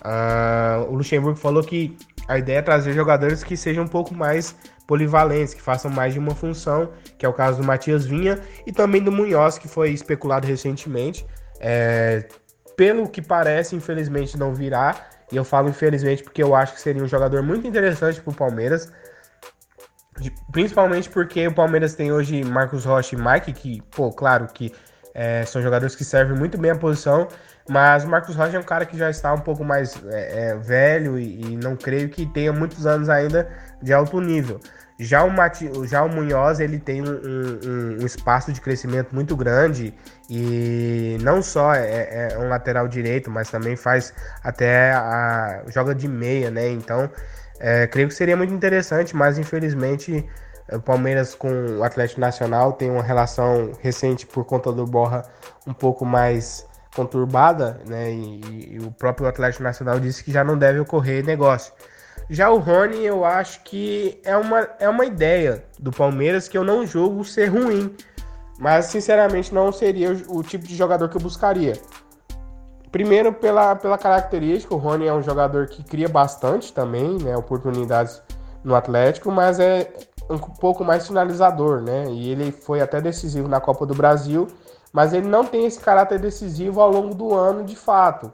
[0.02, 1.98] Uh, o Luxemburgo falou que
[2.28, 4.56] a ideia é trazer jogadores que sejam um pouco mais
[4.88, 8.72] polivalentes, que façam mais de uma função, que é o caso do Matias Vinha e
[8.72, 11.26] também do Munhoz, que foi especulado recentemente.
[11.60, 12.26] É,
[12.78, 17.04] pelo que parece, infelizmente não virá, e eu falo infelizmente porque eu acho que seria
[17.04, 18.92] um jogador muito interessante para o Palmeiras,
[20.52, 24.74] principalmente porque o Palmeiras tem hoje Marcos Rocha e Mike, que, pô, claro que
[25.14, 27.28] é, são jogadores que servem muito bem a posição,
[27.70, 30.56] mas o Marcos Rocha é um cara que já está um pouco mais é, é,
[30.56, 33.50] velho e, e, não creio que tenha muitos anos ainda
[33.82, 34.60] de alto nível.
[35.02, 39.34] Já o, Mati, já o Munhoz ele tem um, um, um, espaço de crescimento muito
[39.34, 39.94] grande
[40.30, 44.14] e não só é, é, um lateral direito, mas também faz
[44.44, 46.70] até a joga de meia, né?
[46.70, 47.10] Então
[47.60, 50.26] é, creio que seria muito interessante, mas infelizmente
[50.72, 55.24] o Palmeiras com o Atlético Nacional tem uma relação recente por conta do Borra
[55.66, 58.12] um pouco mais conturbada, né?
[58.12, 61.74] E, e o próprio Atlético Nacional disse que já não deve ocorrer negócio.
[62.30, 66.64] Já o Rony, eu acho que é uma, é uma ideia do Palmeiras que eu
[66.64, 67.96] não julgo ser ruim.
[68.60, 71.74] Mas, sinceramente, não seria o, o tipo de jogador que eu buscaria.
[72.92, 77.38] Primeiro, pela, pela característica, o Rony é um jogador que cria bastante também, né?
[77.38, 78.22] Oportunidades
[78.64, 79.92] no Atlético, mas é
[80.30, 82.06] um pouco mais finalizador, né?
[82.10, 84.48] E ele foi até decisivo na Copa do Brasil,
[84.92, 88.32] mas ele não tem esse caráter decisivo ao longo do ano, de fato,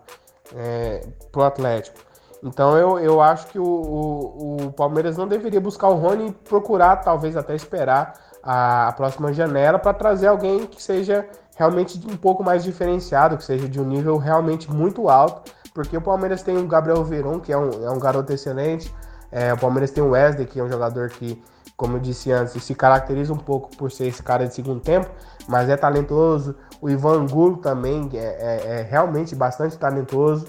[0.56, 1.99] é, pro Atlético.
[2.44, 6.32] Então eu, eu acho que o, o, o Palmeiras não deveria buscar o Rony e
[6.32, 8.14] procurar, talvez até esperar
[8.44, 13.44] a, a próxima janela para trazer alguém que seja realmente um pouco mais diferenciado, que
[13.44, 17.52] seja de um nível realmente muito alto, porque o Palmeiras tem o Gabriel Veron, que
[17.52, 18.94] é um, é um garoto excelente,
[19.32, 21.44] é, o Palmeiras tem o Wesley, que é um jogador que,
[21.76, 25.10] como eu disse antes, se caracteriza um pouco por ser esse cara de segundo tempo,
[25.48, 26.56] mas é talentoso.
[26.82, 30.48] O Ivan Angulo também é, é, é realmente bastante talentoso.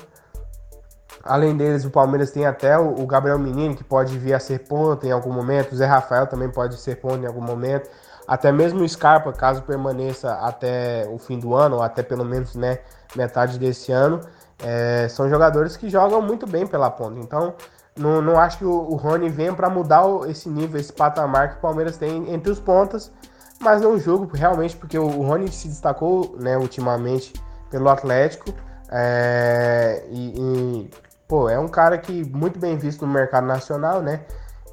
[1.25, 4.61] Além deles, o Palmeiras tem até o, o Gabriel Menino, que pode vir a ser
[4.69, 5.73] ponta em algum momento.
[5.73, 7.91] O Zé Rafael também pode ser ponta em algum momento.
[8.27, 12.55] Até mesmo o Scarpa, caso permaneça até o fim do ano, ou até pelo menos
[12.57, 12.79] né,
[13.15, 14.21] metade desse ano,
[14.65, 17.21] é, são jogadores que jogam muito bem pela ponta.
[17.21, 17.55] Então,
[17.97, 21.57] não, não acho que o, o Rony venha para mudar esse nível, esse patamar que
[21.59, 23.13] o Palmeiras tem entre os pontas,
[23.61, 27.33] mas não julgo realmente, porque o, o Rony se destacou né, ultimamente
[27.71, 28.53] pelo Atlético.
[28.91, 30.91] É, e, e,
[31.27, 34.21] pô, é um cara que muito bem visto no mercado nacional, né?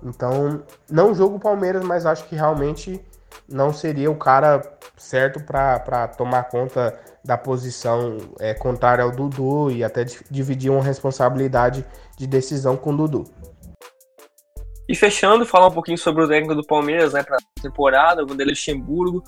[0.03, 3.03] Então, não jogo o Palmeiras, mas acho que realmente
[3.47, 4.61] não seria o cara
[4.97, 11.85] certo para tomar conta da posição é, contrária ao Dudu e até dividir uma responsabilidade
[12.17, 13.23] de decisão com o Dudu.
[14.87, 18.27] E fechando, falar um pouquinho sobre o técnico do Palmeiras, né, para a temporada, o
[18.27, 19.23] Vanderlei Luxemburgo,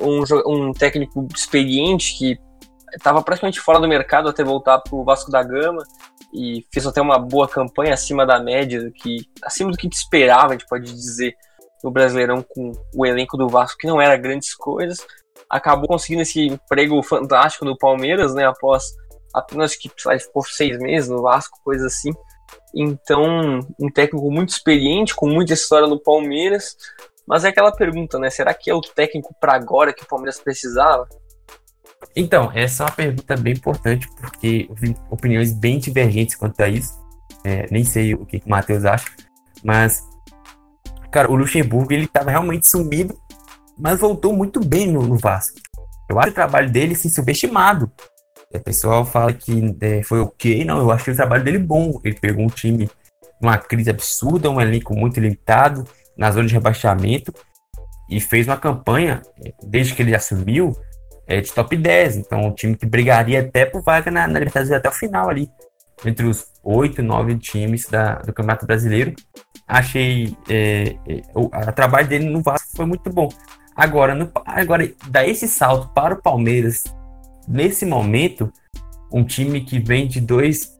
[0.00, 2.38] um, um técnico experiente que
[2.94, 5.82] estava praticamente fora do mercado até voltar para o Vasco da Gama
[6.34, 10.52] e fez até uma boa campanha acima da média, que acima do que esperava, a
[10.52, 11.34] gente pode dizer,
[11.82, 15.06] no Brasileirão com o elenco do Vasco, que não era grandes coisas.
[15.48, 18.46] Acabou conseguindo esse emprego fantástico no Palmeiras, né?
[18.46, 18.84] Após
[19.32, 22.12] apenas que ficou seis meses no Vasco, coisa assim.
[22.74, 26.76] Então, um técnico muito experiente, com muita história no Palmeiras.
[27.26, 28.30] Mas é aquela pergunta, né?
[28.30, 31.08] Será que é o técnico para agora que o Palmeiras precisava?
[32.16, 34.68] Então, essa é uma pergunta bem importante, porque
[35.10, 36.98] opiniões bem divergentes quanto a isso.
[37.44, 39.06] É, nem sei o que, que o Matheus acha,
[39.62, 40.02] mas
[41.10, 43.18] Cara, o Luxemburgo, ele tava realmente sumido,
[43.76, 45.58] mas voltou muito bem no, no Vasco.
[46.08, 47.90] Eu acho o trabalho dele, assim, subestimado.
[48.52, 52.00] O pessoal fala que é, foi ok, não, eu achei o trabalho dele bom.
[52.04, 52.88] Ele pegou um time
[53.40, 55.84] numa crise absurda, um elenco muito limitado,
[56.16, 57.32] na zona de rebaixamento,
[58.08, 59.22] e fez uma campanha,
[59.62, 60.76] desde que ele assumiu,
[61.26, 62.16] é, de top 10.
[62.16, 65.48] Então, um time que brigaria até por vaga na, na Libertadores até o final ali,
[66.04, 69.14] entre os oito, nove times da, do Campeonato Brasileiro
[69.70, 73.28] achei é, é, o, trabalho dele no Vasco foi muito bom.
[73.76, 76.82] Agora, no, agora, dar esse salto para o Palmeiras,
[77.48, 78.52] nesse momento,
[79.12, 80.76] um time que vem de dois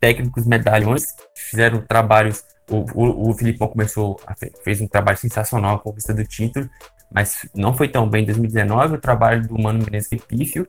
[0.00, 2.42] técnicos medalhões, fizeram trabalhos.
[2.68, 4.20] O, o, o Filipão começou,
[4.64, 6.68] fez um trabalho sensacional com a conquista do título,
[7.12, 8.96] mas não foi tão bem em 2019.
[8.96, 10.66] O trabalho do Mano Menezes foi pífio.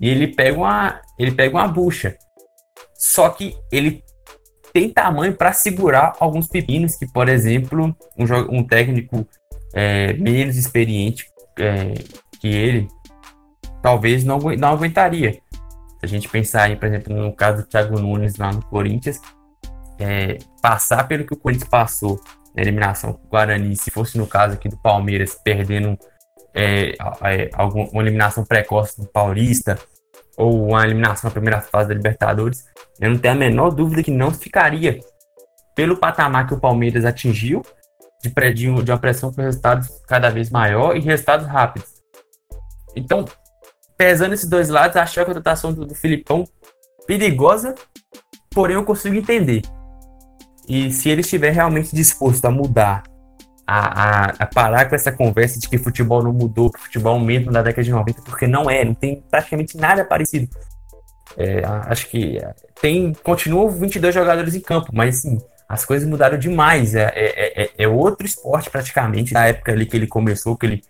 [0.00, 2.16] E ele pega uma, ele pega uma bucha.
[2.94, 4.02] Só que ele
[4.78, 9.26] tem tamanho para segurar alguns pepinos que, por exemplo, um, um técnico
[9.74, 11.28] é, menos experiente
[11.58, 11.94] é,
[12.40, 12.88] que ele
[13.82, 15.32] talvez não, não aguentaria.
[15.32, 19.20] Se a gente pensar aí, por exemplo, no caso do Thiago Nunes lá no Corinthians,
[19.98, 22.20] é, passar pelo que o Corinthians passou
[22.54, 25.98] na eliminação com o Guarani, se fosse no caso aqui do Palmeiras, perdendo
[26.54, 26.94] é,
[27.52, 29.76] alguma, uma eliminação precoce do Paulista,
[30.38, 32.64] ou uma eliminação na primeira fase da Libertadores,
[33.00, 35.00] eu não tenho a menor dúvida que não ficaria
[35.74, 37.62] pelo patamar que o Palmeiras atingiu,
[38.22, 41.88] de, de uma pressão com resultados cada vez maior e resultados rápidos.
[42.94, 43.24] Então,
[43.96, 46.44] pesando esses dois lados, achei a contratação do, do Filipão
[47.06, 47.74] perigosa,
[48.50, 49.62] porém eu consigo entender.
[50.68, 53.02] E se ele estiver realmente disposto a mudar,
[53.70, 57.22] a, a, a, parar com essa conversa de que futebol não mudou, que futebol é
[57.22, 60.48] mesmo na década de 90, porque não é, não tem praticamente nada parecido.
[61.36, 62.40] É, acho que
[62.80, 65.38] tem continuam 22 jogadores em campo, mas sim,
[65.68, 66.94] as coisas mudaram demais.
[66.94, 70.82] É, é, é, é, outro esporte praticamente da época ali que ele começou, que ele,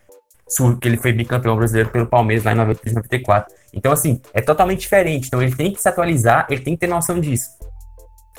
[0.80, 3.52] que ele foi bicampeão brasileiro pelo Palmeiras lá em 93, 94.
[3.74, 5.26] Então, assim, é totalmente diferente.
[5.26, 7.48] Então, ele tem que se atualizar, ele tem que ter noção disso.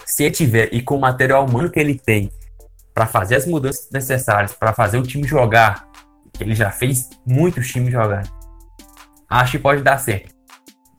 [0.05, 2.31] Se ele tiver, e com o material humano que ele tem,
[2.99, 5.87] para fazer as mudanças necessárias, para fazer o time jogar,
[6.37, 8.23] ele já fez muitos times jogar,
[9.29, 10.35] acho que pode dar certo.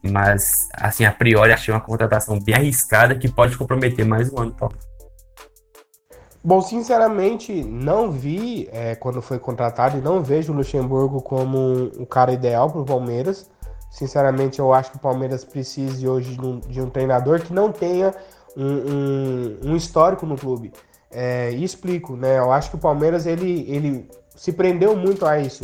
[0.03, 4.55] Mas, assim, a priori, achei uma contratação bem arriscada que pode comprometer mais um ano.
[6.43, 12.05] Bom, sinceramente, não vi é, quando foi contratado e não vejo o Luxemburgo como o
[12.07, 13.47] cara ideal para o Palmeiras.
[13.91, 17.71] Sinceramente, eu acho que o Palmeiras precise hoje de um, de um treinador que não
[17.71, 18.11] tenha
[18.57, 20.73] um, um, um histórico no clube.
[21.11, 22.37] É, e explico, né?
[22.37, 25.63] Eu acho que o Palmeiras ele, ele se prendeu muito a isso.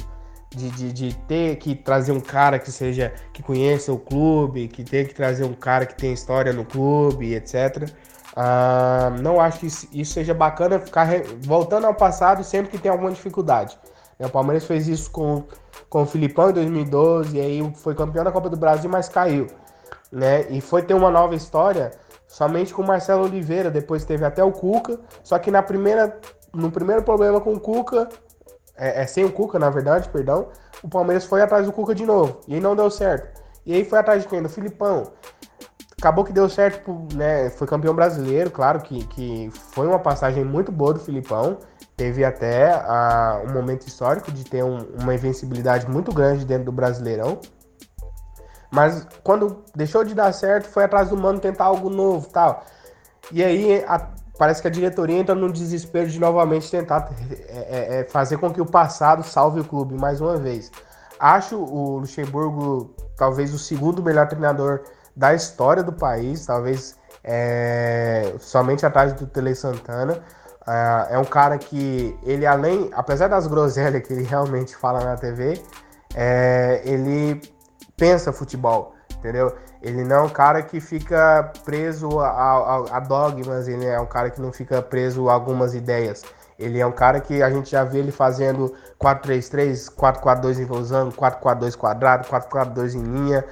[0.55, 4.81] De, de, de, ter que trazer um cara que seja que conheça o clube, que
[4.81, 7.91] ter que trazer um cara que tem história no clube, etc.
[8.33, 11.07] Ah, não acho que isso seja bacana ficar
[11.41, 13.77] voltando ao passado sempre que tem alguma dificuldade.
[14.19, 15.43] O Palmeiras fez isso com,
[15.89, 19.47] com o Filipão em 2012, e aí foi campeão da Copa do Brasil, mas caiu.
[20.11, 20.47] Né?
[20.49, 21.91] E foi ter uma nova história
[22.27, 26.19] somente com o Marcelo Oliveira, depois teve até o Cuca, só que na primeira,
[26.53, 28.09] no primeiro problema com o Cuca,
[28.75, 30.49] é, é sem o Cuca, na verdade, perdão,
[30.83, 33.41] o Palmeiras foi atrás do Cuca de novo, e aí não deu certo.
[33.65, 34.41] E aí foi atrás de quem?
[34.41, 35.11] Do Filipão.
[35.99, 37.49] Acabou que deu certo, né?
[37.49, 41.57] Foi campeão brasileiro, claro que, que foi uma passagem muito boa do Filipão.
[41.97, 46.71] Teve até uh, um momento histórico de ter um, uma invencibilidade muito grande dentro do
[46.71, 47.39] Brasileirão.
[48.71, 52.65] Mas quando deixou de dar certo, foi atrás do mano tentar algo novo tal.
[53.31, 54.07] E aí a,
[54.37, 58.51] parece que a diretoria entra num desespero de novamente tentar é, é, é fazer com
[58.51, 60.71] que o passado salve o clube mais uma vez.
[61.19, 64.81] Acho o Luxemburgo talvez o segundo melhor treinador
[65.15, 70.21] da história do país, talvez é, somente atrás do Tele Santana.
[70.67, 75.15] É, é um cara que ele além, apesar das groselhas que ele realmente fala na
[75.15, 75.61] TV,
[76.13, 77.41] é, ele
[77.97, 79.53] pensa futebol, entendeu?
[79.81, 84.05] Ele não é um cara que fica preso a, a, a dogmas, ele é um
[84.05, 86.23] cara que não fica preso a algumas ideias.
[86.59, 91.75] Ele é um cara que a gente já vê ele fazendo 4-3-3, 4-4-2 envolvendo, 4-4-2
[91.77, 93.45] quadrado, 4-4-2 em linha.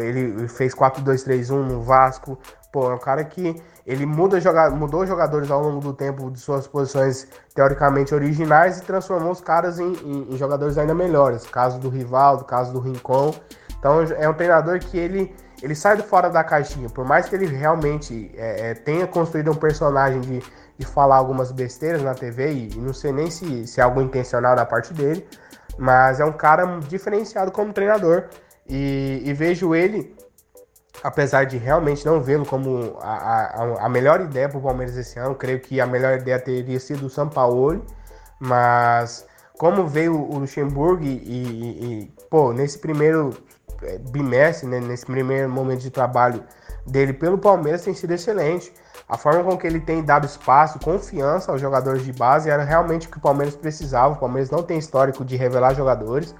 [0.00, 2.38] Ele fez 4-2-3-1 no Vasco.
[2.72, 6.38] Pô, é um cara que ele muda joga, mudou jogadores ao longo do tempo de
[6.38, 11.46] suas posições teoricamente originais e transformou os caras em, em, em jogadores ainda melhores.
[11.46, 13.34] Caso do Rivaldo, caso do Rincon.
[13.78, 16.90] Então é um treinador que ele, ele sai do fora da caixinha.
[16.90, 20.42] Por mais que ele realmente é, é, tenha construído um personagem de
[20.78, 24.54] de falar algumas besteiras na TV e, não sei nem se, se é algo intencional
[24.54, 25.26] da parte dele,
[25.76, 28.24] mas é um cara diferenciado como treinador
[28.66, 30.14] e, e vejo ele,
[31.02, 35.18] apesar de realmente não vê-lo como a, a, a, melhor ideia para o Palmeiras esse
[35.18, 37.84] ano, creio que a melhor ideia teria sido o São Paulo,
[38.40, 39.26] mas
[39.58, 43.30] como veio o Luxemburgo e, e, e pô, nesse primeiro
[43.82, 46.42] é, bimestre, né, nesse primeiro momento de trabalho
[46.86, 48.72] dele pelo Palmeiras tem sido excelente.
[49.08, 53.06] A forma com que ele tem dado espaço, confiança aos jogadores de base era realmente
[53.06, 54.14] o que o Palmeiras precisava.
[54.14, 56.34] O Palmeiras não tem histórico de revelar jogadores,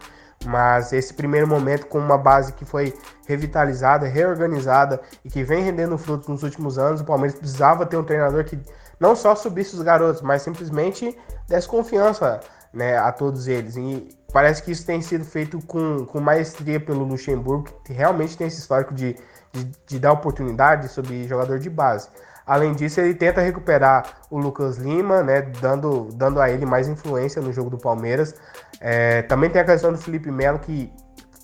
[0.44, 2.94] mas esse primeiro momento com uma base que foi
[3.26, 8.04] revitalizada, reorganizada e que vem rendendo frutos nos últimos anos, o Palmeiras precisava ter um
[8.04, 8.58] treinador que
[9.00, 11.16] não só subisse os garotos, mas simplesmente
[11.46, 12.40] desse confiança
[12.72, 13.76] né, a todos eles.
[13.76, 18.46] E parece que isso tem sido feito com, com maestria pelo Luxemburgo, que realmente tem
[18.46, 19.16] esse histórico de,
[19.52, 22.08] de, de dar oportunidade sobre jogador de base.
[22.48, 27.42] Além disso, ele tenta recuperar o Lucas Lima, né, dando, dando a ele mais influência
[27.42, 28.34] no jogo do Palmeiras.
[28.80, 30.90] É, também tem a questão do Felipe Melo, que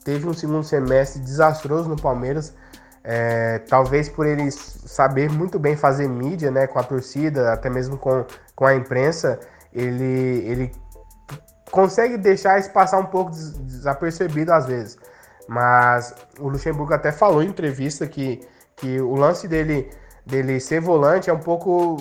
[0.03, 2.55] teve um segundo semestre desastroso no Palmeiras.
[3.05, 7.99] É, talvez por ele saber muito bem fazer mídia né, com a torcida, até mesmo
[7.99, 8.25] com,
[8.57, 9.39] com a imprensa,
[9.75, 10.73] ele, ele
[11.71, 14.97] consegue deixar isso passar um pouco desapercebido às vezes.
[15.47, 18.41] Mas o Luxemburgo até falou em entrevista que,
[18.75, 19.91] que o lance dele
[20.27, 21.99] dele ser volante é um pouco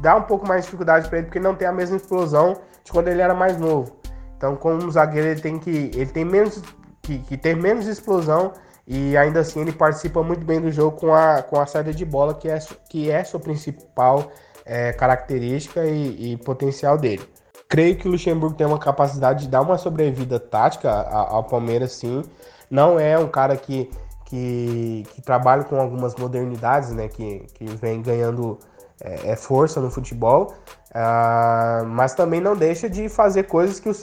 [0.00, 2.90] dá um pouco mais de dificuldade para ele porque não tem a mesma explosão de
[2.90, 3.96] quando ele era mais novo.
[4.36, 6.60] Então, como zagueiro ele tem que ele tem menos
[7.00, 8.52] que, que ter menos explosão
[8.86, 12.04] e ainda assim ele participa muito bem do jogo com a, com a saída de
[12.04, 12.58] bola que é
[12.88, 14.32] que é sua principal
[14.64, 17.22] é, característica e, e, potencial dele.
[17.68, 22.22] Creio que o Luxemburgo tem uma capacidade de dar uma sobrevida tática ao Palmeiras, sim.
[22.70, 23.90] Não é um cara que
[24.32, 28.58] que, que trabalha com algumas modernidades, né, que, que vem ganhando
[28.98, 30.54] é, é força no futebol,
[30.88, 34.00] uh, mas também não deixa de fazer coisas que os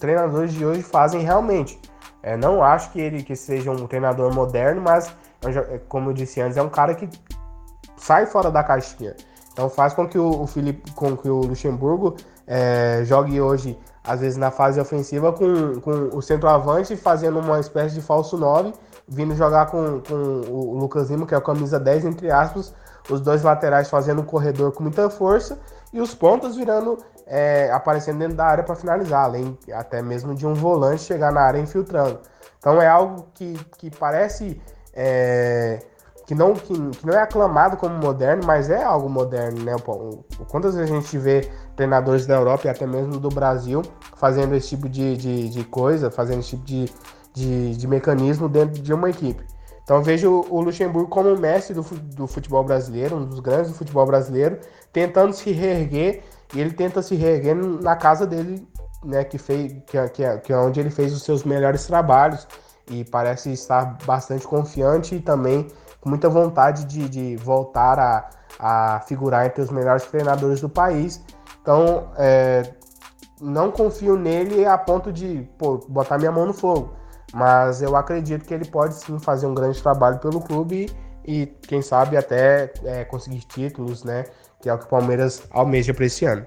[0.00, 1.80] treinadores de hoje fazem realmente.
[2.20, 5.14] É, não acho que ele que seja um treinador moderno, mas
[5.88, 7.08] como eu disse antes, é um cara que
[7.96, 9.14] sai fora da caixinha.
[9.52, 14.18] Então faz com que o, o Felipe, com que o Luxemburgo é, jogue hoje, às
[14.20, 18.74] vezes na fase ofensiva, com, com o centroavante fazendo uma espécie de falso 9
[19.10, 22.72] vindo jogar com, com o Lucas Lima, que é a camisa 10, entre aspas,
[23.10, 25.58] os dois laterais fazendo um corredor com muita força
[25.92, 26.96] e os pontos virando,
[27.26, 31.40] é, aparecendo dentro da área para finalizar, além até mesmo de um volante chegar na
[31.40, 32.20] área infiltrando.
[32.58, 34.62] Então é algo que, que parece
[34.94, 35.80] é,
[36.26, 39.74] que não, que, que, não é aclamado como moderno, mas é algo moderno, né?
[40.48, 43.82] Quantas vezes a gente vê treinadores da Europa e até mesmo do Brasil
[44.14, 46.84] fazendo esse tipo de, de, de coisa, fazendo esse tipo de,
[47.32, 49.44] de, de, mecanismo dentro de uma equipe.
[49.82, 53.70] Então eu vejo o Luxemburgo como o mestre do, do futebol brasileiro, um dos grandes
[53.70, 54.58] do futebol brasileiro,
[54.92, 56.22] tentando se reerguer,
[56.54, 58.66] e ele tenta se reerguer na casa dele,
[59.04, 62.46] né, que, fez, que, que, que é onde ele fez os seus melhores trabalhos,
[62.88, 65.68] e parece estar bastante confiante e também
[66.00, 71.22] com muita vontade de, de voltar a, a figurar entre os melhores treinadores do país.
[71.62, 72.62] Então, é,
[73.40, 76.92] não confio nele a ponto de pô, botar minha mão no fogo.
[77.32, 80.90] Mas eu acredito que ele pode sim fazer um grande trabalho pelo clube
[81.24, 84.24] e, quem sabe, até é, conseguir títulos, né?
[84.60, 86.46] Que é o que o Palmeiras almeja para esse ano.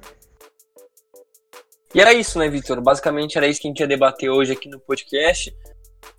[1.94, 2.82] E era isso, né, Vitor?
[2.82, 5.56] Basicamente era isso que a gente ia debater hoje aqui no podcast.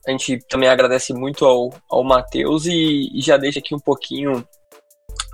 [0.06, 4.46] A gente também agradece muito ao, ao Matheus e, e, já deixa aqui um pouquinho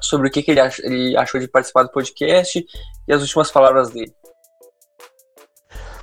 [0.01, 2.65] sobre o que, que ele, ach, ele achou de participar do podcast
[3.07, 4.13] e as últimas palavras dele.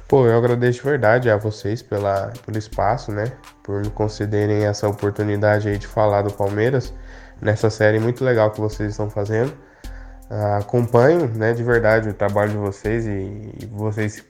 [0.08, 3.30] Pô, eu agradeço de verdade a vocês pela, pelo espaço, né?
[3.62, 6.94] Por me concederem essa oportunidade aí de falar do Palmeiras
[7.42, 9.52] nessa série muito legal que vocês estão fazendo.
[10.32, 13.10] Uh, acompanho, né, de verdade o trabalho de vocês e,
[13.62, 14.24] e vocês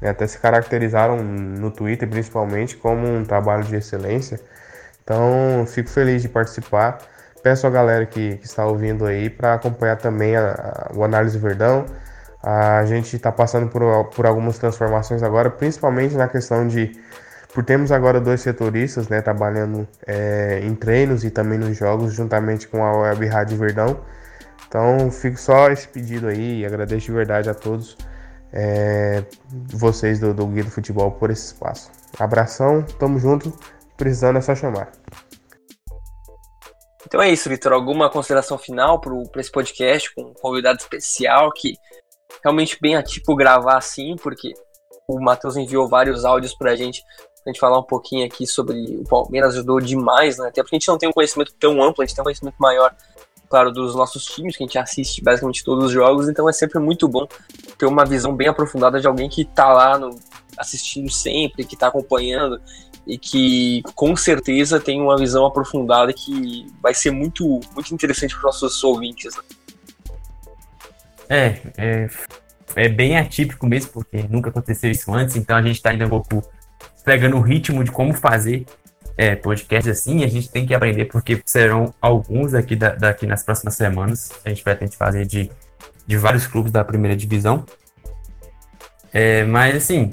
[0.00, 4.40] né, até se caracterizaram no Twitter principalmente como um trabalho de excelência.
[5.04, 6.98] Então, fico feliz de participar.
[7.44, 11.38] Peço a galera que, que está ouvindo aí para acompanhar também a, a, o Análise
[11.38, 11.86] Verdão.
[12.42, 16.92] A gente está passando por, por algumas transformações agora, principalmente na questão de.
[17.54, 22.66] Por termos agora dois setoristas né, trabalhando é, em treinos e também nos jogos, juntamente
[22.66, 24.00] com a Web Rádio Verdão.
[24.66, 27.98] Então, fico só esse pedido aí e agradeço de verdade a todos
[28.52, 29.22] é,
[29.66, 31.90] vocês do, do Guia do Futebol por esse espaço.
[32.18, 33.52] Abração, tamo junto,
[33.98, 34.90] precisando é só chamar.
[37.06, 37.72] Então é isso, Vitor.
[37.72, 41.74] Alguma consideração final para esse podcast com um convidado especial que
[42.42, 44.52] realmente bem atípico gravar assim, porque
[45.08, 47.02] o Matheus enviou vários áudios para a gente,
[47.44, 50.48] a gente falar um pouquinho aqui sobre o Palmeiras, ajudou demais, né?
[50.48, 52.56] Até porque a gente não tem um conhecimento tão amplo, a gente tem um conhecimento
[52.58, 52.94] maior
[53.52, 56.78] claro, dos nossos times, que a gente assiste basicamente todos os jogos, então é sempre
[56.78, 57.28] muito bom
[57.76, 60.18] ter uma visão bem aprofundada de alguém que tá lá no,
[60.56, 62.58] assistindo sempre, que tá acompanhando
[63.06, 68.48] e que com certeza tem uma visão aprofundada que vai ser muito, muito interessante para
[68.48, 69.36] os nossos ouvintes.
[69.36, 69.42] Né?
[71.32, 72.08] É, é,
[72.76, 76.42] é bem atípico mesmo, porque nunca aconteceu isso antes, então a gente está ainda pouco
[77.04, 78.66] pegando o ritmo de como fazer
[79.16, 83.42] é, podcasts assim, a gente tem que aprender, porque serão alguns aqui da, daqui nas
[83.42, 84.30] próximas semanas.
[84.44, 85.50] A gente tentar fazer de,
[86.06, 87.64] de vários clubes da primeira divisão.
[89.12, 90.12] É, mas assim,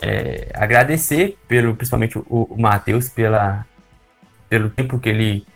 [0.00, 3.66] é, agradecer pelo, principalmente o, o Matheus pela,
[4.48, 5.46] pelo tempo que ele,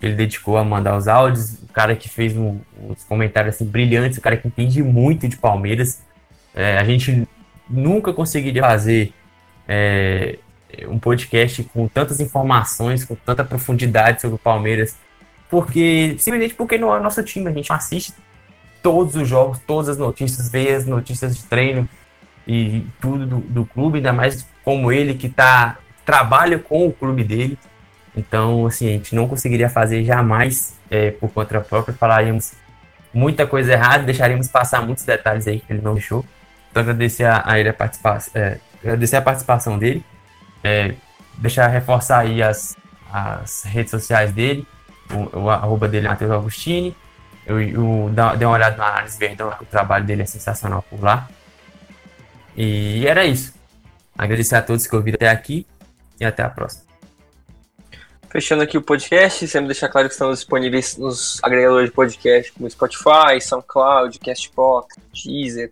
[0.00, 4.18] ele dedicou a mandar os áudios, o cara que fez um, uns comentários assim, brilhantes,
[4.18, 6.02] o cara que entende muito de Palmeiras.
[6.54, 7.26] É, a gente
[7.68, 9.12] nunca conseguiria fazer
[9.66, 10.38] é,
[10.88, 14.96] um podcast com tantas informações, com tanta profundidade sobre o Palmeiras,
[15.50, 18.14] porque simplesmente porque não é nosso time, a gente assiste
[18.82, 21.88] todos os jogos, todas as notícias, vê as notícias de treino
[22.46, 27.22] e tudo do, do clube, ainda mais como ele que tá trabalha com o clube
[27.22, 27.58] dele.
[28.16, 32.52] Então, assim, a gente não conseguiria fazer jamais é, por conta própria, falaríamos
[33.12, 36.24] muita coisa errada, deixaríamos passar muitos detalhes aí que ele não deixou.
[36.70, 40.04] Então, agradecer a, a ele a participação, é, agradecer a participação dele.
[40.62, 40.94] É,
[41.38, 42.76] deixar reforçar aí as,
[43.10, 44.66] as redes sociais dele.
[45.10, 46.94] O, o arroba dele é Matheus Augustini.
[47.46, 51.28] Eu, eu dei uma olhada na análise Verdão, o trabalho dele é sensacional por lá.
[52.54, 53.54] E era isso.
[54.16, 55.66] Agradecer a todos que ouviram até aqui
[56.20, 56.87] e até a próxima.
[58.30, 62.68] Fechando aqui o podcast, sempre deixar claro que estamos disponíveis nos agregadores de podcast como
[62.68, 65.70] Spotify, SoundCloud, Castbox, Deezer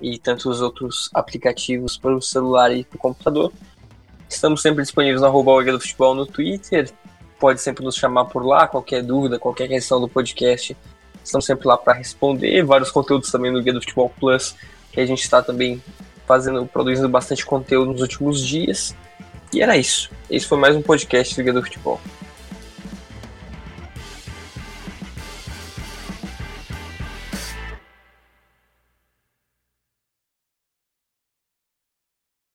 [0.00, 3.52] e tantos outros aplicativos para o celular e para o computador.
[4.28, 6.90] Estamos sempre disponíveis no arroba do Futebol no Twitter.
[7.38, 10.76] Pode sempre nos chamar por lá, qualquer dúvida, qualquer questão do podcast.
[11.22, 12.64] Estamos sempre lá para responder.
[12.64, 14.56] Vários conteúdos também no Guia do Futebol Plus,
[14.90, 15.80] que a gente está também
[16.26, 18.92] fazendo, produzindo bastante conteúdo nos últimos dias.
[19.52, 20.10] E era isso.
[20.30, 22.00] Esse foi mais um podcast do Guia do Futebol.